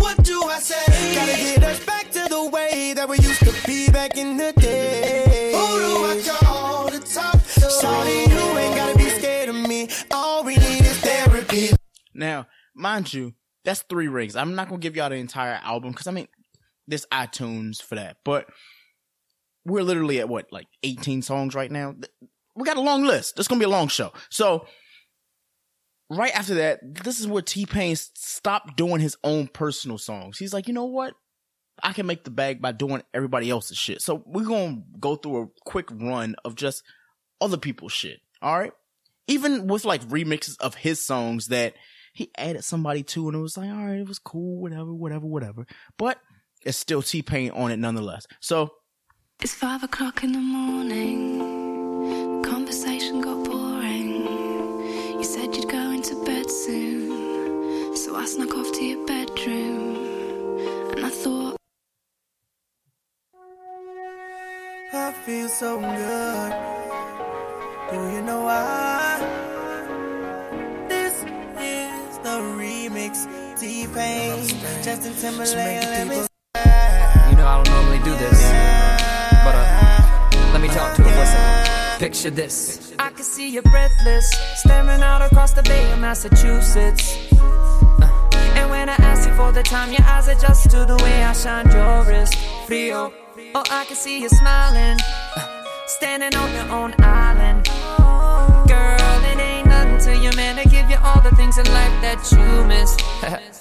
What 0.00 0.22
do 0.22 0.44
I 0.44 0.58
say? 0.60 1.14
Gotta 1.14 1.32
get 1.32 1.64
us 1.64 1.84
back 1.84 2.10
to 2.12 2.26
the 2.28 2.48
way 2.48 2.92
that 2.94 3.08
we 3.08 3.16
used 3.16 3.40
to 3.40 3.66
be 3.66 3.90
back 3.90 4.16
in 4.16 4.36
the 4.36 4.52
day. 4.52 5.52
Who 5.52 5.78
do 5.80 6.04
I 6.04 6.38
call 6.38 6.90
to 6.90 7.00
talk 7.00 7.32
to? 7.32 7.60
Shorty, 7.60 8.30
you 8.30 8.58
ain't 8.58 8.76
gotta 8.76 8.96
be 8.96 9.08
scared 9.08 9.48
of 9.48 9.56
me. 9.56 9.88
All 10.12 10.44
we 10.44 10.54
need 10.56 10.82
is 10.82 10.98
therapy. 11.00 11.70
Now, 12.14 12.46
mind 12.74 13.12
you, 13.12 13.34
that's 13.64 13.82
three 13.82 14.08
rings. 14.08 14.36
I'm 14.36 14.54
not 14.54 14.68
gonna 14.68 14.80
give 14.80 14.94
y'all 14.94 15.10
the 15.10 15.16
entire 15.16 15.58
album 15.62 15.90
because 15.90 16.06
I 16.06 16.12
mean, 16.12 16.28
there's 16.86 17.06
iTunes 17.06 17.82
for 17.82 17.96
that. 17.96 18.18
But 18.24 18.46
we're 19.64 19.82
literally 19.82 20.20
at 20.20 20.28
what, 20.28 20.46
like 20.52 20.68
18 20.84 21.22
songs 21.22 21.56
right 21.56 21.70
now. 21.70 21.96
We 22.54 22.64
got 22.64 22.76
a 22.76 22.82
long 22.82 23.02
list. 23.02 23.34
This 23.34 23.44
is 23.44 23.48
gonna 23.48 23.58
be 23.58 23.64
a 23.64 23.68
long 23.68 23.88
show. 23.88 24.12
So 24.30 24.66
right 26.16 26.34
after 26.34 26.54
that, 26.56 26.80
this 27.04 27.20
is 27.20 27.26
where 27.26 27.42
T 27.42 27.66
Pain 27.66 27.96
stopped 27.96 28.76
doing 28.76 29.00
his 29.00 29.16
own 29.24 29.48
personal 29.48 29.98
songs. 29.98 30.38
He's 30.38 30.54
like, 30.54 30.68
you 30.68 30.74
know 30.74 30.84
what? 30.84 31.14
I 31.82 31.92
can 31.92 32.06
make 32.06 32.24
the 32.24 32.30
bag 32.30 32.60
by 32.60 32.72
doing 32.72 33.02
everybody 33.14 33.50
else's 33.50 33.78
shit. 33.78 34.02
So 34.02 34.22
we're 34.26 34.44
gonna 34.44 34.82
go 35.00 35.16
through 35.16 35.42
a 35.42 35.46
quick 35.64 35.88
run 35.90 36.36
of 36.44 36.54
just 36.54 36.82
other 37.40 37.56
people's 37.56 37.92
shit. 37.92 38.20
All 38.40 38.58
right. 38.58 38.72
Even 39.26 39.66
with 39.66 39.84
like 39.84 40.02
remixes 40.08 40.60
of 40.60 40.74
his 40.74 41.04
songs 41.04 41.48
that 41.48 41.74
he 42.12 42.30
added 42.36 42.64
somebody 42.64 43.02
to, 43.04 43.28
and 43.28 43.36
it 43.36 43.40
was 43.40 43.56
like, 43.56 43.70
all 43.70 43.86
right, 43.86 44.00
it 44.00 44.06
was 44.06 44.18
cool, 44.18 44.60
whatever, 44.60 44.92
whatever, 44.92 45.26
whatever. 45.26 45.66
But 45.96 46.18
it's 46.62 46.78
still 46.78 47.02
T 47.02 47.22
Pain 47.22 47.50
on 47.52 47.70
it 47.72 47.78
nonetheless. 47.78 48.26
So 48.40 48.70
It's 49.40 49.54
five 49.54 49.82
o'clock 49.82 50.22
in 50.22 50.32
the 50.32 50.38
morning. 50.38 52.42
Conversation 52.44 53.20
got 53.20 53.41
So 58.12 58.18
I 58.18 58.26
snuck 58.26 58.54
off 58.54 58.70
to 58.72 58.84
your 58.84 59.06
bedroom. 59.06 59.96
And 60.94 61.06
I 61.06 61.08
thought, 61.08 61.56
I 64.92 65.12
feel 65.24 65.48
so 65.48 65.80
good. 65.80 66.52
Do 67.90 67.96
you 68.14 68.20
know 68.20 68.42
why? 68.42 69.16
This 70.90 71.14
is 71.56 72.18
the 72.18 72.36
remix. 72.60 73.24
T 73.58 73.86
Pain, 73.94 74.46
Justin 74.82 75.14
Timberlake, 75.14 75.82
let 75.82 76.06
me. 76.06 76.16
You 76.16 77.36
know 77.38 77.46
I 77.46 77.62
don't 77.64 77.70
normally 77.70 78.04
do 78.04 78.14
this, 78.16 78.42
but 79.42 79.54
uh, 79.56 80.52
let 80.52 80.60
me 80.60 80.68
talk 80.68 80.96
to 80.96 81.02
it 81.02 81.12
for 81.16 81.22
a 81.22 81.26
second. 81.26 81.98
Picture 81.98 82.28
this. 82.28 82.92
I 82.98 83.08
can 83.08 83.24
see 83.24 83.48
you 83.48 83.62
breathless, 83.62 84.30
staring 84.56 85.00
out 85.00 85.22
across 85.22 85.54
the 85.54 85.62
Bay 85.62 85.90
of 85.92 85.98
Massachusetts. 85.98 87.21
Uh, 88.00 88.08
and 88.56 88.70
when 88.70 88.88
I 88.88 88.94
ask 88.94 89.28
you 89.28 89.34
for 89.34 89.52
the 89.52 89.62
time, 89.62 89.90
your 89.92 90.02
eyes 90.02 90.28
adjust 90.28 90.70
to 90.70 90.84
the 90.84 90.96
way 91.02 91.22
I 91.22 91.32
shine 91.32 91.70
your 91.70 92.04
wrist. 92.04 92.36
Frio. 92.66 93.12
Oh, 93.54 93.62
I 93.70 93.84
can 93.84 93.96
see 93.96 94.20
you 94.22 94.28
smiling, 94.28 94.98
uh, 95.36 95.64
standing 95.86 96.34
on 96.34 96.52
your 96.54 96.68
own 96.70 96.94
island. 97.00 97.68
Girl, 98.66 99.24
it 99.30 99.38
ain't 99.38 99.66
nothing 99.66 99.98
to 100.06 100.22
your 100.22 100.34
man 100.36 100.56
to 100.56 100.68
give 100.68 100.88
you 100.88 100.96
all 101.02 101.20
the 101.20 101.34
things 101.36 101.58
in 101.58 101.66
life 101.66 101.92
that 102.00 102.20
you 102.32 102.64
miss. 102.64 102.96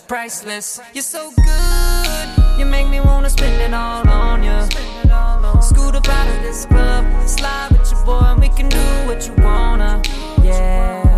Priceless. 0.08 0.80
You're 0.94 1.02
so 1.02 1.32
good, 1.36 2.60
you 2.60 2.66
make 2.66 2.88
me 2.88 3.02
wanna 3.02 3.30
spend 3.30 3.62
it 3.62 3.74
all 3.74 4.08
on 4.08 4.44
you. 4.44 4.62
Scoot 5.62 5.96
up 5.96 6.08
out 6.08 6.28
of 6.28 6.42
this 6.42 6.66
club, 6.66 7.06
slide 7.28 7.70
with 7.72 7.92
your 7.92 8.06
boy, 8.06 8.22
and 8.24 8.42
we 8.42 8.50
can 8.50 8.70
do 8.70 8.78
what 9.08 9.28
you 9.28 9.34
wanna. 9.44 10.02
Yeah. 10.42 11.11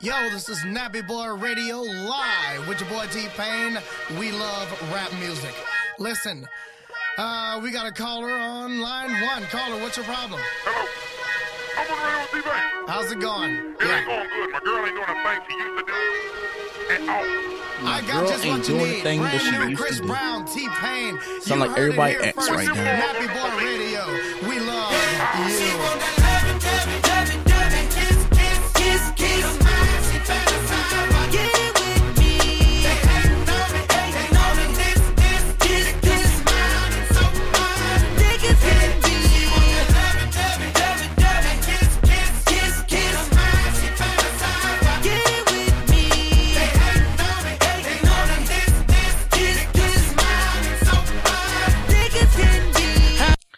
Yo, 0.00 0.12
this 0.30 0.48
is 0.50 0.58
Nappy 0.58 1.06
Boy 1.06 1.32
Radio 1.34 1.80
live 1.80 2.68
with 2.68 2.78
your 2.80 2.90
boy 2.90 3.06
T 3.10 3.28
Pain. 3.36 3.78
We 4.18 4.30
love 4.30 4.92
rap 4.92 5.10
music. 5.20 5.54
Listen, 5.98 6.46
uh, 7.16 7.58
we 7.62 7.70
got 7.70 7.86
a 7.86 7.92
caller 7.92 8.30
on 8.30 8.80
line 8.80 9.10
one. 9.22 9.42
Caller, 9.44 9.80
what's 9.80 9.96
your 9.96 10.04
problem? 10.04 10.40
Hello. 10.64 10.86
I'm 11.78 11.90
on 11.90 11.96
the 11.96 12.04
radio 12.04 12.20
with 12.20 12.44
T-Pain. 12.44 12.88
How's 12.88 13.10
it 13.10 13.20
going? 13.20 13.52
It 13.52 13.88
ain't 13.88 14.06
going 14.06 14.28
good. 14.28 14.50
My 14.52 14.60
girl 14.60 14.84
ain't 14.84 14.96
doing 14.96 15.06
the 15.08 15.16
thing 15.24 15.40
she 15.48 15.56
used 15.56 15.78
to 15.78 15.84
do 15.86 15.92
at 16.92 17.00
all. 17.08 17.88
I 17.88 18.00
got 18.02 18.20
girl 18.20 18.28
just 18.28 18.44
ain't 18.44 18.58
what 18.58 18.68
you 18.68 18.74
doing 18.74 18.84
the 18.84 18.96
need. 18.96 19.02
thing 19.02 19.20
that 19.22 19.30
Brand 19.30 19.42
she 19.42 19.50
new 19.50 19.68
used 19.68 19.70
to 19.70 19.82
Chris 19.82 20.00
do. 20.00 20.06
Brown, 20.06 20.44
T 20.44 20.68
Pain. 20.76 21.18
Sound 21.40 21.60
like 21.62 21.78
everybody 21.78 22.14
X 22.16 22.50
right 22.50 22.68
now. 22.68 23.00
Nappy 23.00 23.28
Boy 23.32 23.50
Radio. 23.64 24.04
We 24.48 24.60
love 24.60 24.92
you. 26.20 26.25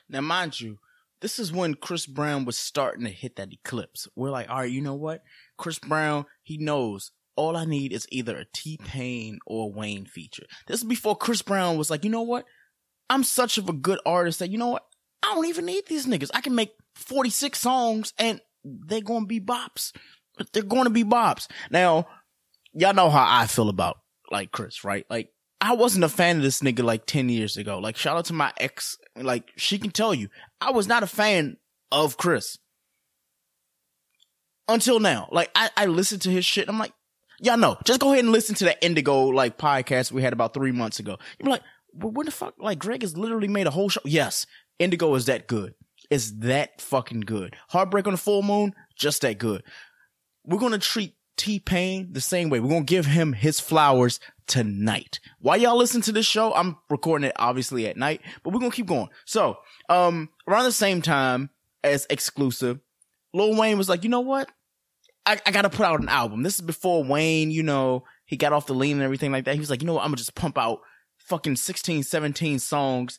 Now, 0.09 0.21
mind 0.21 0.61
you, 0.61 0.79
this 1.21 1.39
is 1.39 1.53
when 1.53 1.75
Chris 1.75 2.07
Brown 2.07 2.45
was 2.45 2.57
starting 2.57 3.05
to 3.05 3.11
hit 3.11 3.37
that 3.37 3.53
eclipse. 3.53 4.07
We're 4.15 4.31
like, 4.31 4.49
all 4.49 4.59
right, 4.59 4.71
you 4.71 4.81
know 4.81 4.95
what? 4.95 5.23
Chris 5.57 5.79
Brown, 5.79 6.27
he 6.43 6.59
knows 6.59 7.11
all 7.37 7.57
I 7.57 7.65
need 7.65 7.93
is 7.93 8.07
either 8.11 8.37
a 8.37 8.47
T 8.53 8.79
Pain 8.85 9.39
or 9.47 9.73
Wayne 9.73 10.07
feature. 10.07 10.47
This 10.67 10.81
is 10.81 10.87
before 10.87 11.17
Chris 11.17 11.41
Brown 11.41 11.79
was 11.79 11.91
like, 11.91 12.05
you 12.05 12.11
know 12.11 12.23
what? 12.23 12.45
I'm 13.09 13.25
such 13.25 13.59
of 13.59 13.69
a 13.69 13.73
good 13.73 14.01
artist 14.05 14.41
that, 14.41 14.51
you 14.51 14.59
know 14.59 14.69
what? 14.69 14.85
I 15.23 15.35
don't 15.35 15.47
even 15.47 15.65
need 15.65 15.87
these 15.87 16.07
niggas. 16.07 16.31
I 16.35 16.41
can 16.41 16.55
make 16.55 16.73
46 16.95 17.59
songs 17.59 18.13
and 18.19 18.41
they're 18.65 19.01
to 19.23 19.27
be 19.27 19.41
bops. 19.41 19.93
They're 20.53 20.63
to 20.85 20.91
be 20.91 21.05
bops. 21.05 21.49
Now, 21.71 22.09
y'all 22.73 22.95
know 22.95 23.11
how 23.11 23.27
I 23.27 23.47
feel 23.47 23.69
about 23.69 23.99
like 24.31 24.53
Chris, 24.53 24.85
right? 24.85 25.07
Like, 25.09 25.31
I 25.61 25.75
wasn't 25.75 26.05
a 26.05 26.09
fan 26.09 26.37
of 26.37 26.43
this 26.43 26.61
nigga 26.61 26.85
like 26.85 27.07
10 27.07 27.29
years 27.29 27.57
ago. 27.57 27.79
Like, 27.79 27.97
shout 27.97 28.17
out 28.17 28.27
to 28.27 28.33
my 28.33 28.53
ex. 28.59 28.97
Like, 29.17 29.51
she 29.57 29.79
can 29.79 29.91
tell 29.91 30.15
you, 30.15 30.29
I 30.61 30.71
was 30.71 30.87
not 30.87 31.03
a 31.03 31.07
fan 31.07 31.57
of 31.91 32.17
Chris 32.17 32.59
until 34.69 35.01
now. 35.01 35.29
Like, 35.33 35.51
I, 35.55 35.71
I 35.77 35.87
listened 35.87 36.23
to 36.23 36.31
his 36.31 36.45
shit. 36.45 36.69
I'm 36.69 36.79
like, 36.79 36.93
y'all 37.41 37.57
know, 37.57 37.77
just 37.85 38.01
go 38.01 38.13
ahead 38.13 38.25
and 38.25 38.33
listen 38.33 38.55
to 38.57 38.65
that 38.67 38.85
Indigo 38.85 39.27
like 39.27 39.59
podcast 39.59 40.13
we 40.13 40.23
had 40.23 40.33
about 40.33 40.55
three 40.55 40.73
months 40.73 41.01
ago. 41.01 41.19
You're 41.41 41.51
like, 41.51 41.63
well, 41.93 42.13
what 42.13 42.27
the 42.27 42.33
fuck? 42.33 42.55
Like, 42.59 42.79
Greg 42.79 43.03
has 43.03 43.17
literally 43.17 43.49
made 43.49 43.67
a 43.67 43.73
whole 43.73 43.89
show. 43.89 44.01
Yes, 44.05 44.47
Indigo 44.79 45.15
is 45.17 45.27
that 45.27 45.49
good. 45.49 45.75
It's 46.11 46.31
that 46.39 46.81
fucking 46.81 47.23
good. 47.23 47.57
Heartbreak 47.71 48.07
on 48.07 48.15
the 48.15 48.19
Full 48.19 48.43
Moon, 48.43 48.75
just 48.97 49.23
that 49.23 49.39
good. 49.39 49.63
We're 50.45 50.59
gonna 50.59 50.79
treat 50.79 51.15
T 51.39 51.59
Pain 51.59 52.09
the 52.12 52.20
same 52.20 52.51
way. 52.51 52.61
We're 52.61 52.68
gonna 52.68 52.84
give 52.84 53.07
him 53.07 53.32
his 53.32 53.61
flowers 53.61 54.20
tonight. 54.47 55.20
While 55.39 55.57
y'all 55.57 55.78
listen 55.78 56.01
to 56.03 56.12
this 56.12 56.26
show, 56.26 56.53
I'm 56.53 56.76
recording 56.91 57.28
it 57.28 57.36
obviously 57.36 57.86
at 57.86 57.97
night, 57.97 58.20
but 58.43 58.53
we're 58.53 58.61
gonna 58.61 58.72
keep 58.72 58.86
going. 58.86 59.09
So, 59.24 59.59
um, 59.89 60.28
around 60.47 60.64
the 60.64 60.72
same 60.72 61.01
time 61.01 61.51
as 61.82 62.07
exclusive, 62.11 62.80
Lil 63.32 63.57
Wayne 63.57 63.78
was 63.78 63.89
like, 63.89 64.05
you 64.05 64.11
know 64.11 64.20
what? 64.20 64.51
I, 65.24 65.41
I 65.47 65.51
gotta 65.51 65.70
put 65.70 65.86
out 65.86 66.01
an 66.01 66.09
album. 66.09 66.43
This 66.43 66.57
is 66.57 66.61
before 66.61 67.05
Wayne, 67.05 67.51
you 67.51 67.62
know, 67.62 68.05
he 68.26 68.36
got 68.36 68.53
off 68.53 68.66
the 68.66 68.74
lean 68.74 68.97
and 68.97 69.03
everything 69.03 69.32
like 69.32 69.45
that. 69.45 69.55
He 69.55 69.61
was 69.61 69.70
like, 69.70 69.80
you 69.80 69.86
know 69.86 69.95
what? 69.95 70.03
I'm 70.03 70.09
gonna 70.09 70.16
just 70.16 70.34
pump 70.34 70.59
out 70.59 70.80
fucking 71.18 71.57
16, 71.57 72.03
17 72.03 72.59
songs, 72.59 73.18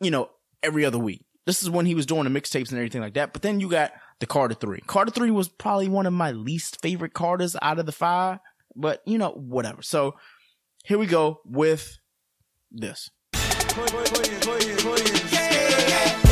you 0.00 0.10
know, 0.10 0.28
every 0.62 0.84
other 0.84 0.98
week. 0.98 1.24
This 1.46 1.62
is 1.62 1.70
when 1.70 1.86
he 1.86 1.94
was 1.94 2.06
doing 2.06 2.24
the 2.24 2.40
mixtapes 2.40 2.70
and 2.70 2.78
everything 2.78 3.00
like 3.00 3.14
that. 3.14 3.32
But 3.32 3.42
then 3.42 3.60
you 3.60 3.70
got 3.70 3.92
the 4.20 4.26
Carter 4.26 4.54
3. 4.54 4.80
Carter 4.86 5.10
3 5.10 5.30
was 5.30 5.48
probably 5.48 5.88
one 5.88 6.06
of 6.06 6.12
my 6.12 6.32
least 6.32 6.80
favorite 6.80 7.14
Carters 7.14 7.56
out 7.62 7.78
of 7.78 7.86
the 7.86 7.92
five, 7.92 8.38
but 8.74 9.02
you 9.06 9.18
know, 9.18 9.30
whatever. 9.30 9.82
So 9.82 10.14
here 10.84 10.98
we 10.98 11.06
go 11.06 11.40
with 11.44 11.98
this. 12.70 13.10
I 13.34 13.84
need 14.98 16.22
a 16.22 16.25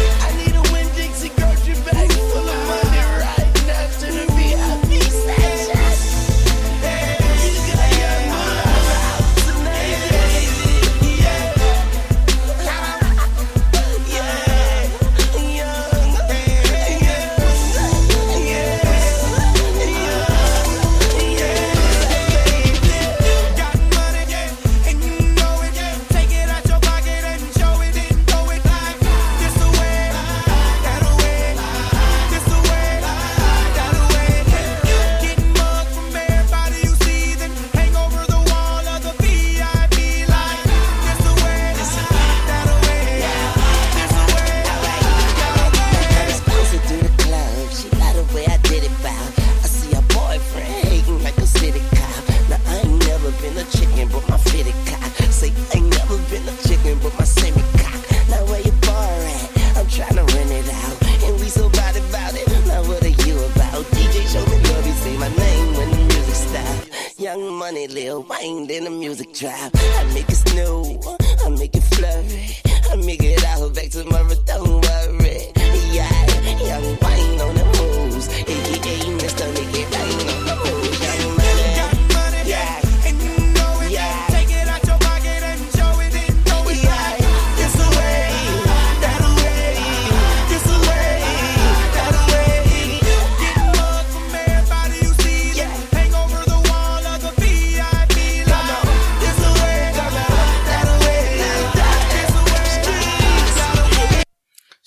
Money, 67.87 67.95
Lil 67.95 68.23
Wayne, 68.23 68.67
then 68.67 68.85
the 68.85 68.91
music 68.91 69.35
drop. 69.35 69.71
I 69.75 70.05
make 70.15 70.29
it 70.29 70.37
snow, 70.37 71.01
I 71.45 71.49
make 71.51 71.75
it 71.77 71.83
flurry, 71.83 72.57
I 72.91 72.97
make 72.97 73.23
it 73.23 73.45
out 73.45 73.75
back 73.75 73.91
tomorrow. 73.91 74.35
Don't 74.47 74.81
worry, 74.83 75.24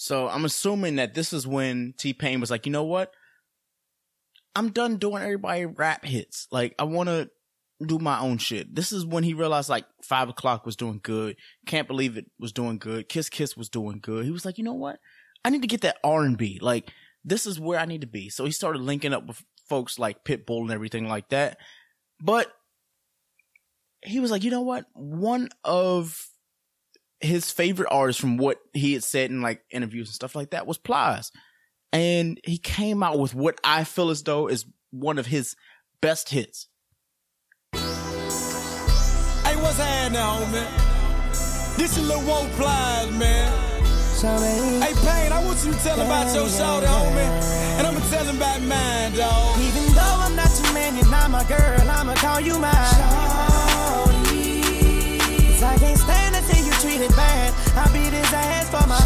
So 0.07 0.29
I'm 0.29 0.45
assuming 0.45 0.95
that 0.95 1.13
this 1.13 1.33
is 1.33 1.45
when 1.45 1.93
T 1.97 2.13
Pain 2.13 2.39
was 2.39 2.49
like, 2.49 2.65
you 2.65 2.71
know 2.71 2.85
what? 2.85 3.11
I'm 4.55 4.71
done 4.71 4.95
doing 4.95 5.21
everybody 5.21 5.65
rap 5.65 6.05
hits. 6.05 6.47
Like 6.49 6.73
I 6.79 6.85
want 6.85 7.09
to 7.09 7.29
do 7.85 7.99
my 7.99 8.17
own 8.19 8.37
shit. 8.37 8.73
This 8.73 8.93
is 8.93 9.05
when 9.05 9.25
he 9.25 9.33
realized 9.33 9.69
like 9.69 9.83
five 10.01 10.29
o'clock 10.29 10.65
was 10.65 10.77
doing 10.77 11.01
good. 11.03 11.35
Can't 11.65 11.89
believe 11.89 12.15
it 12.15 12.25
was 12.39 12.53
doing 12.53 12.77
good. 12.77 13.09
Kiss 13.09 13.27
Kiss 13.27 13.57
was 13.57 13.67
doing 13.67 13.99
good. 14.01 14.23
He 14.23 14.31
was 14.31 14.45
like, 14.45 14.57
you 14.57 14.63
know 14.63 14.73
what? 14.73 14.97
I 15.43 15.49
need 15.49 15.61
to 15.61 15.67
get 15.67 15.81
that 15.81 15.97
R 16.05 16.23
and 16.23 16.37
B. 16.37 16.57
Like 16.61 16.89
this 17.25 17.45
is 17.45 17.59
where 17.59 17.77
I 17.77 17.85
need 17.85 18.01
to 18.01 18.07
be. 18.07 18.29
So 18.29 18.45
he 18.45 18.51
started 18.51 18.81
linking 18.81 19.13
up 19.13 19.27
with 19.27 19.43
folks 19.67 19.99
like 19.99 20.23
Pitbull 20.23 20.61
and 20.61 20.71
everything 20.71 21.09
like 21.09 21.27
that. 21.29 21.57
But 22.21 22.47
he 24.01 24.21
was 24.21 24.31
like, 24.31 24.45
you 24.45 24.51
know 24.51 24.61
what? 24.61 24.85
One 24.93 25.49
of 25.65 26.29
his 27.19 27.51
favorite 27.51 27.89
artist 27.91 28.19
from 28.19 28.37
what 28.37 28.59
he 28.73 28.93
had 28.93 29.03
said 29.03 29.31
in 29.31 29.41
like 29.41 29.61
interviews 29.71 30.07
and 30.09 30.15
stuff 30.15 30.35
like 30.35 30.51
that 30.51 30.67
was 30.67 30.77
Plies. 30.77 31.31
And 31.91 32.39
he 32.43 32.57
came 32.57 33.01
out 33.01 33.17
with 33.19 33.33
what 33.33 33.59
I 33.63 33.83
feel 33.83 34.09
as 34.09 34.23
though 34.23 34.47
is 34.47 34.65
one 34.91 35.17
of 35.17 35.25
his 35.25 35.55
best 36.01 36.29
hits. 36.29 36.67
Hey, 37.73 37.79
what's 39.55 39.77
happening, 39.77 40.21
homie? 40.21 40.67
This 41.77 41.97
is 41.97 42.07
Lil 42.07 42.21
Woe 42.21 42.47
Plies, 42.55 43.11
man. 43.17 43.63
Hey, 44.19 44.93
Pain, 45.05 45.31
I 45.31 45.43
want 45.45 45.63
you 45.63 45.71
to 45.71 45.77
tell 45.79 46.01
about 46.01 46.33
your 46.33 46.49
shoulder, 46.49 46.87
homie. 46.87 47.29
And 47.77 47.85
I'ma 47.85 47.99
tell 48.09 48.25
him 48.25 48.37
about 48.37 48.61
mine, 48.61 49.13
dog. 49.13 49.59
Even 49.59 49.93
though 49.93 50.17
I'm 50.25 50.35
not 50.35 50.49
your 50.59 50.73
man, 50.73 50.95
you're 50.97 51.09
not 51.11 51.29
my 51.29 51.43
girl, 51.43 51.89
I'ma 51.89 52.15
call 52.15 52.39
you 52.41 52.57
mine. 52.57 52.73
Shawty. 54.03 54.47
'Cause 55.53 55.63
I 55.63 55.77
can't 55.77 55.99
treated 56.87 57.15
bad. 57.15 57.53
I 57.75 57.91
beat 57.91 58.13
his 58.13 58.33
ass 58.33 58.69
for 58.69 58.87
my. 58.87 58.97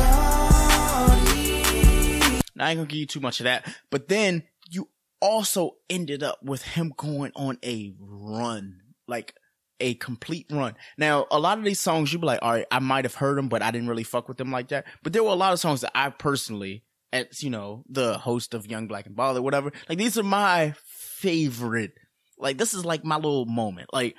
Now, 2.55 2.65
I 2.65 2.69
ain't 2.69 2.77
gonna 2.77 2.87
give 2.87 2.99
you 2.99 3.05
too 3.07 3.19
much 3.19 3.39
of 3.39 3.45
that. 3.45 3.67
But 3.89 4.07
then 4.07 4.43
you 4.69 4.89
also 5.19 5.77
ended 5.89 6.21
up 6.21 6.43
with 6.43 6.61
him 6.61 6.93
going 6.95 7.31
on 7.35 7.57
a 7.63 7.93
run, 7.99 8.81
like 9.07 9.33
a 9.79 9.95
complete 9.95 10.45
run. 10.51 10.75
Now, 10.97 11.25
a 11.31 11.39
lot 11.39 11.57
of 11.57 11.63
these 11.63 11.79
songs, 11.79 12.13
you'd 12.13 12.21
be 12.21 12.27
like, 12.27 12.43
all 12.43 12.51
right, 12.51 12.67
I 12.69 12.77
might 12.79 13.05
have 13.05 13.15
heard 13.15 13.37
them, 13.37 13.49
but 13.49 13.63
I 13.63 13.71
didn't 13.71 13.87
really 13.87 14.03
fuck 14.03 14.27
with 14.27 14.37
them 14.37 14.51
like 14.51 14.67
that. 14.67 14.85
But 15.01 15.13
there 15.13 15.23
were 15.23 15.31
a 15.31 15.35
lot 15.35 15.53
of 15.53 15.59
songs 15.59 15.81
that 15.81 15.91
I 15.95 16.11
personally, 16.11 16.83
as 17.11 17.41
you 17.41 17.49
know, 17.49 17.83
the 17.89 18.19
host 18.19 18.53
of 18.53 18.67
Young 18.67 18.87
Black 18.87 19.07
and 19.07 19.15
Ball 19.15 19.37
or 19.37 19.41
whatever, 19.41 19.71
like 19.89 19.97
these 19.97 20.19
are 20.19 20.23
my 20.23 20.75
favorite. 20.85 21.93
Like 22.37 22.59
this 22.59 22.75
is 22.75 22.85
like 22.85 23.03
my 23.03 23.15
little 23.15 23.45
moment. 23.47 23.89
Like 23.91 24.15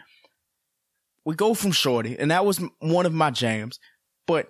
we 1.24 1.34
go 1.34 1.54
from 1.54 1.72
Shorty, 1.72 2.16
and 2.18 2.30
that 2.30 2.44
was 2.44 2.60
one 2.80 3.06
of 3.06 3.12
my 3.12 3.30
jams, 3.30 3.78
but 4.26 4.48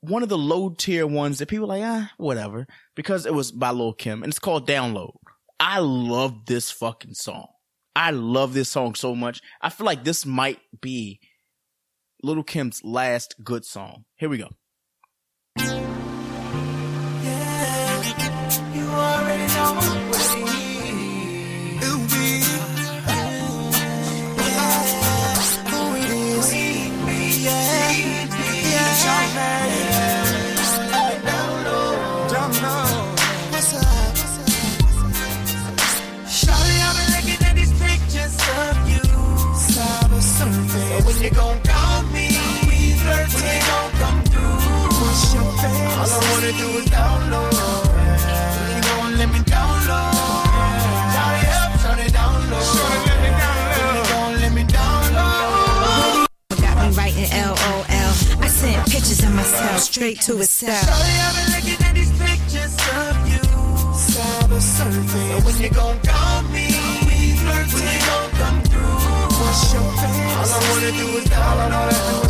one 0.00 0.22
of 0.22 0.28
the 0.28 0.38
low 0.38 0.70
tier 0.70 1.06
ones 1.06 1.38
that 1.38 1.48
people 1.48 1.68
like, 1.68 1.82
ah, 1.82 2.10
whatever, 2.16 2.66
because 2.94 3.26
it 3.26 3.34
was 3.34 3.52
by 3.52 3.70
Lil 3.70 3.92
Kim, 3.92 4.22
and 4.22 4.30
it's 4.30 4.38
called 4.38 4.68
Download. 4.68 5.12
I 5.58 5.78
love 5.80 6.46
this 6.46 6.70
fucking 6.70 7.14
song. 7.14 7.46
I 7.94 8.10
love 8.10 8.52
this 8.52 8.68
song 8.68 8.94
so 8.94 9.14
much. 9.14 9.40
I 9.62 9.70
feel 9.70 9.86
like 9.86 10.04
this 10.04 10.26
might 10.26 10.60
be 10.80 11.18
Little 12.22 12.44
Kim's 12.44 12.84
last 12.84 13.36
good 13.42 13.64
song. 13.64 14.04
Here 14.16 14.28
we 14.28 14.38
go. 14.38 14.50
All 46.46 46.52
I 46.52 46.54
wanna 46.54 46.62
do 46.62 46.78
is 46.78 46.86
download. 46.86 47.90
When 47.90 48.70
you 48.76 48.82
gon' 48.86 49.18
let 49.18 49.28
me 49.34 49.40
download. 49.50 50.46
Shawty 51.10 51.42
up, 51.58 51.70
shawty 51.82 52.06
download. 52.14 52.62
Shawty 52.70 52.98
let 53.06 53.18
me 53.24 53.30
download. 53.42 53.82
When 53.82 53.94
you 53.96 54.04
gon' 54.12 54.34
let 54.42 54.52
me 54.52 54.62
download. 54.62 56.26
Got 56.62 56.76
me 56.78 56.88
writing 56.96 57.28
LOL. 57.34 57.82
I 58.38 58.46
sent 58.46 58.78
pictures 58.86 59.22
of 59.24 59.34
myself 59.34 59.80
straight 59.80 60.20
to 60.20 60.36
his 60.36 60.50
cell. 60.50 60.70
Shawty, 60.70 61.18
I've 61.18 61.34
been 61.34 61.48
looking 61.56 61.80
at 61.84 61.94
these 61.96 62.12
pictures 62.14 62.74
of 62.94 63.14
you. 63.26 63.42
Cyber 63.90 64.62
surfing. 64.62 65.28
So 65.28 65.46
when 65.46 65.56
you 65.60 65.70
gon' 65.70 65.98
call 66.04 66.42
me, 66.54 66.66
when 67.06 67.18
you 67.26 67.34
gon' 68.06 68.30
come 68.38 68.62
through. 68.62 68.94
What's 69.34 69.72
your 69.74 69.82
fantasy? 69.98 70.22
All 70.38 70.46
I 70.46 70.70
wanna 70.70 70.90
do 70.94 71.06
is 71.18 71.24
download. 71.26 72.22
When 72.22 72.25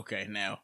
Okay, 0.00 0.26
now 0.28 0.60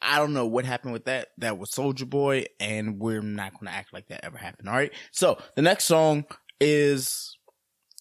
I 0.00 0.18
don't 0.18 0.34
know 0.34 0.46
what 0.46 0.64
happened 0.64 0.92
with 0.92 1.06
that. 1.06 1.28
That 1.38 1.58
was 1.58 1.70
Soulja 1.70 2.08
Boy, 2.08 2.46
and 2.60 2.98
we're 3.00 3.22
not 3.22 3.54
going 3.54 3.66
to 3.66 3.72
act 3.72 3.92
like 3.92 4.08
that 4.08 4.24
ever 4.24 4.38
happened. 4.38 4.68
All 4.68 4.74
right. 4.74 4.92
So 5.10 5.38
the 5.56 5.62
next 5.62 5.84
song 5.84 6.26
is 6.60 7.36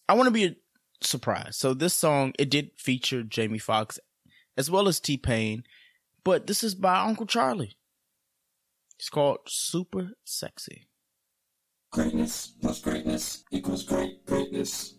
I 0.08 0.14
want 0.14 0.28
to 0.28 0.32
be 0.32 0.46
a 0.46 0.56
surprise. 1.02 1.58
So 1.58 1.74
this 1.74 1.94
song 1.94 2.34
it 2.38 2.50
did 2.50 2.72
feature 2.78 3.24
Jamie 3.24 3.60
Foxx 3.60 4.00
as 4.58 4.70
well 4.70 4.88
as 4.88 5.00
T 5.00 5.18
Pain, 5.18 5.64
but 6.24 6.48
this 6.48 6.64
is 6.64 6.76
by 6.76 7.00
Uncle 7.00 7.26
Charlie. 7.26 7.78
It's 9.00 9.10
called 9.10 9.40
Super 9.48 10.12
Sexy. 10.26 10.87
Greatness 11.92 12.54
plus 12.62 12.80
greatness 12.82 13.44
equals 13.50 13.84
great 13.84 14.26
greatness. 14.26 14.94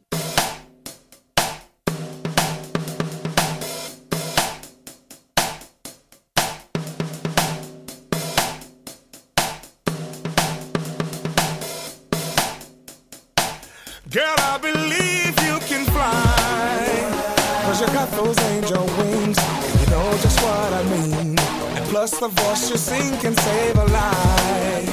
Girl, 14.11 14.35
I 14.39 14.59
believe 14.63 15.37
you 15.47 15.59
can 15.69 15.85
fly. 15.85 17.29
Cause 17.65 17.81
you 17.83 17.87
got 17.89 18.11
those 18.13 18.39
angel 18.39 18.87
wings. 18.97 19.39
And 19.39 19.81
you 19.81 19.87
know 19.91 20.11
just 20.23 20.43
what 20.43 20.73
I 20.73 20.83
mean. 20.85 21.39
And 21.77 21.85
plus 21.91 22.19
the 22.19 22.29
voice 22.29 22.71
you 22.71 22.79
sing 22.79 23.19
can 23.21 23.37
save 23.37 23.77
a 23.77 23.85
life. 23.85 24.88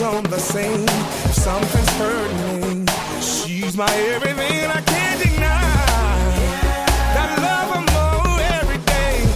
On 0.00 0.22
the 0.22 0.38
same. 0.38 0.86
Something's 1.32 1.90
hurting 1.98 2.60
me, 2.60 2.92
she's 3.20 3.76
my 3.76 3.92
everything. 4.14 4.70
I 4.70 4.80
can't 4.80 5.20
deny. 5.20 5.60
That 7.14 7.30
love 7.42 7.70
and 7.78 7.86
more 7.92 8.40
every 8.60 8.78
day. 8.86 9.26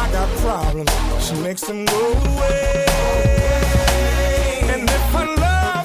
I 0.00 0.08
got 0.12 0.28
problems. 0.38 0.92
She 1.26 1.34
makes 1.42 1.62
them 1.62 1.84
go 1.84 2.12
away. 2.12 2.86
And 4.72 4.82
if 4.88 5.04
her 5.14 5.26
love 5.26 5.77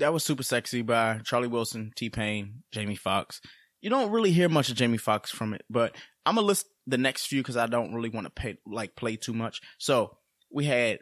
that 0.00 0.12
was 0.12 0.24
super 0.24 0.42
sexy 0.42 0.82
by 0.82 1.20
Charlie 1.24 1.48
Wilson, 1.48 1.92
T 1.94 2.10
Pain, 2.10 2.62
Jamie 2.72 2.96
Foxx. 2.96 3.40
You 3.80 3.88
don't 3.88 4.10
really 4.10 4.32
hear 4.32 4.48
much 4.48 4.68
of 4.68 4.76
Jamie 4.76 4.98
Foxx 4.98 5.30
from 5.30 5.54
it, 5.54 5.62
but 5.70 5.94
I'm 6.26 6.34
gonna 6.34 6.46
list 6.46 6.66
the 6.86 6.98
next 6.98 7.26
few 7.26 7.40
because 7.40 7.56
I 7.56 7.66
don't 7.66 7.94
really 7.94 8.10
want 8.10 8.26
to 8.26 8.30
pay 8.30 8.58
like 8.66 8.96
play 8.96 9.16
too 9.16 9.32
much. 9.32 9.60
So 9.78 10.16
we 10.50 10.64
had 10.64 10.98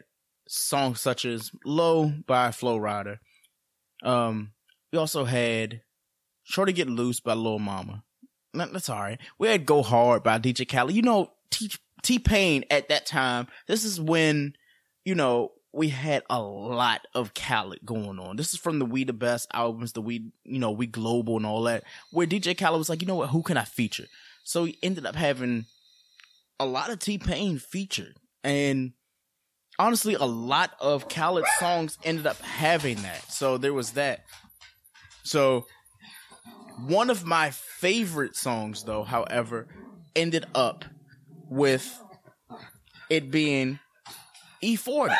songs 0.47 1.01
such 1.01 1.25
as 1.25 1.51
"Low" 1.65 2.13
by 2.27 2.51
Flo 2.51 2.77
Rida. 2.77 3.17
Um, 4.03 4.51
we 4.93 4.99
also 4.99 5.25
had 5.25 5.81
"Shorty 6.43 6.73
Get 6.73 6.89
Loose" 6.89 7.19
by 7.19 7.33
Lil 7.33 7.59
Mama. 7.59 8.03
That's 8.53 8.89
all 8.89 9.01
right. 9.01 9.19
We 9.37 9.47
had 9.47 9.65
"Go 9.65 9.81
Hard" 9.81 10.23
by 10.23 10.39
DJ 10.39 10.67
Khaled. 10.67 10.95
You 10.95 11.01
know, 11.01 11.31
T 11.51 11.71
T 12.03 12.19
Pain 12.19 12.65
at 12.69 12.89
that 12.89 13.05
time. 13.05 13.47
This 13.67 13.83
is 13.83 13.99
when 13.99 14.53
you 15.05 15.15
know, 15.15 15.51
we 15.71 15.89
had 15.89 16.23
a 16.29 16.41
lot 16.41 17.05
of 17.13 17.33
Khaled 17.33 17.79
going 17.85 18.19
on. 18.19 18.35
This 18.35 18.53
is 18.53 18.59
from 18.59 18.79
the 18.79 18.85
We 18.85 19.03
the 19.03 19.13
Best 19.13 19.47
albums, 19.53 19.93
the 19.93 20.01
We, 20.01 20.31
you 20.43 20.59
know, 20.59 20.71
We 20.71 20.87
Global 20.87 21.37
and 21.37 21.45
all 21.45 21.63
that, 21.63 21.83
where 22.11 22.25
DJ 22.25 22.57
Khaled 22.57 22.77
was 22.77 22.89
like, 22.89 23.01
you 23.01 23.07
know 23.07 23.15
what, 23.15 23.29
who 23.29 23.43
can 23.43 23.57
I 23.57 23.65
feature? 23.65 24.05
So 24.43 24.65
he 24.65 24.77
ended 24.81 25.05
up 25.05 25.15
having 25.15 25.65
a 26.59 26.65
lot 26.65 26.89
of 26.89 26.99
T 26.99 27.17
Pain 27.17 27.59
featured. 27.59 28.15
And 28.43 28.93
honestly, 29.77 30.15
a 30.15 30.25
lot 30.25 30.71
of 30.79 31.07
Khaled 31.07 31.45
songs 31.59 31.97
ended 32.03 32.25
up 32.25 32.41
having 32.41 33.01
that. 33.03 33.31
So 33.31 33.57
there 33.57 33.73
was 33.73 33.91
that. 33.91 34.21
So 35.23 35.67
one 36.87 37.11
of 37.11 37.25
my 37.25 37.51
favorite 37.51 38.35
songs, 38.35 38.83
though, 38.83 39.03
however, 39.03 39.67
ended 40.15 40.47
up 40.55 40.85
with 41.47 42.01
it 43.09 43.29
being 43.29 43.79
E 44.61 44.75
E40. 44.75 45.15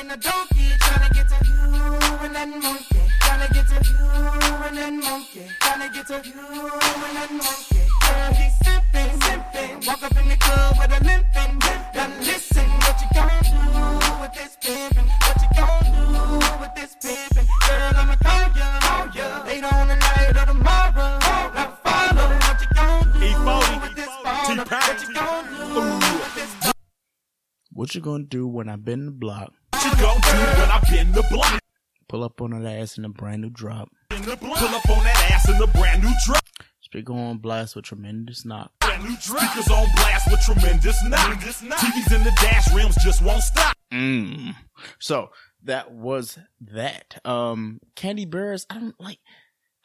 Shaking 0.00 0.10
and 0.10 0.10
making 0.10 0.10
a 0.10 0.16
donkey, 0.16 0.68
trying 0.80 1.08
to 1.08 1.14
get 1.14 1.28
to 1.28 1.36
you 1.46 1.60
and 2.24 2.34
that 2.34 2.48
monkey, 2.48 3.00
trying 3.20 3.46
to 3.46 3.54
get 3.54 3.66
to 3.68 3.74
you 3.74 3.98
and 4.66 4.76
that 4.76 4.92
monkey, 4.92 5.46
trying 5.60 5.80
to 5.80 5.94
get 5.94 6.06
to 6.06 6.28
you 6.28 6.40
and 6.40 7.16
that 7.16 7.30
monkey. 7.30 7.82
Girl, 8.00 8.32
he's 8.34 8.54
simping, 8.64 9.12
simping, 9.20 9.86
walk 9.86 10.02
up 10.02 10.16
in 10.16 10.28
the 10.28 10.36
club 10.36 10.76
with 10.78 10.90
a 10.90 11.04
limping. 11.04 11.58
Now 11.94 12.08
listen, 12.20 12.68
what 12.80 13.00
you 13.00 13.08
gonna 13.14 13.42
do 13.42 13.60
with 14.20 14.32
this 14.34 14.56
pimpin'? 14.62 15.06
What 15.20 15.36
you 15.42 15.48
gonna 15.56 15.90
do 15.92 16.38
with 16.60 16.74
this 16.74 16.92
pimpin'? 17.02 17.46
Girl, 17.66 17.92
I'ma 17.96 18.16
call 18.16 18.46
ya, 18.56 18.80
call 18.80 19.06
ya 19.14 19.44
later 19.44 19.66
on 19.66 19.88
tonight 19.88 20.36
or 20.36 20.46
tomorrow. 20.46 21.18
Now 21.54 21.78
follow 21.84 22.28
what 22.44 22.60
you 22.60 22.68
gonna 22.74 23.04
do 23.12 23.28
with 23.82 23.94
this 23.96 24.08
baller? 24.24 24.64
What 24.64 25.00
you 25.02 25.14
gonna 25.14 25.44
do 25.74 26.70
What 27.72 27.94
you 27.94 28.00
gonna 28.00 28.24
do 28.24 28.46
when 28.48 28.68
I 28.68 28.76
bend 28.76 29.06
the 29.08 29.12
block? 30.00 30.16
What 30.16 30.26
you 30.26 30.32
gonna 30.32 30.54
do 30.54 30.60
when 30.60 30.70
I 30.70 30.80
bend 30.90 31.14
the 31.14 31.24
block? 31.30 31.60
Pull 32.08 32.24
up 32.24 32.40
on 32.40 32.50
that 32.62 32.80
ass 32.80 32.98
in 32.98 33.04
a 33.04 33.08
brand 33.08 33.42
new 33.42 33.50
drop. 33.50 33.88
Pull 34.10 34.32
up 34.32 34.90
on 34.90 35.04
that 35.04 35.30
ass 35.30 35.48
in 35.48 35.62
a 35.62 35.66
brand 35.68 36.02
new 36.02 36.12
drop. 36.26 36.42
Speaker 36.80 37.12
on 37.12 37.38
blast 37.38 37.76
with 37.76 37.84
tremendous 37.84 38.44
knock. 38.44 38.72
Brand 38.80 39.04
new 39.04 39.16
drop. 39.22 39.42
Speakers 39.42 39.70
on 39.70 39.86
blast 39.94 40.28
with 40.30 40.40
tremendous 40.40 41.00
knock. 41.04 41.38
TVs 41.38 42.16
in 42.16 42.24
the 42.24 42.32
dash 42.42 42.72
rims 42.74 42.96
just 43.04 43.22
won't 43.22 43.42
stop. 43.42 43.76
Mm. 43.92 44.56
So 44.98 45.30
that 45.62 45.92
was 45.92 46.38
that. 46.60 47.20
Um, 47.24 47.80
Candy 47.94 48.24
Bears, 48.24 48.66
I 48.68 48.74
don't 48.80 49.00
like. 49.00 49.18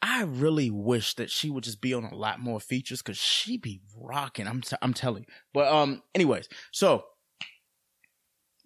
I 0.02 0.22
really 0.24 0.70
wish 0.70 1.14
that 1.14 1.30
she 1.30 1.48
would 1.48 1.64
just 1.64 1.80
be 1.80 1.94
on 1.94 2.04
a 2.04 2.14
lot 2.14 2.40
more 2.40 2.58
features 2.60 3.02
because 3.02 3.18
she 3.18 3.56
be 3.56 3.80
rocking. 3.96 4.48
I'm 4.48 4.60
t- 4.62 4.76
I'm 4.82 4.92
telling. 4.92 5.22
you. 5.28 5.34
But 5.54 5.72
um, 5.72 6.02
anyways, 6.14 6.48
so 6.72 7.04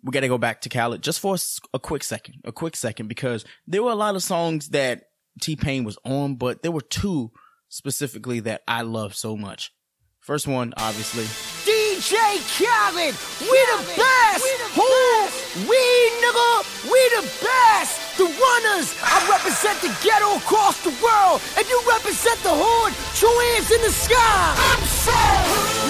we 0.02 0.12
got 0.12 0.20
to 0.20 0.28
go 0.28 0.38
back 0.38 0.62
to 0.62 0.68
Khaled 0.68 1.02
just 1.02 1.20
for 1.20 1.36
a 1.74 1.78
quick 1.78 2.04
second, 2.04 2.36
a 2.44 2.52
quick 2.52 2.76
second, 2.76 3.08
because 3.08 3.44
there 3.66 3.82
were 3.82 3.92
a 3.92 3.96
lot 3.96 4.16
of 4.16 4.22
songs 4.22 4.68
that 4.70 5.04
T 5.40 5.56
Pain 5.56 5.84
was 5.84 5.98
on, 6.04 6.36
but 6.36 6.62
there 6.62 6.72
were 6.72 6.80
two 6.80 7.30
specifically 7.68 8.40
that 8.40 8.62
I 8.66 8.82
love 8.82 9.14
so 9.14 9.36
much. 9.36 9.72
First 10.20 10.46
one, 10.46 10.74
obviously, 10.76 11.24
DJ 11.64 12.12
Khaled, 12.56 13.16
we 13.40 13.58
the 13.72 13.80
best. 13.96 14.44
Who? 14.76 15.66
We 15.66 15.80
nigga, 16.22 16.50
we 16.86 17.00
the 17.18 17.26
best. 17.42 17.98
The 18.16 18.24
runners. 18.24 18.94
I 19.02 19.16
represent 19.32 19.80
the 19.80 19.90
ghetto 20.04 20.36
across 20.36 20.84
the 20.84 20.92
world, 21.02 21.40
and 21.56 21.64
you 21.66 21.80
represent 21.88 22.38
the 22.44 22.52
hood. 22.52 22.92
Two 23.16 23.32
hands 23.32 23.70
in 23.72 23.80
the 23.80 23.90
sky. 23.90 24.54
I'm 24.70 24.84
so 24.86 25.18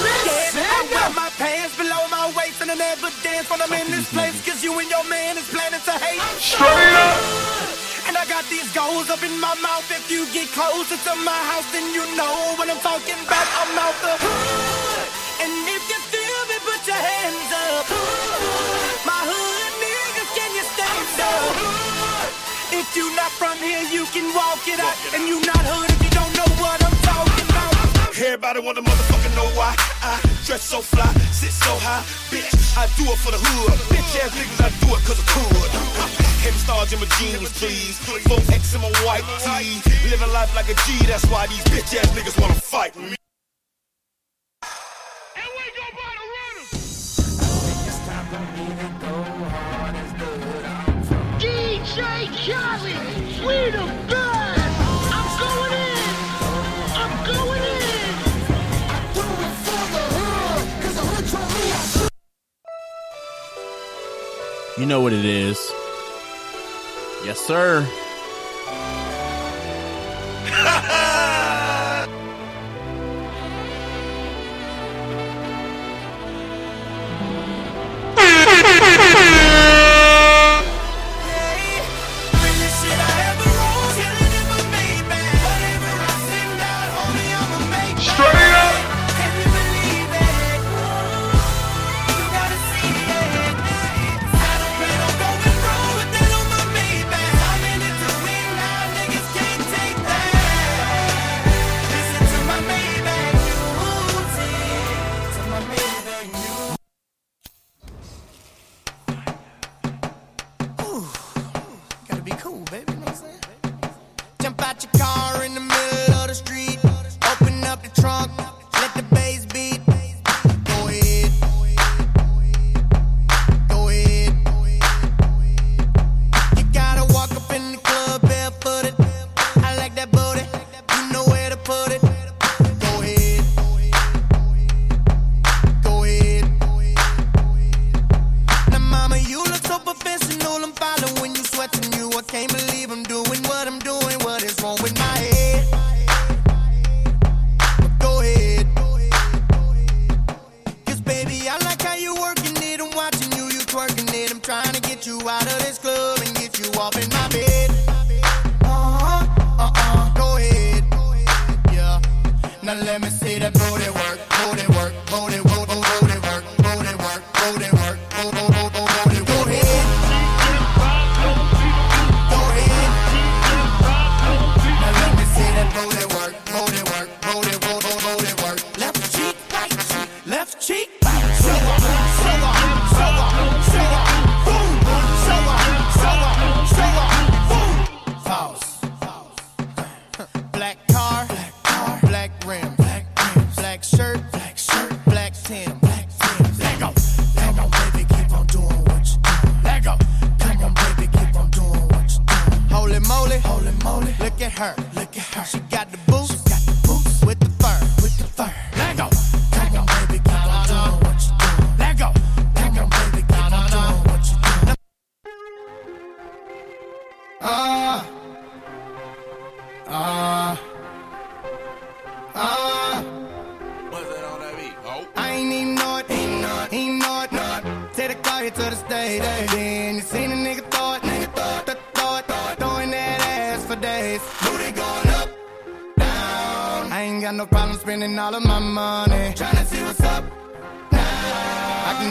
listen. 0.01 0.63
I 0.63 0.89
wear 0.95 1.11
my 1.13 1.29
pants 1.37 1.77
below 1.77 2.07
my 2.09 2.33
waist 2.39 2.50
and 2.61 2.71
I 2.71 2.77
never 2.77 3.09
dance 3.25 3.49
when 3.49 3.61
I'm 3.61 3.73
in 3.73 3.89
this 3.91 4.09
place 4.13 4.37
Cause 4.45 4.63
you 4.63 4.77
and 4.77 4.89
your 4.89 5.05
man 5.09 5.37
is 5.41 5.49
planning 5.49 5.81
to 5.81 5.95
hate 5.97 6.21
Straight 6.37 6.97
up. 6.97 7.21
And 8.09 8.17
I 8.17 8.25
got 8.29 8.45
these 8.53 8.69
goals 8.75 9.09
up 9.09 9.23
in 9.23 9.33
my 9.41 9.55
mouth. 9.63 9.87
If 9.89 10.11
you 10.11 10.27
get 10.35 10.51
closer 10.53 10.97
to 10.97 11.13
my 11.25 11.41
house 11.53 11.69
then 11.73 11.89
you 11.95 12.05
know 12.17 12.57
what 12.61 12.69
I'm 12.69 12.81
talking 12.85 13.17
about. 13.25 13.47
I'm 13.61 13.73
out 13.81 13.97
the 14.05 14.15
hood. 14.19 15.09
And 15.41 15.53
if 15.73 15.83
you 15.89 15.99
feel 16.13 16.41
me 16.53 16.57
put 16.61 16.81
your 16.85 17.01
hands 17.01 17.51
up. 17.71 17.87
My 19.09 19.21
hood 19.25 19.73
niggas 19.81 20.31
can 20.37 20.51
you 20.53 20.65
stand 20.75 21.17
up? 21.23 21.55
If 22.77 22.89
you 22.97 23.09
not 23.17 23.33
from 23.41 23.57
here 23.59 23.85
you 23.89 24.05
can 24.13 24.29
walk 24.37 24.65
it 24.69 24.81
out. 24.81 24.97
And 25.17 25.25
you 25.25 25.41
not 25.49 25.65
hood 25.65 25.89
if 25.89 26.01
you 26.05 26.13
don't 26.13 26.35
know 26.37 26.51
what 26.61 26.77
I'm 26.83 26.97
talking 27.01 27.25
about 27.25 27.30
Everybody 28.21 28.61
wanna 28.61 28.83
motherfucker 28.83 29.35
know 29.35 29.49
why 29.57 29.75
I 30.03 30.21
dress 30.45 30.61
so 30.61 30.83
fly, 30.83 31.09
sit 31.33 31.53
so 31.53 31.73
high, 31.81 32.05
bitch. 32.29 32.53
I 32.77 32.85
do 32.93 33.09
it 33.09 33.17
for 33.17 33.33
the 33.33 33.41
hood. 33.41 33.73
Bitch 33.89 34.13
ass 34.21 34.37
niggas, 34.37 34.61
I 34.61 34.69
do 34.85 34.93
it 34.93 35.01
cause 35.09 35.17
I 35.17 35.25
could. 35.25 35.71
Heavy 36.45 36.59
stars 36.59 36.93
in 36.93 37.01
my 37.01 37.07
jeans, 37.17 37.49
please. 37.57 37.97
4X 38.29 38.75
in 38.75 38.83
my 38.83 38.93
white 39.09 39.25
tee. 39.41 39.81
Living 40.11 40.33
life 40.35 40.55
like 40.55 40.69
a 40.69 40.75
G, 40.85 41.01
that's 41.07 41.25
why 41.33 41.47
these 41.47 41.65
bitch 41.73 41.97
ass 41.97 42.13
niggas 42.13 42.39
wanna 42.39 42.61
fight 42.61 42.95
me. 42.95 43.17
You 64.81 64.87
know 64.87 65.03
what 65.03 65.13
it 65.13 65.27
is. 65.27 65.71
Yes, 67.23 67.39
sir. 67.39 67.87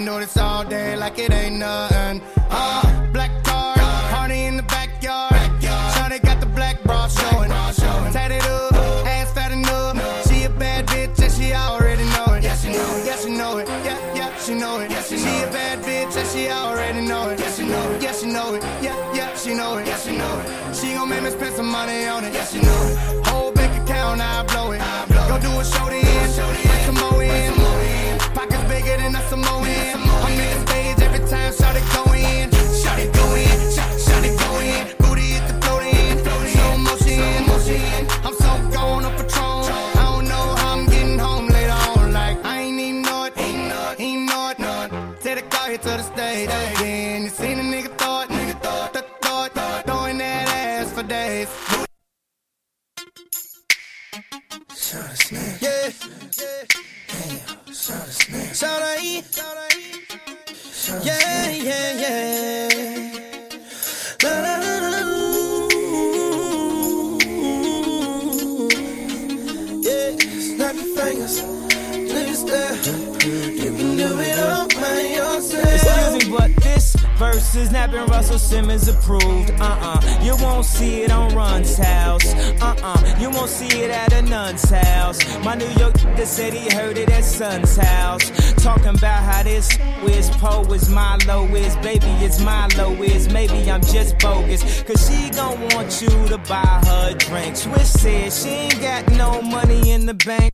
notice 0.09 0.37
all 0.37 0.63
day 0.63 0.95
like 0.95 1.19
it 1.19 1.31
ain't 1.31 1.57
nothing. 1.57 2.38
Yeah, 61.03 61.49
yeah, 61.51 61.91
yeah. 61.99 62.48
Versus 77.19 77.69
napping 77.69 78.05
Russell 78.05 78.39
Simmons 78.39 78.87
approved. 78.87 79.51
Uh-uh. 79.59 80.23
You 80.23 80.37
won't 80.37 80.63
see 80.63 81.01
it 81.01 81.11
on 81.11 81.35
Run's 81.35 81.75
house. 81.75 82.33
Uh-uh. 82.61 83.17
You 83.19 83.29
won't 83.29 83.49
see 83.49 83.81
it 83.83 83.91
at 83.91 84.13
a 84.13 84.21
nun's 84.21 84.69
house. 84.69 85.19
My 85.43 85.55
New 85.55 85.67
York 85.77 85.93
the 86.15 86.25
said 86.25 86.53
he 86.53 86.73
heard 86.73 86.97
it 86.97 87.09
at 87.09 87.25
Sun's 87.25 87.75
house. 87.75 88.31
Talking 88.63 88.95
about 88.95 89.21
how 89.21 89.43
this 89.43 89.77
is 90.03 90.29
Poe 90.37 90.63
is 90.71 90.89
Milo 90.89 91.43
is, 91.47 91.75
baby 91.77 92.07
it's 92.23 92.39
Milo 92.39 92.93
is. 93.03 93.27
Maybe 93.27 93.69
I'm 93.69 93.81
just 93.81 94.17
bogus. 94.19 94.83
Cause 94.83 95.05
she 95.05 95.29
gon' 95.31 95.59
want 95.75 96.01
you 96.01 96.09
to 96.29 96.37
buy 96.37 96.81
her 96.85 97.15
drinks. 97.15 97.63
Swiss 97.63 98.01
said 98.01 98.31
she 98.31 98.49
ain't 98.49 98.81
got 98.81 99.11
no 99.11 99.41
money 99.41 99.91
in 99.91 100.05
the 100.05 100.13
bank. 100.13 100.48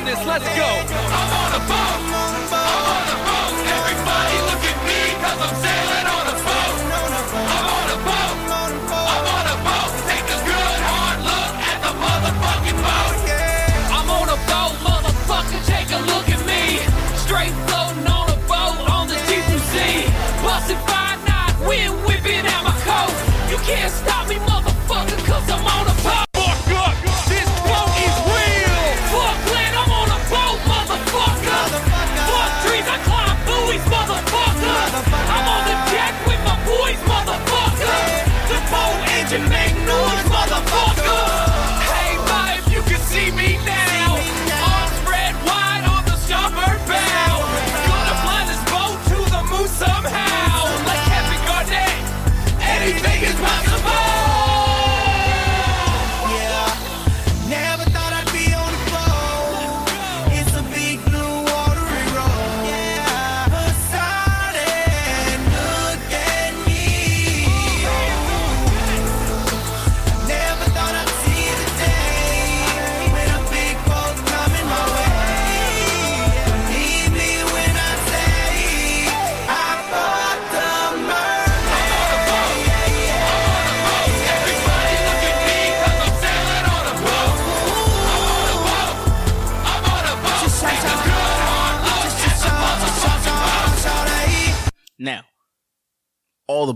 this. 0.00 0.24
Let's 0.24 0.48
go. 0.56 0.64
I'm 0.64 1.32
on 1.36 1.52
a 1.52 1.62
boat. 1.68 2.00
I'm 2.00 2.14
on 2.16 3.06
a 3.12 3.18
boat. 3.28 3.52
Everybody 3.76 4.36
look 4.48 4.64
at 4.64 4.78
me 4.88 4.98
because 5.14 5.40
I'm 5.40 5.62
sad. 5.62 5.81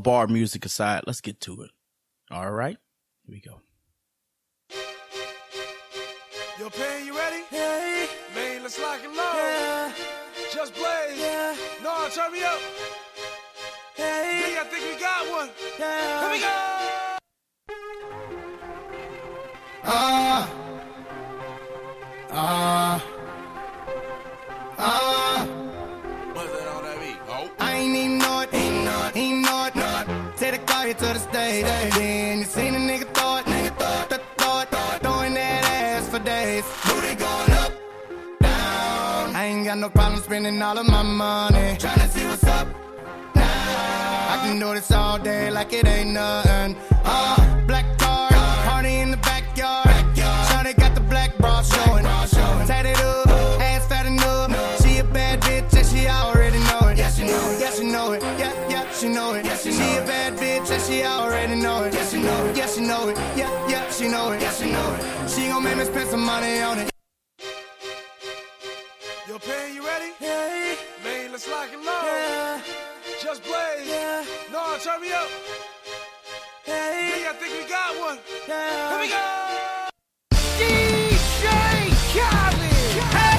bar 0.07 0.29
music 0.29 0.65
aside, 0.65 1.03
let's 1.09 1.21
get 1.21 1.41
to 1.41 1.63
it. 1.63 1.73
All 2.31 2.53
right, 2.53 2.77
here 3.25 3.35
we 3.35 3.41
go. 3.41 3.61
Yo, 6.61 6.71
Pain, 6.71 7.07
you 7.07 7.19
ready? 7.19 7.43
Hey. 7.51 8.07
Man, 8.33 8.63
let's 8.63 8.81
lock 8.81 9.01
and 9.03 9.17
load. 9.17 9.35
Yeah. 9.35 9.93
Just 10.55 10.75
blaze. 10.75 11.19
Yeah. 11.19 11.57
No, 11.83 12.09
turn 12.15 12.33
me 12.33 12.45
up. 12.45 12.61
Hey. 13.97 14.43
Hey, 14.45 14.59
I 14.61 14.65
think 14.71 14.95
we 14.95 15.01
got 15.01 15.29
one. 15.29 15.51
Yeah. 15.77 16.21
Here 16.21 16.31
we 16.31 16.39
go. 16.39 17.19
Ah. 19.83 20.51
Ah. 22.31 23.05
Ah. 24.78 25.56
Got 39.77 39.81
no 39.81 39.90
problem 39.90 40.23
spending 40.23 40.62
all 40.62 40.78
of 40.78 40.86
my 40.86 41.03
money. 41.03 41.77
Tryna 41.77 42.09
see 42.09 42.24
what's 42.27 42.44
up 42.44 42.66
now. 43.35 44.32
I 44.32 44.39
can 44.43 44.59
do 44.59 44.74
this 44.74 44.90
all 44.90 45.19
day 45.19 45.51
like 45.51 45.73
it 45.73 45.86
ain't 45.86 46.11
nothing. 46.12 46.77
Uh, 47.05 47.66
black 47.66 47.86
car, 47.98 48.31
party 48.65 48.97
in 48.97 49.11
the 49.11 49.16
backyard. 49.19 49.86
Shawty 50.48 50.74
got 50.77 50.94
the 50.94 51.01
black 51.03 51.36
bra 51.39 51.62
showing. 51.62 52.05
Tatted 52.66 52.97
up, 53.01 53.28
ass 53.61 53.86
fat 53.86 54.07
enough. 54.07 54.82
She 54.82 54.98
a 54.98 55.05
bad 55.05 55.40
bitch 55.43 55.73
and 55.77 55.86
she 55.86 56.09
already 56.09 56.59
know 56.59 56.89
it. 56.89 56.98
Yeah, 56.98 57.11
she 57.11 57.24
know 57.24 57.51
it. 57.51 57.61
Yeah, 57.61 57.70
she 57.70 57.85
know 57.85 58.12
it. 58.12 58.23
Yeah, 58.23 58.70
yeah, 58.70 58.93
she 58.93 59.09
know 59.09 59.35
it. 59.35 59.44
She 59.62 59.73
she 59.73 59.78
know 59.78 60.03
a 60.03 60.07
bad 60.07 60.32
bitch 60.39 60.70
and 60.70 60.82
she 60.82 61.05
already 61.05 61.55
know 61.55 61.85
it. 61.85 61.94
Yeah, 61.94 62.07
she 62.07 62.19
know 62.23 62.47
it. 62.47 62.57
Yeah, 62.57 62.66
she 62.66 62.81
know 62.81 63.09
it. 63.09 63.16
Yeah, 63.36 63.69
yeah, 63.69 63.90
she 63.90 64.09
know 64.09 64.32
it. 64.32 64.40
Yeah, 64.40 64.53
she 64.53 64.70
know 64.73 64.94
it. 64.94 65.31
She 65.31 65.48
gon' 65.48 65.62
make 65.62 65.77
me 65.77 65.85
spend 65.85 66.09
some 66.09 66.24
money 66.24 66.61
on 66.61 66.78
it. 66.78 66.95
Man, 71.48 71.59
let's 71.59 71.73
lock 71.73 71.73
and 71.73 71.85
load. 71.85 72.05
Yeah. 72.05 72.62
Just 73.23 73.43
blaze. 73.43 73.89
Yeah. 73.89 74.24
No, 74.52 74.77
turn 74.78 75.01
me 75.01 75.12
up. 75.12 75.28
Yeah. 76.66 77.31
I 77.31 77.35
think 77.39 77.52
we 77.52 77.68
got 77.68 77.98
one. 77.98 78.18
Yeah. 78.48 78.90
Here 78.90 79.01
we 79.01 79.09
go. 79.09 79.24
DJ 80.59 81.47
Khaled. 82.12 83.02
Hey. 83.14 83.39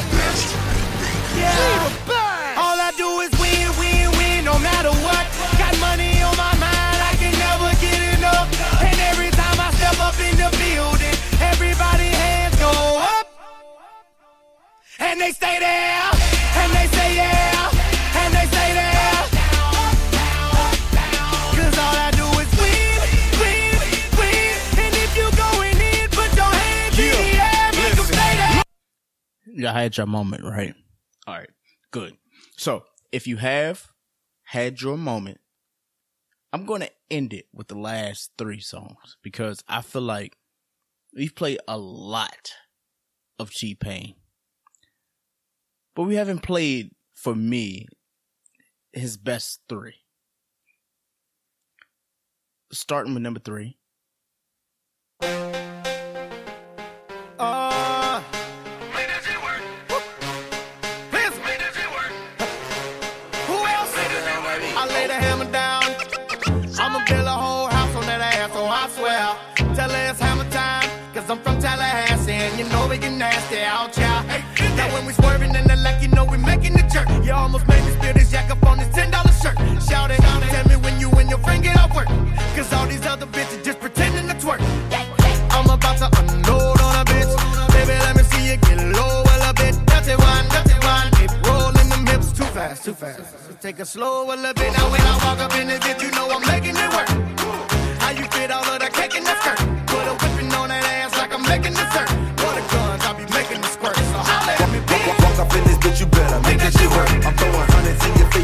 Yeah. 1.38 2.58
All 2.58 2.80
I 2.80 2.92
do 2.98 3.20
is 3.22 3.32
win, 3.40 3.70
win, 3.80 4.12
win, 4.18 4.46
no 4.46 4.58
matter 4.60 4.92
what. 5.06 5.26
Got 5.58 5.78
money 5.80 6.22
on 6.22 6.36
my 6.38 6.54
mind, 6.58 7.00
I 7.04 7.14
can 7.18 7.34
never 7.38 7.72
get 7.82 8.18
enough. 8.18 8.48
And 8.82 9.00
every 9.12 9.30
time 9.32 9.60
I 9.60 9.72
step 9.78 10.00
up 10.00 10.18
in 10.20 10.36
the 10.38 10.50
building, 10.58 11.16
everybody 11.42 12.10
hands 12.10 12.56
go 12.56 12.72
up. 13.00 13.28
And 15.00 15.22
they 15.22 15.32
stay 15.32 15.60
there, 15.60 16.27
Y'all 29.58 29.74
had 29.74 29.98
your 29.98 30.06
moment, 30.06 30.44
right? 30.44 30.76
All 31.26 31.34
right, 31.34 31.50
good. 31.90 32.16
So 32.58 32.84
if 33.12 33.26
you 33.26 33.38
have 33.38 33.88
had 34.44 34.80
your 34.82 35.00
moment, 35.00 35.40
I'm 36.54 36.68
going 36.68 36.82
to 36.82 36.92
end 37.10 37.34
it 37.34 37.48
with 37.52 37.68
the 37.68 37.78
last 37.78 38.34
three 38.38 38.60
songs 38.60 39.18
because 39.24 39.64
I 39.68 39.82
feel 39.82 40.04
like 40.04 40.38
we've 41.16 41.34
played 41.34 41.58
a 41.68 41.76
lot 41.76 42.54
of 43.40 43.52
T 43.52 43.74
Pain, 43.74 44.14
but 45.96 46.04
we 46.04 46.18
haven't 46.18 46.44
played 46.44 46.92
for 47.16 47.34
me 47.34 47.88
his 48.94 49.18
best 49.18 49.62
three. 49.68 49.96
Starting 52.72 53.16
with 53.16 53.24
number 53.24 53.40
three. 53.40 53.80
Cause 71.28 71.38
I'm 71.38 71.44
from 71.44 71.62
Tallahassee, 71.62 72.32
and 72.32 72.60
you 72.60 72.66
know 72.70 72.88
we 72.88 72.98
get 72.98 73.12
nasty 73.12 73.60
out, 73.60 73.92
child. 73.92 74.26
Now 74.78 74.94
when 74.94 75.06
we 75.06 75.14
swerving 75.14 75.54
in 75.56 75.68
the 75.68 75.76
like, 75.78 76.02
you 76.02 76.08
know 76.10 76.26
we 76.26 76.38
making 76.38 76.74
the 76.74 76.84
jerk. 76.84 77.08
You 77.26 77.34
almost 77.34 77.68
made 77.68 77.84
me 77.86 77.92
spill 77.92 78.14
this 78.14 78.32
jack 78.32 78.50
up 78.50 78.66
on 78.66 78.78
this 78.78 78.88
$10 78.96 79.12
shirt. 79.42 79.58
Shout 79.84 80.12
it, 80.12 80.20
tell 80.20 80.68
me 80.68 80.76
when 80.78 81.00
you 81.00 81.10
and 81.12 81.30
your 81.30 81.40
friend 81.40 81.64
get 81.64 81.78
off 81.78 81.94
work. 81.96 82.08
Cause 82.56 82.72
all 82.74 82.88
these 82.88 83.06
other 83.06 83.26
bitches 83.28 83.64
just 83.64 83.80
pretending 83.80 84.28
to 84.28 84.36
twerk. 84.36 84.62
I'm 85.52 85.70
about 85.70 85.98
to 85.98 86.08
unload 86.20 86.80
on 86.80 86.96
a 86.96 87.06
bitch. 87.06 87.34
Baby, 87.74 87.96
let 88.06 88.16
me 88.16 88.24
see 88.24 88.52
you 88.52 88.58
get 88.58 88.80
low 88.96 89.24
a 89.24 89.36
little 89.42 89.54
bit. 89.54 89.76
Dirty 89.88 90.16
wine, 90.16 90.48
dirty 90.50 90.78
wine. 90.86 91.12
Keep 91.20 91.32
rolling 91.48 91.90
them 91.90 92.06
hips 92.08 92.32
too 92.32 92.46
fast, 92.56 92.86
too 92.86 92.94
fast. 92.94 93.48
So 93.48 93.54
Take 93.60 93.80
it 93.80 93.88
slow 93.88 94.28
a 94.28 94.36
little 94.36 94.54
bit. 94.54 94.72
Now 94.78 94.92
when 94.92 95.02
I 95.02 95.16
walk 95.26 95.40
up 95.40 95.56
in 95.56 95.68
this 95.68 95.80
bitch, 95.80 96.02
you 96.04 96.12
know 96.12 96.30
I'm 96.30 96.46
making 96.48 96.76
it 96.78 96.90
work. 96.96 97.10
How 98.00 98.12
you 98.12 98.24
fit 98.32 98.52
all 98.52 98.64
of 98.64 98.80
that 98.80 98.94
cake 98.94 99.16
in 99.16 99.24
that 99.26 99.42
skirt? 99.44 99.77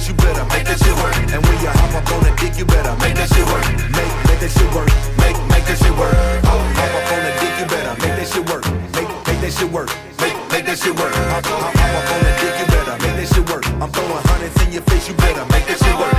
Face, 0.04 0.10
you 0.10 0.16
better 0.16 0.46
make 0.46 0.66
that 0.66 0.78
shit 0.80 0.96
work. 1.00 1.16
And 1.32 1.42
when 1.46 1.58
you 1.62 1.70
hop 1.70 1.94
up 1.96 2.12
on 2.12 2.24
the 2.24 2.32
dick, 2.36 2.58
you 2.58 2.66
better 2.66 2.96
make 3.00 3.16
that 3.16 3.30
shit 3.32 3.46
work. 3.48 3.64
Make, 3.96 4.14
make 4.28 4.40
that 4.40 4.52
shit 4.52 4.70
work. 4.76 4.90
Make, 5.18 5.38
make 5.48 5.66
that 5.66 5.78
shit 5.80 5.96
work. 5.96 6.16
Hop, 6.44 6.60
hop 6.76 6.94
up 6.94 7.12
on 7.14 7.20
the 7.24 7.32
dick, 7.40 7.54
you 7.60 7.66
better 7.72 7.96
make 8.04 8.16
that 8.20 8.28
shit 8.28 8.46
work. 8.50 8.64
Make, 8.96 9.10
make 9.28 9.40
that 9.42 9.54
shit 9.54 9.70
work. 9.72 9.90
Make, 10.20 10.36
make 10.52 10.66
that 10.66 10.78
shit 10.78 10.96
work. 10.96 11.14
Hop, 11.14 11.46
hop, 11.46 11.76
hop 11.76 11.94
up 12.00 12.08
on 12.14 12.20
the 12.24 12.34
dick, 12.42 12.54
you 12.60 12.68
better 12.68 12.96
make 13.04 13.16
that 13.20 13.28
shit 13.32 13.46
work. 13.50 13.64
I'm 13.80 13.90
throwing 13.92 14.24
hundreds 14.28 14.58
in 14.64 14.72
your 14.74 14.84
face, 14.84 15.08
you 15.08 15.16
better 15.16 15.46
make 15.54 15.66
that 15.72 15.80
shit 15.80 15.96
work. 15.96 16.16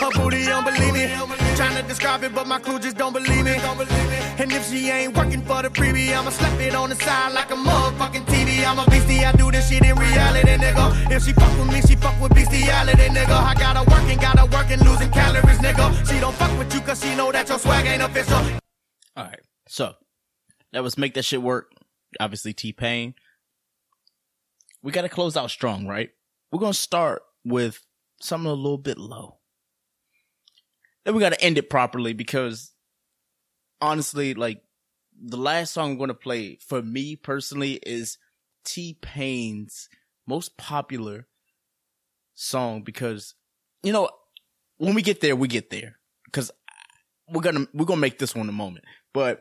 Her 0.00 0.10
booty 0.18 0.44
don't 0.46 0.64
believe 0.64 0.94
me. 0.94 1.47
Trying 1.58 1.74
to 1.74 1.82
describe 1.88 2.22
it, 2.22 2.32
but 2.32 2.46
my 2.46 2.60
crew 2.60 2.78
just 2.78 2.96
don't 2.96 3.12
believe 3.12 3.44
me. 3.44 3.56
Don't 3.58 3.76
believe 3.76 4.08
me. 4.08 4.16
And 4.38 4.52
if 4.52 4.70
she 4.70 4.90
ain't 4.90 5.16
working 5.16 5.42
for 5.42 5.60
the 5.60 5.68
freebie, 5.70 6.16
I'ma 6.16 6.30
slap 6.30 6.60
it 6.60 6.72
on 6.72 6.90
the 6.90 6.94
side 6.94 7.32
like 7.32 7.50
a 7.50 7.54
motherfucking 7.54 8.26
TV. 8.26 8.64
I'm 8.64 8.78
a 8.78 8.88
beastie, 8.88 9.24
I 9.24 9.32
do 9.32 9.50
this 9.50 9.68
shit 9.68 9.84
in 9.84 9.96
reality, 9.96 10.50
nigga. 10.50 11.10
If 11.10 11.24
she 11.24 11.32
fuck 11.32 11.58
with 11.58 11.72
me, 11.72 11.80
she 11.80 11.96
fuck 11.96 12.14
with 12.22 12.32
bestiality, 12.32 13.08
nigga. 13.08 13.30
I 13.30 13.54
got 13.54 13.76
her 13.76 13.82
working, 13.90 14.20
got 14.20 14.38
her 14.38 14.46
working, 14.46 14.78
losing 14.86 15.10
calories, 15.10 15.58
nigga. 15.58 16.08
She 16.08 16.20
don't 16.20 16.32
fuck 16.36 16.56
with 16.56 16.72
you 16.72 16.80
cause 16.80 17.02
she 17.02 17.16
know 17.16 17.32
that 17.32 17.48
your 17.48 17.58
swag 17.58 17.86
ain't 17.86 18.02
official. 18.02 18.38
All 19.16 19.24
right. 19.24 19.40
So 19.66 19.94
that 20.72 20.84
was 20.84 20.96
make 20.96 21.14
that 21.14 21.24
shit 21.24 21.42
work. 21.42 21.72
Obviously, 22.20 22.52
T 22.52 22.72
Pain. 22.72 23.14
We 24.80 24.92
got 24.92 25.02
to 25.02 25.08
close 25.08 25.36
out 25.36 25.50
strong, 25.50 25.88
right? 25.88 26.10
We're 26.52 26.60
going 26.60 26.72
to 26.72 26.78
start 26.78 27.22
with 27.44 27.84
something 28.20 28.48
a 28.48 28.54
little 28.54 28.78
bit 28.78 28.96
low. 28.96 29.37
Then 31.08 31.14
we 31.14 31.22
got 31.22 31.32
to 31.32 31.40
end 31.40 31.56
it 31.56 31.70
properly 31.70 32.12
because 32.12 32.70
honestly, 33.80 34.34
like 34.34 34.60
the 35.18 35.38
last 35.38 35.72
song 35.72 35.92
I'm 35.92 35.96
going 35.96 36.08
to 36.08 36.14
play 36.14 36.58
for 36.60 36.82
me 36.82 37.16
personally 37.16 37.80
is 37.82 38.18
T 38.66 38.98
Pain's 39.00 39.88
most 40.26 40.58
popular 40.58 41.26
song 42.34 42.82
because, 42.82 43.34
you 43.82 43.90
know, 43.90 44.10
when 44.76 44.92
we 44.92 45.00
get 45.00 45.22
there, 45.22 45.34
we 45.34 45.48
get 45.48 45.70
there 45.70 45.96
because 46.26 46.50
we're 47.26 47.40
to, 47.40 47.66
we're 47.72 47.86
to 47.86 47.96
make 47.96 48.18
this 48.18 48.34
one 48.34 48.50
a 48.50 48.52
moment. 48.52 48.84
But 49.14 49.40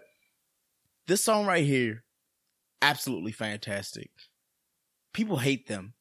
this 1.07 1.21
song 1.21 1.45
right 1.47 1.65
here, 1.65 2.05
absolutely 2.81 3.33
fantastic. 3.33 4.09
People 5.11 5.35
hate 5.35 5.67
them, 5.67 5.95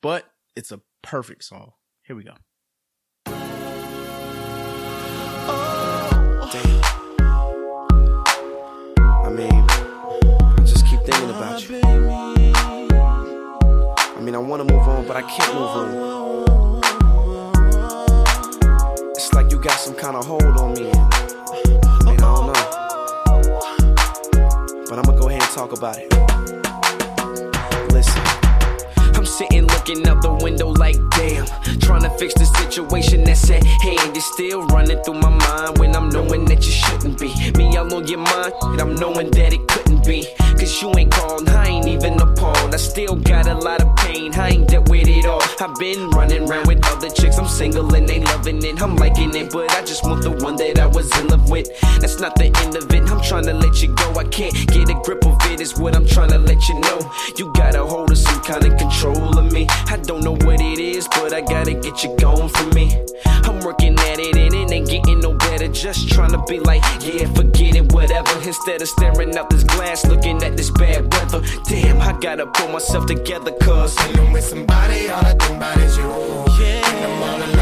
but 0.00 0.24
it's 0.56 0.72
a 0.72 0.80
perfect 1.00 1.44
song. 1.44 1.74
Here 2.02 2.16
we 2.16 2.24
go. 2.24 2.34
You. 11.68 11.80
I 14.14 14.20
mean, 14.20 14.34
I 14.34 14.38
wanna 14.38 14.64
move 14.64 14.88
on, 14.88 15.06
but 15.06 15.16
I 15.16 15.22
can't 15.22 15.54
move 15.54 15.68
on. 15.68 16.80
It's 19.14 19.32
like 19.32 19.50
you 19.50 19.60
got 19.60 19.78
some 19.78 19.94
kind 19.94 20.16
of 20.16 20.26
hold 20.26 20.42
on 20.42 20.74
me. 20.74 20.90
I 20.90 20.94
mean, 22.04 22.20
I 22.20 22.34
don't 22.34 22.46
know. 22.46 22.68
But 24.88 24.98
I'm 24.98 25.04
gonna 25.04 25.20
go 25.20 25.28
ahead 25.28 25.42
and 25.42 25.50
talk 25.52 25.72
about 25.72 25.96
it. 25.98 26.12
Listen. 27.92 28.22
I'm 29.14 29.26
sitting 29.26 29.66
looking 29.66 30.06
out 30.08 30.22
the 30.22 30.32
window 30.42 30.68
like 30.68 30.96
damn. 31.10 31.46
Trying 31.80 32.02
to 32.02 32.10
fix 32.18 32.34
the 32.34 32.44
situation 32.44 33.24
that's 33.24 33.50
at 33.50 33.64
hand. 33.64 34.14
You're 34.14 34.22
still 34.22 34.66
running 34.68 35.02
through 35.04 35.20
my 35.20 35.30
mind 35.30 35.78
when 35.78 35.94
I'm 35.94 36.08
knowing 36.08 36.44
that 36.46 36.64
you 36.64 36.72
shouldn't 36.72 37.18
be. 37.18 37.32
Me 37.56 37.76
all 37.76 37.92
on 37.94 38.06
your 38.06 38.18
mind, 38.18 38.52
and 38.62 38.80
I'm 38.80 38.94
knowing 38.94 39.30
that 39.30 39.52
it 39.52 39.66
couldn't 39.68 40.04
be. 40.04 40.26
Cause 40.58 40.80
you 40.80 40.92
ain't 40.96 41.10
called, 41.10 41.48
I 41.48 41.66
ain't 41.66 41.88
even 41.88 42.20
a 42.20 42.26
pawn. 42.34 42.72
I 42.72 42.76
still 42.76 43.16
got 43.16 43.46
a 43.46 43.54
lot 43.54 43.82
of 43.82 43.94
pain, 43.96 44.32
I 44.34 44.50
ain't 44.50 44.68
dealt 44.68 44.88
with 44.88 45.08
it 45.08 45.26
all. 45.26 45.42
I've 45.60 45.76
been 45.78 46.10
running 46.10 46.48
around 46.48 46.66
with 46.66 46.84
other 46.86 47.10
chicks, 47.10 47.38
I'm 47.38 47.48
single 47.48 47.94
and 47.94 48.08
they 48.08 48.20
loving 48.20 48.62
it. 48.64 48.80
I'm 48.80 48.96
liking 48.96 49.34
it, 49.34 49.52
but 49.52 49.70
I 49.72 49.82
just 49.82 50.04
want 50.04 50.22
the 50.22 50.30
one 50.30 50.56
that 50.56 50.78
I 50.78 50.86
was 50.86 51.10
in 51.18 51.28
love 51.28 51.50
with. 51.50 51.68
That's 52.00 52.20
not 52.20 52.36
the 52.36 52.46
end 52.62 52.76
of 52.76 52.92
it, 52.92 53.10
I'm 53.10 53.20
trying 53.22 53.44
to 53.46 53.54
let 53.54 53.82
you 53.82 53.94
go. 53.94 54.14
I 54.14 54.24
can't 54.24 54.54
get 54.68 54.88
a 54.88 54.94
grip 55.02 55.24
of 55.26 55.38
it, 55.50 55.60
is 55.60 55.78
what 55.78 55.96
I'm 55.96 56.06
trying 56.06 56.30
to 56.30 56.38
let 56.38 56.68
you 56.68 56.78
know. 56.80 57.10
You 57.36 57.52
got 57.54 57.74
a 57.74 57.84
hold 57.84 58.10
of 58.10 58.18
some 58.18 58.40
kind 58.42 58.64
of 58.64 58.78
control 58.78 59.38
of 59.38 59.52
me. 59.52 59.66
I 59.88 59.96
don't 59.96 60.22
know 60.22 60.36
what 60.46 60.60
it 60.60 60.78
is, 60.78 61.08
but 61.08 61.32
I 61.32 61.40
gotta 61.40 61.74
get 61.74 62.02
you 62.04 62.16
going 62.16 62.48
for 62.48 62.66
me. 62.74 62.96
I'm 63.44 63.60
working 63.60 63.98
at 63.98 64.18
it 64.18 64.36
and 64.36 64.54
it 64.54 64.72
ain't 64.72 64.88
getting 64.88 65.20
no 65.20 65.34
better. 65.34 65.68
Just 65.68 66.08
trying 66.10 66.32
to 66.32 66.42
be 66.48 66.60
like, 66.60 66.82
yeah, 67.00 67.26
forget 67.34 67.76
it, 67.76 67.92
whatever. 67.92 68.32
Instead 68.42 68.82
of 68.82 68.88
staring 68.88 69.36
out 69.36 69.50
this 69.50 69.64
glass, 69.64 70.06
looking 70.06 70.41
at 70.42 70.56
this 70.56 70.70
bad 70.70 71.12
weather. 71.12 71.42
Damn, 71.68 72.00
I 72.00 72.18
gotta 72.18 72.46
pull 72.46 72.68
myself 72.68 73.06
together, 73.06 73.52
cause 73.62 73.96
When 73.98 74.18
I'm 74.18 74.32
with 74.32 74.44
somebody, 74.44 75.08
all 75.08 75.24
I 75.24 75.34
think 75.34 75.56
about 75.56 75.78
is 75.78 75.96
you. 75.96 76.04
Yeah. 76.60 76.82
I'm 76.84 77.22
all 77.22 77.42
alone, 77.42 77.61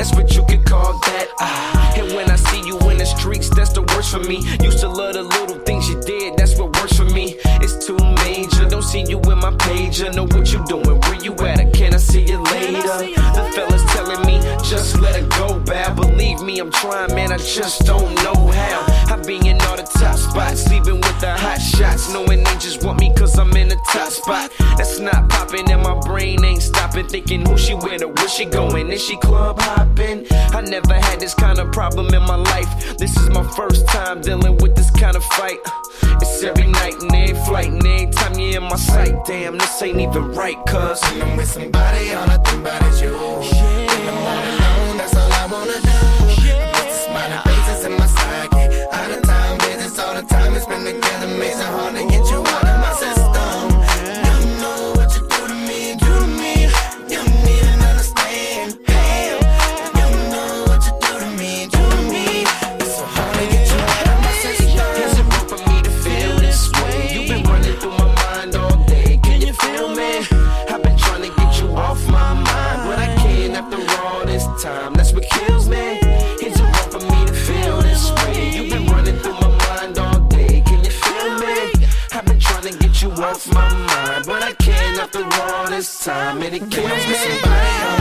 that's 0.00 0.14
what 0.14 0.34
you 0.34 0.42
could 0.46 0.64
call 0.64 0.98
that. 1.00 1.28
Ah, 1.40 1.92
and 1.98 2.14
when 2.14 2.30
I 2.30 2.36
see 2.36 2.62
you 2.66 2.78
in 2.88 2.96
the 2.96 3.04
streets, 3.04 3.50
that's 3.50 3.72
the 3.72 3.82
worst 3.82 4.10
for 4.10 4.20
me. 4.20 4.36
Used 4.64 4.78
to 4.78 4.88
love 4.88 5.12
the 5.12 5.22
little 5.22 5.58
things 5.66 5.90
you 5.90 6.00
did, 6.00 6.38
that's 6.38 6.58
what 6.58 6.74
works 6.80 6.96
for 6.96 7.04
me. 7.04 7.36
It's 7.60 7.84
too 7.84 7.98
major, 8.24 8.64
don't 8.66 8.82
see 8.82 9.02
you 9.02 9.20
in 9.20 9.38
my 9.38 9.54
page. 9.56 10.02
I 10.02 10.08
know 10.08 10.24
what 10.24 10.50
you 10.54 10.64
doing, 10.64 10.98
where 11.00 11.22
you 11.22 11.34
at? 11.44 11.74
Can 11.74 11.92
I 11.92 11.98
see 11.98 12.24
you 12.24 12.42
later? 12.44 13.29
Just 14.70 15.00
let 15.00 15.16
it 15.16 15.28
go, 15.30 15.58
bad. 15.58 15.96
Believe 15.96 16.40
me, 16.42 16.60
I'm 16.60 16.70
trying, 16.70 17.12
man, 17.12 17.32
I 17.32 17.38
just 17.38 17.84
don't 17.84 18.14
know 18.22 18.52
how. 18.52 19.12
I've 19.12 19.26
been 19.26 19.44
in 19.44 19.60
all 19.62 19.76
the 19.76 19.82
top 19.82 20.16
spots, 20.16 20.62
sleeping 20.62 20.94
with 20.94 21.20
the 21.20 21.32
hot 21.36 21.60
shots, 21.60 22.12
knowing 22.12 22.44
they 22.44 22.56
just 22.58 22.84
want 22.84 23.00
me 23.00 23.12
cause 23.16 23.36
I'm 23.36 23.50
in 23.56 23.66
the 23.66 23.80
top 23.88 24.10
spot. 24.10 24.52
That's 24.78 25.00
not 25.00 25.28
popping, 25.28 25.68
and 25.72 25.82
my 25.82 25.98
brain 25.98 26.44
ain't 26.44 26.62
stopping, 26.62 27.08
thinking 27.08 27.44
who 27.44 27.58
she 27.58 27.74
with 27.74 28.02
or 28.02 28.12
where 28.12 28.28
she 28.28 28.44
going. 28.44 28.92
Is 28.92 29.04
she 29.04 29.16
club 29.16 29.60
hopping? 29.60 30.24
I 30.30 30.60
never 30.60 30.94
had 30.94 31.18
this 31.18 31.34
kind 31.34 31.58
of 31.58 31.72
problem 31.72 32.14
in 32.14 32.22
my 32.22 32.36
life. 32.36 32.96
This 32.96 33.16
is 33.16 33.28
my 33.30 33.42
first 33.42 33.88
time 33.88 34.20
dealing 34.20 34.56
with 34.58 34.76
this 34.76 34.90
kind 34.92 35.16
of 35.16 35.24
fight. 35.24 35.58
It's 36.22 36.44
every 36.44 36.68
night 36.68 36.94
and 37.02 37.12
every 37.12 37.34
flight, 37.44 37.72
and 37.72 37.84
every 37.84 38.12
time 38.12 38.38
you're 38.38 38.62
in 38.62 38.68
my 38.68 38.76
sight. 38.76 39.16
Damn, 39.26 39.58
this 39.58 39.82
ain't 39.82 39.98
even 39.98 40.30
right, 40.30 40.58
cuz. 40.68 41.02
When 41.02 41.22
I'm 41.22 41.36
with 41.36 41.50
somebody, 41.50 42.14
all 42.14 42.30
I 42.30 42.36
think 42.36 42.60
about 42.60 42.82
is 42.84 43.02
you. 43.02 43.16
When 43.16 44.59
wanna 45.60 45.74
do. 45.74 45.88
The 45.88 46.92
smiling 47.04 47.42
faces 47.44 47.84
in 47.84 47.92
my 47.92 48.06
sidekick. 48.06 48.70
Out 48.92 49.10
of 49.10 49.22
town 49.22 49.58
visits 49.60 49.98
all 49.98 50.14
the 50.14 50.22
time. 50.22 50.54
It's 50.54 50.66
been 50.66 50.84
together, 50.84 51.26
amazing, 51.26 51.66
hard 51.66 51.94
to 51.96 52.02
get 52.08 52.30
you 52.30 52.49
off 83.22 83.52
my 83.52 83.68
mind, 83.68 84.26
but 84.26 84.42
I 84.42 84.52
can't 84.52 84.98
after 84.98 85.24
all 85.24 85.68
this 85.68 86.04
time. 86.04 86.42
And 86.42 86.54
it 86.54 86.70
kills 86.70 87.06
me. 87.06 87.14
somebody, 87.14 87.84
all 87.84 87.99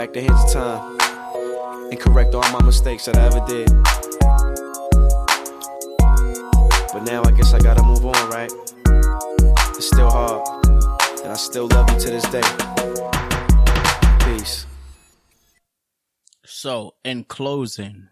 back 0.00 0.14
the 0.14 0.22
hands 0.22 0.42
of 0.44 0.50
time 0.54 1.90
and 1.90 2.00
correct 2.00 2.34
all 2.34 2.40
my 2.52 2.62
mistakes 2.64 3.04
that 3.04 3.18
I 3.18 3.26
ever 3.26 3.44
did. 3.46 3.68
But 6.90 7.04
now 7.04 7.22
I 7.22 7.30
guess 7.32 7.52
I 7.52 7.58
gotta 7.58 7.82
move 7.82 8.06
on, 8.06 8.30
right? 8.30 8.50
It's 9.76 9.88
still 9.88 10.08
hard, 10.08 10.48
and 11.22 11.30
I 11.30 11.34
still 11.34 11.68
love 11.68 11.90
you 11.90 12.00
to 12.00 12.08
this 12.08 12.24
day. 12.30 12.40
Peace. 14.24 14.64
So, 16.46 16.94
in 17.04 17.24
closing, 17.24 18.08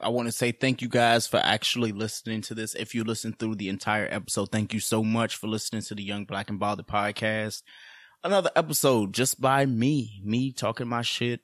I 0.00 0.08
want 0.08 0.28
to 0.28 0.32
say 0.32 0.52
thank 0.52 0.80
you 0.80 0.88
guys 0.88 1.26
for 1.26 1.36
actually 1.36 1.92
listening 1.92 2.40
to 2.42 2.54
this. 2.54 2.74
If 2.74 2.94
you 2.94 3.04
listened 3.04 3.38
through 3.38 3.56
the 3.56 3.68
entire 3.68 4.08
episode, 4.10 4.50
thank 4.50 4.72
you 4.72 4.80
so 4.80 5.04
much 5.04 5.36
for 5.36 5.48
listening 5.48 5.82
to 5.82 5.94
the 5.94 6.02
Young 6.02 6.24
Black 6.24 6.48
and 6.48 6.58
Bothered 6.58 6.86
podcast. 6.86 7.60
Another 8.24 8.50
episode 8.56 9.12
just 9.12 9.38
by 9.38 9.66
me, 9.66 10.22
me 10.24 10.50
talking 10.50 10.88
my 10.88 11.02
shit. 11.02 11.42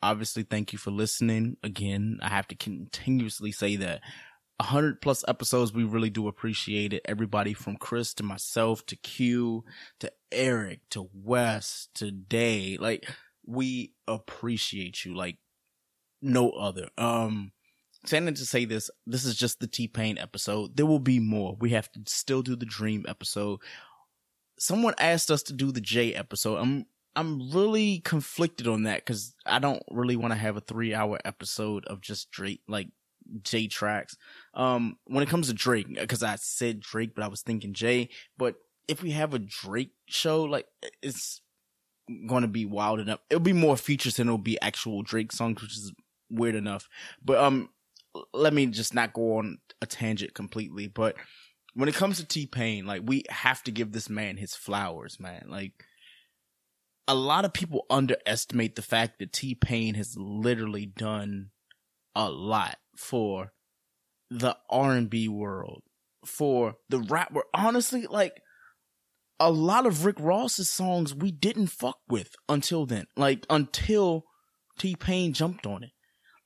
Obviously, 0.00 0.44
thank 0.44 0.72
you 0.72 0.78
for 0.78 0.92
listening. 0.92 1.56
Again, 1.64 2.20
I 2.22 2.28
have 2.28 2.46
to 2.48 2.54
continuously 2.54 3.50
say 3.50 3.74
that. 3.74 4.00
A 4.60 4.62
hundred 4.62 5.00
plus 5.02 5.24
episodes, 5.26 5.72
we 5.72 5.82
really 5.82 6.08
do 6.08 6.28
appreciate 6.28 6.92
it. 6.92 7.02
Everybody 7.04 7.52
from 7.52 7.76
Chris 7.76 8.14
to 8.14 8.22
myself 8.22 8.86
to 8.86 8.96
Q 8.96 9.64
to 9.98 10.12
Eric 10.30 10.82
to 10.90 11.10
Wes 11.12 11.88
to 11.96 12.12
Day. 12.12 12.76
Like, 12.78 13.10
we 13.44 13.94
appreciate 14.06 15.04
you 15.04 15.16
like 15.16 15.38
no 16.22 16.50
other. 16.50 16.90
Um, 16.96 17.50
standing 18.04 18.34
to 18.34 18.46
say 18.46 18.66
this, 18.66 18.88
this 19.04 19.24
is 19.24 19.34
just 19.34 19.58
the 19.58 19.66
T 19.66 19.88
Pain 19.88 20.16
episode. 20.16 20.76
There 20.76 20.86
will 20.86 21.00
be 21.00 21.18
more. 21.18 21.56
We 21.58 21.70
have 21.70 21.90
to 21.90 22.00
still 22.06 22.42
do 22.42 22.54
the 22.54 22.66
Dream 22.66 23.04
episode. 23.08 23.58
Someone 24.60 24.94
asked 24.98 25.30
us 25.30 25.42
to 25.44 25.54
do 25.54 25.72
the 25.72 25.80
J 25.80 26.14
episode. 26.14 26.56
I'm 26.56 26.84
I'm 27.16 27.50
really 27.50 28.00
conflicted 28.00 28.68
on 28.68 28.82
that 28.82 28.98
because 28.98 29.34
I 29.46 29.58
don't 29.58 29.82
really 29.90 30.16
want 30.16 30.32
to 30.32 30.38
have 30.38 30.56
a 30.58 30.60
three 30.60 30.94
hour 30.94 31.18
episode 31.24 31.86
of 31.86 32.02
just 32.02 32.30
Drake 32.30 32.60
like 32.68 32.88
J 33.42 33.68
tracks. 33.68 34.18
Um, 34.52 34.98
when 35.06 35.22
it 35.22 35.30
comes 35.30 35.48
to 35.48 35.54
Drake, 35.54 35.88
because 35.88 36.22
I 36.22 36.36
said 36.36 36.80
Drake, 36.80 37.14
but 37.14 37.24
I 37.24 37.28
was 37.28 37.40
thinking 37.40 37.72
J. 37.72 38.10
But 38.36 38.56
if 38.86 39.02
we 39.02 39.12
have 39.12 39.32
a 39.32 39.38
Drake 39.38 39.92
show, 40.08 40.44
like 40.44 40.66
it's 41.02 41.40
going 42.26 42.42
to 42.42 42.48
be 42.48 42.66
wild 42.66 43.00
enough. 43.00 43.20
It'll 43.30 43.40
be 43.40 43.54
more 43.54 43.78
features 43.78 44.16
than 44.16 44.28
it'll 44.28 44.36
be 44.36 44.60
actual 44.60 45.02
Drake 45.02 45.32
songs, 45.32 45.62
which 45.62 45.76
is 45.76 45.92
weird 46.28 46.54
enough. 46.54 46.86
But 47.24 47.38
um, 47.38 47.70
let 48.34 48.52
me 48.52 48.66
just 48.66 48.94
not 48.94 49.14
go 49.14 49.38
on 49.38 49.58
a 49.80 49.86
tangent 49.86 50.34
completely. 50.34 50.86
But 50.86 51.16
when 51.74 51.88
it 51.88 51.94
comes 51.94 52.18
to 52.18 52.24
T 52.24 52.46
Pain, 52.46 52.86
like 52.86 53.02
we 53.04 53.24
have 53.28 53.62
to 53.64 53.70
give 53.70 53.92
this 53.92 54.08
man 54.08 54.36
his 54.36 54.54
flowers, 54.54 55.20
man. 55.20 55.46
Like 55.48 55.72
a 57.06 57.14
lot 57.14 57.44
of 57.44 57.52
people 57.52 57.86
underestimate 57.90 58.76
the 58.76 58.82
fact 58.82 59.18
that 59.18 59.32
T 59.32 59.54
Pain 59.54 59.94
has 59.94 60.16
literally 60.16 60.86
done 60.86 61.50
a 62.14 62.30
lot 62.30 62.76
for 62.96 63.52
the 64.30 64.56
R 64.68 64.92
and 64.92 65.10
B 65.10 65.28
world, 65.28 65.82
for 66.24 66.76
the 66.88 66.98
rap 66.98 67.32
world. 67.32 67.48
Honestly, 67.54 68.06
like 68.06 68.42
a 69.38 69.50
lot 69.50 69.86
of 69.86 70.04
Rick 70.04 70.16
Ross's 70.20 70.68
songs 70.68 71.14
we 71.14 71.30
didn't 71.30 71.68
fuck 71.68 71.98
with 72.08 72.34
until 72.48 72.86
then. 72.86 73.06
Like 73.16 73.46
until 73.48 74.24
T 74.78 74.96
Pain 74.96 75.32
jumped 75.32 75.66
on 75.66 75.84
it. 75.84 75.90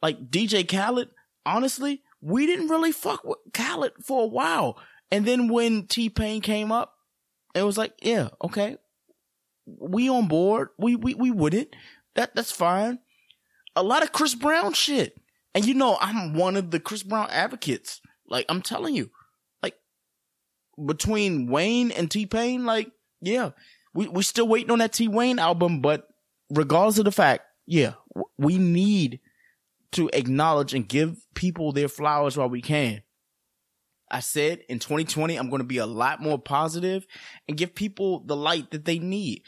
Like 0.01 0.31
DJ 0.31 0.69
Khaled, 0.69 1.09
honestly, 1.47 2.03
we 2.21 2.47
didn't 2.47 2.69
really 2.69 2.93
fuck 2.93 3.25
with 3.25 3.39
Khaled 3.53 3.93
for 4.03 4.25
a 4.25 4.29
while. 4.29 4.79
And 5.15 5.25
then 5.25 5.47
when 5.47 5.87
T 5.87 6.11
Pain 6.11 6.41
came 6.41 6.73
up, 6.73 6.93
it 7.55 7.63
was 7.63 7.79
like, 7.79 7.93
yeah, 8.03 8.31
okay. 8.43 8.79
We 9.65 10.11
on 10.11 10.27
board. 10.27 10.71
We 10.77 10.97
we 10.97 11.15
we 11.15 11.31
wouldn't. 11.31 11.69
That 12.17 12.35
that's 12.35 12.51
fine. 12.51 12.99
A 13.77 13.83
lot 13.85 14.03
of 14.03 14.11
Chris 14.11 14.35
Brown 14.35 14.73
shit. 14.73 15.17
And 15.55 15.65
you 15.65 15.75
know, 15.75 15.97
I'm 16.01 16.35
one 16.35 16.57
of 16.57 16.73
the 16.73 16.81
Chris 16.81 17.05
Brown 17.05 17.29
advocates. 17.31 18.01
Like 18.27 18.47
I'm 18.49 18.61
telling 18.61 18.97
you. 18.97 19.13
Like 19.63 19.77
between 20.85 21.47
Wayne 21.47 21.93
and 21.93 22.11
T 22.11 22.27
Pain, 22.27 22.67
like, 22.67 22.91
yeah. 23.21 23.51
We 23.95 24.09
we 24.09 24.25
still 24.25 24.49
waiting 24.49 24.73
on 24.73 24.81
that 24.81 24.95
T 24.95 25.07
Wayne 25.07 25.39
album, 25.39 25.81
but 25.81 26.09
regardless 26.51 26.99
of 26.99 27.05
the 27.05 27.13
fact, 27.13 27.45
yeah, 27.67 27.93
we 28.37 28.59
need 28.59 29.21
to 29.93 30.11
acknowledge 30.13 30.75
and 30.75 30.89
give 30.89 31.25
people 31.37 31.71
their 31.71 31.87
flowers 31.87 32.37
while 32.37 32.51
we 32.51 32.61
can. 32.61 33.04
I 34.11 34.21
said 34.21 34.61
in 34.69 34.79
2020, 34.79 35.37
I'm 35.37 35.49
going 35.51 35.61
to 35.61 35.67
be 35.67 35.79
a 35.79 35.87
lot 35.87 36.21
more 36.21 36.39
positive 36.39 37.07
and 37.49 37.57
give 37.57 37.75
people 37.75 38.21
the 38.21 38.37
light 38.37 38.71
that 38.71 38.85
they 38.85 38.99
need. 38.99 39.43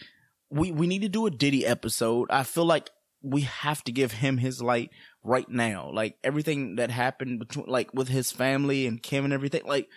We, 0.50 0.72
we 0.72 0.86
need 0.86 1.02
to 1.02 1.08
do 1.08 1.26
a 1.26 1.30
Diddy 1.30 1.66
episode. 1.66 2.30
I 2.30 2.42
feel 2.42 2.64
like 2.64 2.90
we 3.22 3.42
have 3.42 3.82
to 3.84 3.92
give 3.92 4.12
him 4.12 4.38
his 4.38 4.62
light 4.62 4.90
right 5.22 5.48
now. 5.48 5.90
Like 5.92 6.16
everything 6.22 6.76
that 6.76 6.90
happened 6.90 7.38
between, 7.40 7.66
like 7.66 7.92
with 7.92 8.08
his 8.08 8.32
family 8.32 8.86
and 8.86 9.02
Kim 9.02 9.24
and 9.24 9.34
everything, 9.34 9.62
like 9.66 9.88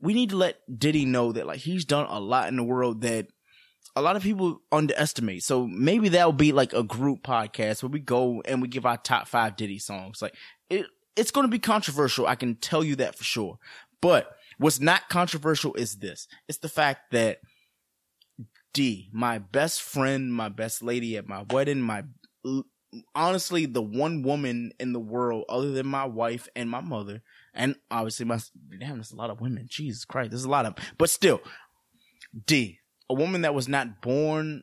we 0.00 0.14
need 0.14 0.30
to 0.30 0.36
let 0.36 0.58
Diddy 0.78 1.04
know 1.04 1.32
that 1.32 1.46
like 1.46 1.60
he's 1.60 1.84
done 1.84 2.06
a 2.08 2.20
lot 2.20 2.48
in 2.48 2.56
the 2.56 2.64
world 2.64 3.02
that 3.02 3.26
a 3.96 4.02
lot 4.02 4.16
of 4.16 4.22
people 4.22 4.60
underestimate. 4.70 5.42
So 5.42 5.66
maybe 5.66 6.10
that'll 6.10 6.32
be 6.32 6.52
like 6.52 6.72
a 6.72 6.82
group 6.82 7.22
podcast 7.22 7.82
where 7.82 7.90
we 7.90 8.00
go 8.00 8.42
and 8.42 8.62
we 8.62 8.68
give 8.68 8.86
our 8.86 8.96
top 8.96 9.26
five 9.26 9.56
Diddy 9.56 9.78
songs. 9.78 10.22
Like 10.22 10.34
it, 10.70 10.86
it's 11.16 11.32
going 11.32 11.46
to 11.46 11.50
be 11.50 11.58
controversial. 11.58 12.26
I 12.26 12.36
can 12.36 12.54
tell 12.54 12.84
you 12.84 12.96
that 12.96 13.16
for 13.16 13.24
sure. 13.24 13.58
But 14.00 14.36
what's 14.58 14.80
not 14.80 15.08
controversial 15.08 15.74
is 15.74 15.96
this. 15.96 16.28
It's 16.48 16.58
the 16.58 16.68
fact 16.68 17.12
that 17.12 17.38
D, 18.72 19.08
my 19.12 19.38
best 19.38 19.82
friend, 19.82 20.32
my 20.32 20.48
best 20.48 20.82
lady 20.82 21.16
at 21.16 21.26
my 21.26 21.44
wedding, 21.50 21.80
my 21.80 22.04
honestly 23.14 23.66
the 23.66 23.82
one 23.82 24.22
woman 24.22 24.72
in 24.78 24.92
the 24.92 25.00
world 25.00 25.44
other 25.48 25.72
than 25.72 25.86
my 25.86 26.04
wife 26.04 26.48
and 26.54 26.70
my 26.70 26.80
mother, 26.80 27.22
and 27.54 27.76
obviously 27.90 28.24
my 28.24 28.38
damn, 28.78 28.96
there's 28.96 29.12
a 29.12 29.16
lot 29.16 29.30
of 29.30 29.40
women. 29.40 29.66
Jesus 29.68 30.04
Christ, 30.04 30.30
there's 30.30 30.44
a 30.44 30.50
lot 30.50 30.66
of, 30.66 30.74
but 30.96 31.10
still, 31.10 31.40
D, 32.46 32.78
a 33.10 33.14
woman 33.14 33.42
that 33.42 33.54
was 33.54 33.68
not 33.68 34.00
born, 34.00 34.62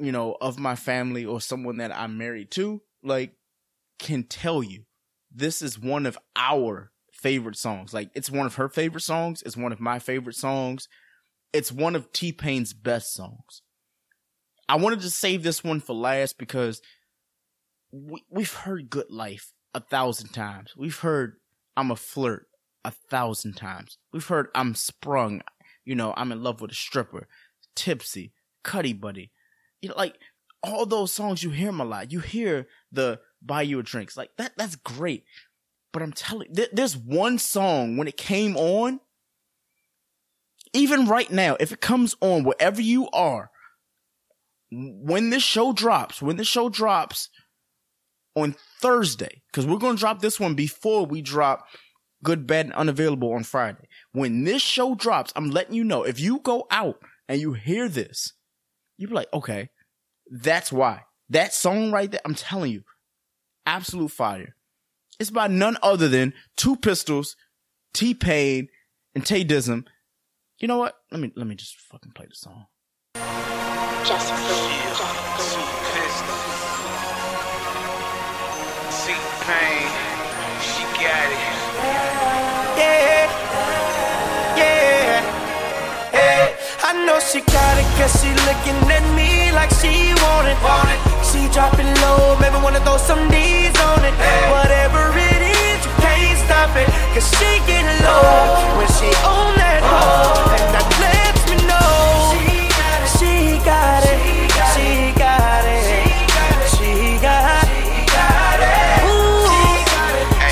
you 0.00 0.12
know, 0.12 0.36
of 0.40 0.58
my 0.58 0.74
family 0.74 1.24
or 1.24 1.40
someone 1.40 1.78
that 1.78 1.96
I'm 1.96 2.18
married 2.18 2.50
to, 2.52 2.82
like, 3.02 3.34
can 3.98 4.24
tell 4.24 4.62
you 4.62 4.84
this 5.34 5.62
is 5.62 5.78
one 5.78 6.06
of 6.06 6.18
our 6.36 6.92
favorite 7.20 7.56
songs. 7.56 7.92
Like, 7.92 8.10
it's 8.14 8.30
one 8.30 8.46
of 8.46 8.56
her 8.56 8.68
favorite 8.68 9.02
songs. 9.02 9.42
It's 9.44 9.56
one 9.56 9.72
of 9.72 9.80
my 9.80 9.98
favorite 9.98 10.36
songs. 10.36 10.88
It's 11.52 11.72
one 11.72 11.96
of 11.96 12.12
T 12.12 12.32
Pain's 12.32 12.72
best 12.72 13.12
songs. 13.12 13.62
I 14.68 14.76
wanted 14.76 15.00
to 15.00 15.10
save 15.10 15.42
this 15.42 15.64
one 15.64 15.80
for 15.80 15.94
last 15.94 16.38
because 16.38 16.82
we, 17.90 18.22
we've 18.30 18.52
heard 18.52 18.90
Good 18.90 19.10
Life 19.10 19.52
a 19.74 19.80
thousand 19.80 20.28
times. 20.28 20.74
We've 20.76 20.98
heard 20.98 21.36
I'm 21.76 21.90
a 21.90 21.96
flirt 21.96 22.46
a 22.84 22.90
thousand 22.90 23.54
times. 23.54 23.98
We've 24.12 24.26
heard 24.26 24.48
I'm 24.54 24.74
sprung. 24.74 25.42
You 25.84 25.94
know, 25.94 26.12
I'm 26.16 26.32
in 26.32 26.42
love 26.42 26.60
with 26.60 26.72
a 26.72 26.74
stripper. 26.74 27.28
Tipsy, 27.74 28.32
Cuddy 28.62 28.92
Buddy. 28.92 29.30
You 29.80 29.90
know, 29.90 29.94
like 29.96 30.16
all 30.62 30.84
those 30.86 31.12
songs 31.12 31.42
you 31.42 31.50
hear 31.50 31.68
them 31.68 31.80
a 31.80 31.84
lot. 31.84 32.12
You 32.12 32.20
hear 32.20 32.66
the 32.92 33.20
buy 33.40 33.62
you 33.62 33.78
a 33.78 33.82
drinks. 33.82 34.16
Like 34.16 34.30
that, 34.36 34.52
that's 34.56 34.76
great. 34.76 35.24
But 35.92 36.02
I'm 36.02 36.12
telling 36.12 36.52
th- 36.54 36.70
there's 36.72 36.96
one 36.96 37.38
song 37.38 37.96
when 37.96 38.08
it 38.08 38.16
came 38.16 38.56
on, 38.56 39.00
even 40.74 41.06
right 41.06 41.30
now, 41.30 41.56
if 41.58 41.72
it 41.72 41.80
comes 41.80 42.14
on 42.20 42.44
wherever 42.44 42.80
you 42.80 43.08
are, 43.10 43.50
when 44.70 45.30
this 45.30 45.42
show 45.42 45.72
drops, 45.72 46.20
when 46.20 46.36
the 46.36 46.44
show 46.44 46.68
drops 46.68 47.30
on 48.34 48.54
Thursday, 48.80 49.42
because 49.50 49.66
we're 49.66 49.78
going 49.78 49.96
to 49.96 50.00
drop 50.00 50.20
this 50.20 50.38
one 50.38 50.54
before 50.54 51.06
we 51.06 51.22
drop 51.22 51.66
Good, 52.22 52.46
Bad, 52.46 52.66
and 52.66 52.74
Unavailable 52.74 53.32
on 53.32 53.44
Friday. 53.44 53.88
When 54.12 54.44
this 54.44 54.60
show 54.60 54.94
drops, 54.94 55.32
I'm 55.36 55.50
letting 55.50 55.74
you 55.74 55.84
know 55.84 56.02
if 56.02 56.20
you 56.20 56.40
go 56.40 56.66
out 56.70 56.96
and 57.28 57.40
you 57.40 57.52
hear 57.52 57.88
this, 57.88 58.32
you 58.96 59.08
be 59.08 59.14
like, 59.14 59.32
okay, 59.32 59.70
that's 60.30 60.72
why. 60.72 61.02
That 61.30 61.54
song 61.54 61.92
right 61.92 62.10
there, 62.10 62.20
I'm 62.24 62.34
telling 62.34 62.72
you, 62.72 62.82
absolute 63.66 64.10
fire. 64.10 64.54
It's 65.18 65.30
by 65.30 65.48
none 65.48 65.76
other 65.82 66.08
than 66.08 66.32
Two 66.56 66.76
Pistols, 66.76 67.34
T 67.92 68.14
Pain, 68.14 68.68
and 69.14 69.26
Tay 69.26 69.44
Dizm. 69.44 69.84
You 70.60 70.68
know 70.68 70.78
what? 70.78 70.94
Let 71.10 71.20
me 71.20 71.32
let 71.34 71.46
me 71.46 71.56
just 71.56 71.76
fucking 71.76 72.12
play 72.12 72.26
the 72.28 72.36
song. 72.36 72.66
T-Pain, 79.08 79.88
she 80.60 80.82
got 81.00 81.30
it. 81.32 81.40
Yeah, 82.78 83.26
yeah, 84.56 85.20
hey. 86.12 86.56
I 86.82 86.92
know 87.06 87.18
she 87.18 87.40
got 87.40 87.78
it 87.78 87.86
cause 87.98 88.14
she 88.20 88.28
looking 88.46 88.90
at 88.90 89.04
me 89.16 89.50
like 89.52 89.70
she 89.80 90.14
want 90.22 90.48
it. 90.48 90.62
Want 90.62 90.90
it. 90.90 91.07
She 91.32 91.46
dropping 91.52 91.92
low, 92.00 92.36
maybe 92.40 92.56
wanna 92.64 92.80
throw 92.80 92.96
some 92.96 93.28
D's 93.28 93.76
on 93.80 94.02
it. 94.04 94.14
Whatever 94.50 95.12
it 95.12 95.42
is, 95.44 95.84
you 95.84 95.92
can't 96.00 96.38
stop 96.46 96.74
it. 96.74 96.88
Cause 97.12 97.28
she 97.36 97.60
get 97.66 97.84
low 98.02 98.78
when 98.78 98.88
she 98.96 99.12
on 99.28 99.52
that 99.60 99.82
hoe. 99.84 100.56
And 100.56 100.72
that 100.74 100.88
lets 101.04 101.42
me 101.50 101.56
know 101.68 102.32
she 102.32 103.60
got 103.60 104.02
it. 104.08 104.18
She 104.72 105.12
got 105.20 105.64
it. 105.68 105.84
She 106.72 107.20
got 107.20 107.60
it. 107.60 107.68
She 108.00 108.00
got 108.16 108.58
it. 108.64 109.04
Ooh, 109.04 109.52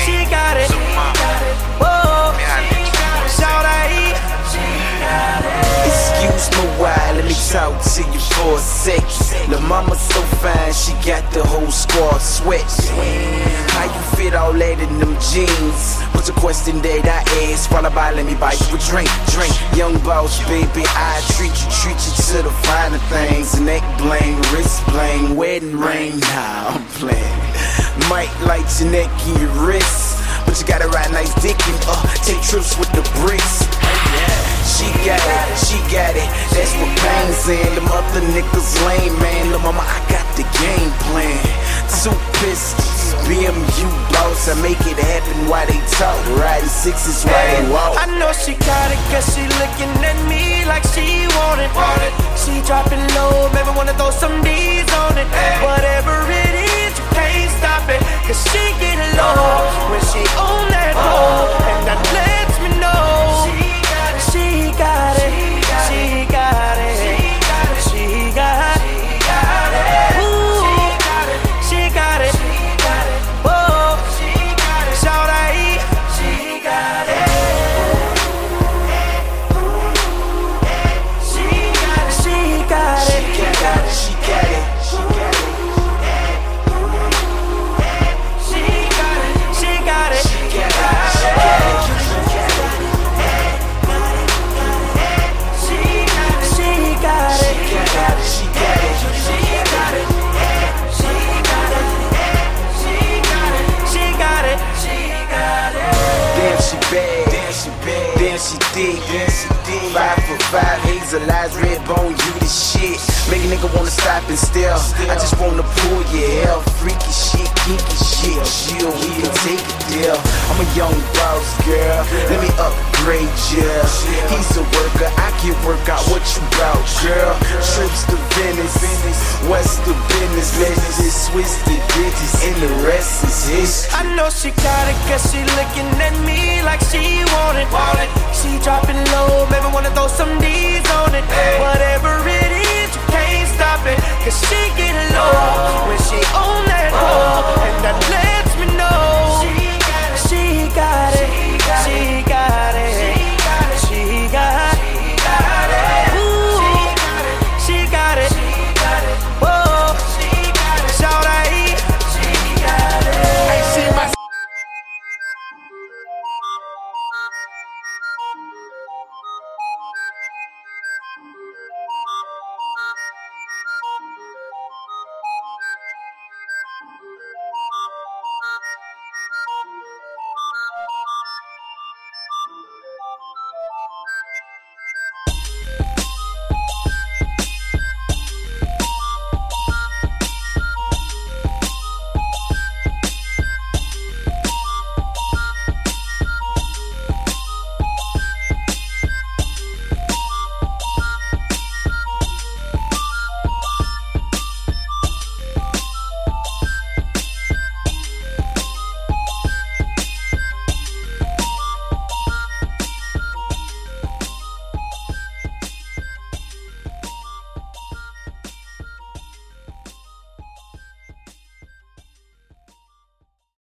she 0.05 0.29
got 0.29 0.57
it. 0.57 0.69
Whoa, 1.81 2.37
shout 3.27 3.65
out. 3.65 3.89
Excuse 5.89 6.45
me 6.53 6.63
while, 6.77 7.13
let 7.15 7.25
me 7.25 7.33
talk 7.49 7.73
to 7.81 8.01
you 8.13 8.19
for 8.19 8.55
a 8.55 8.59
sec. 8.59 9.26
La 9.49 9.59
mama 9.61 9.95
so 9.95 10.21
fine, 10.43 10.73
she 10.73 10.91
got 11.07 11.23
the 11.31 11.41
whole 11.41 11.71
squad 11.71 12.19
sweat. 12.19 12.67
How 13.71 13.85
you 13.85 14.01
fit 14.17 14.35
all 14.35 14.51
that 14.51 14.75
in 14.75 14.99
them 14.99 15.15
jeans? 15.23 16.03
What's 16.11 16.27
a 16.27 16.33
question 16.33 16.81
that 16.81 17.07
I 17.07 17.23
ask? 17.47 17.69
Followed 17.69 17.95
by 17.95 18.11
let 18.11 18.25
me 18.25 18.35
buy 18.35 18.59
you 18.59 18.75
a 18.75 18.79
drink, 18.91 19.07
drink. 19.31 19.55
Young 19.71 19.95
boss, 20.03 20.43
baby, 20.51 20.83
I 20.99 21.23
treat 21.39 21.55
you, 21.63 21.67
treat 21.79 21.95
you 21.95 22.11
to 22.11 22.43
the 22.43 22.53
finer 22.67 22.99
things. 23.07 23.55
Neck 23.61 23.83
bling, 23.95 24.35
wrist 24.51 24.83
bling, 24.91 25.37
wedding 25.37 25.79
ring. 25.79 26.19
Nah, 26.19 26.75
I'm 26.75 26.83
playing. 26.99 27.39
Might 28.11 28.33
light 28.43 28.67
your 28.83 28.91
neck 28.91 29.07
and 29.31 29.39
your 29.39 29.53
wrist. 29.63 30.19
But 30.43 30.59
you 30.59 30.67
gotta 30.67 30.89
ride 30.89 31.11
nice 31.15 31.31
dick 31.39 31.55
and 31.55 31.79
uh, 31.87 32.03
take 32.27 32.43
trips 32.43 32.75
with 32.75 32.91
the 32.91 33.03
bricks. 33.23 33.63
She 34.77 34.85
got 35.01 35.17
it, 35.17 35.57
she 35.57 35.81
got 35.89 36.13
it. 36.13 36.29
That's 36.53 36.69
what 36.77 36.93
Pain 37.01 37.33
saying. 37.33 37.73
Them 37.73 37.89
other 37.89 38.21
niggas 38.29 38.77
lame, 38.85 39.17
man. 39.17 39.49
Look, 39.49 39.65
mama, 39.65 39.81
I 39.81 39.97
got 40.05 40.21
the 40.37 40.45
game 40.61 40.93
plan. 41.09 41.41
Two 41.89 42.13
pistols, 42.37 43.17
BMU 43.25 43.89
boss. 44.13 44.45
I 44.45 44.53
make 44.61 44.77
it 44.85 45.01
happen 45.01 45.49
while 45.49 45.65
they 45.65 45.81
talk. 45.97 46.13
Riding 46.37 46.69
sixes 46.69 47.25
while 47.25 47.47
they 47.57 47.65
walk. 47.73 47.97
I 47.97 48.05
know 48.21 48.29
she 48.37 48.53
got 48.69 48.93
it 48.93 49.01
cause 49.09 49.25
she 49.33 49.41
looking 49.57 49.89
at 50.05 50.19
me 50.29 50.61
like 50.69 50.85
she 50.93 51.25
want 51.41 51.57
it. 51.57 51.73
She 52.37 52.61
dropping 52.69 53.01
low, 53.17 53.49
maybe 53.57 53.73
wanna 53.73 53.97
throw 53.97 54.13
some 54.13 54.45
D's 54.45 54.85
on 54.93 55.17
it. 55.17 55.25
Whatever 55.65 56.21
it 56.29 56.53
is, 56.85 56.93
you 56.93 57.05
can't 57.17 57.49
stop 57.57 57.89
it. 57.89 57.97
Cause 58.29 58.37
she 58.53 58.61
get 58.77 59.01
low 59.17 59.57
when 59.89 60.05
she 60.13 60.21
on 60.37 60.69
that 60.69 60.93
uh. 60.93 61.01
hoe. 61.01 61.49
And 61.65 61.81
that 61.89 61.99
lets 62.13 62.55
me 62.61 62.69
know 62.77 63.26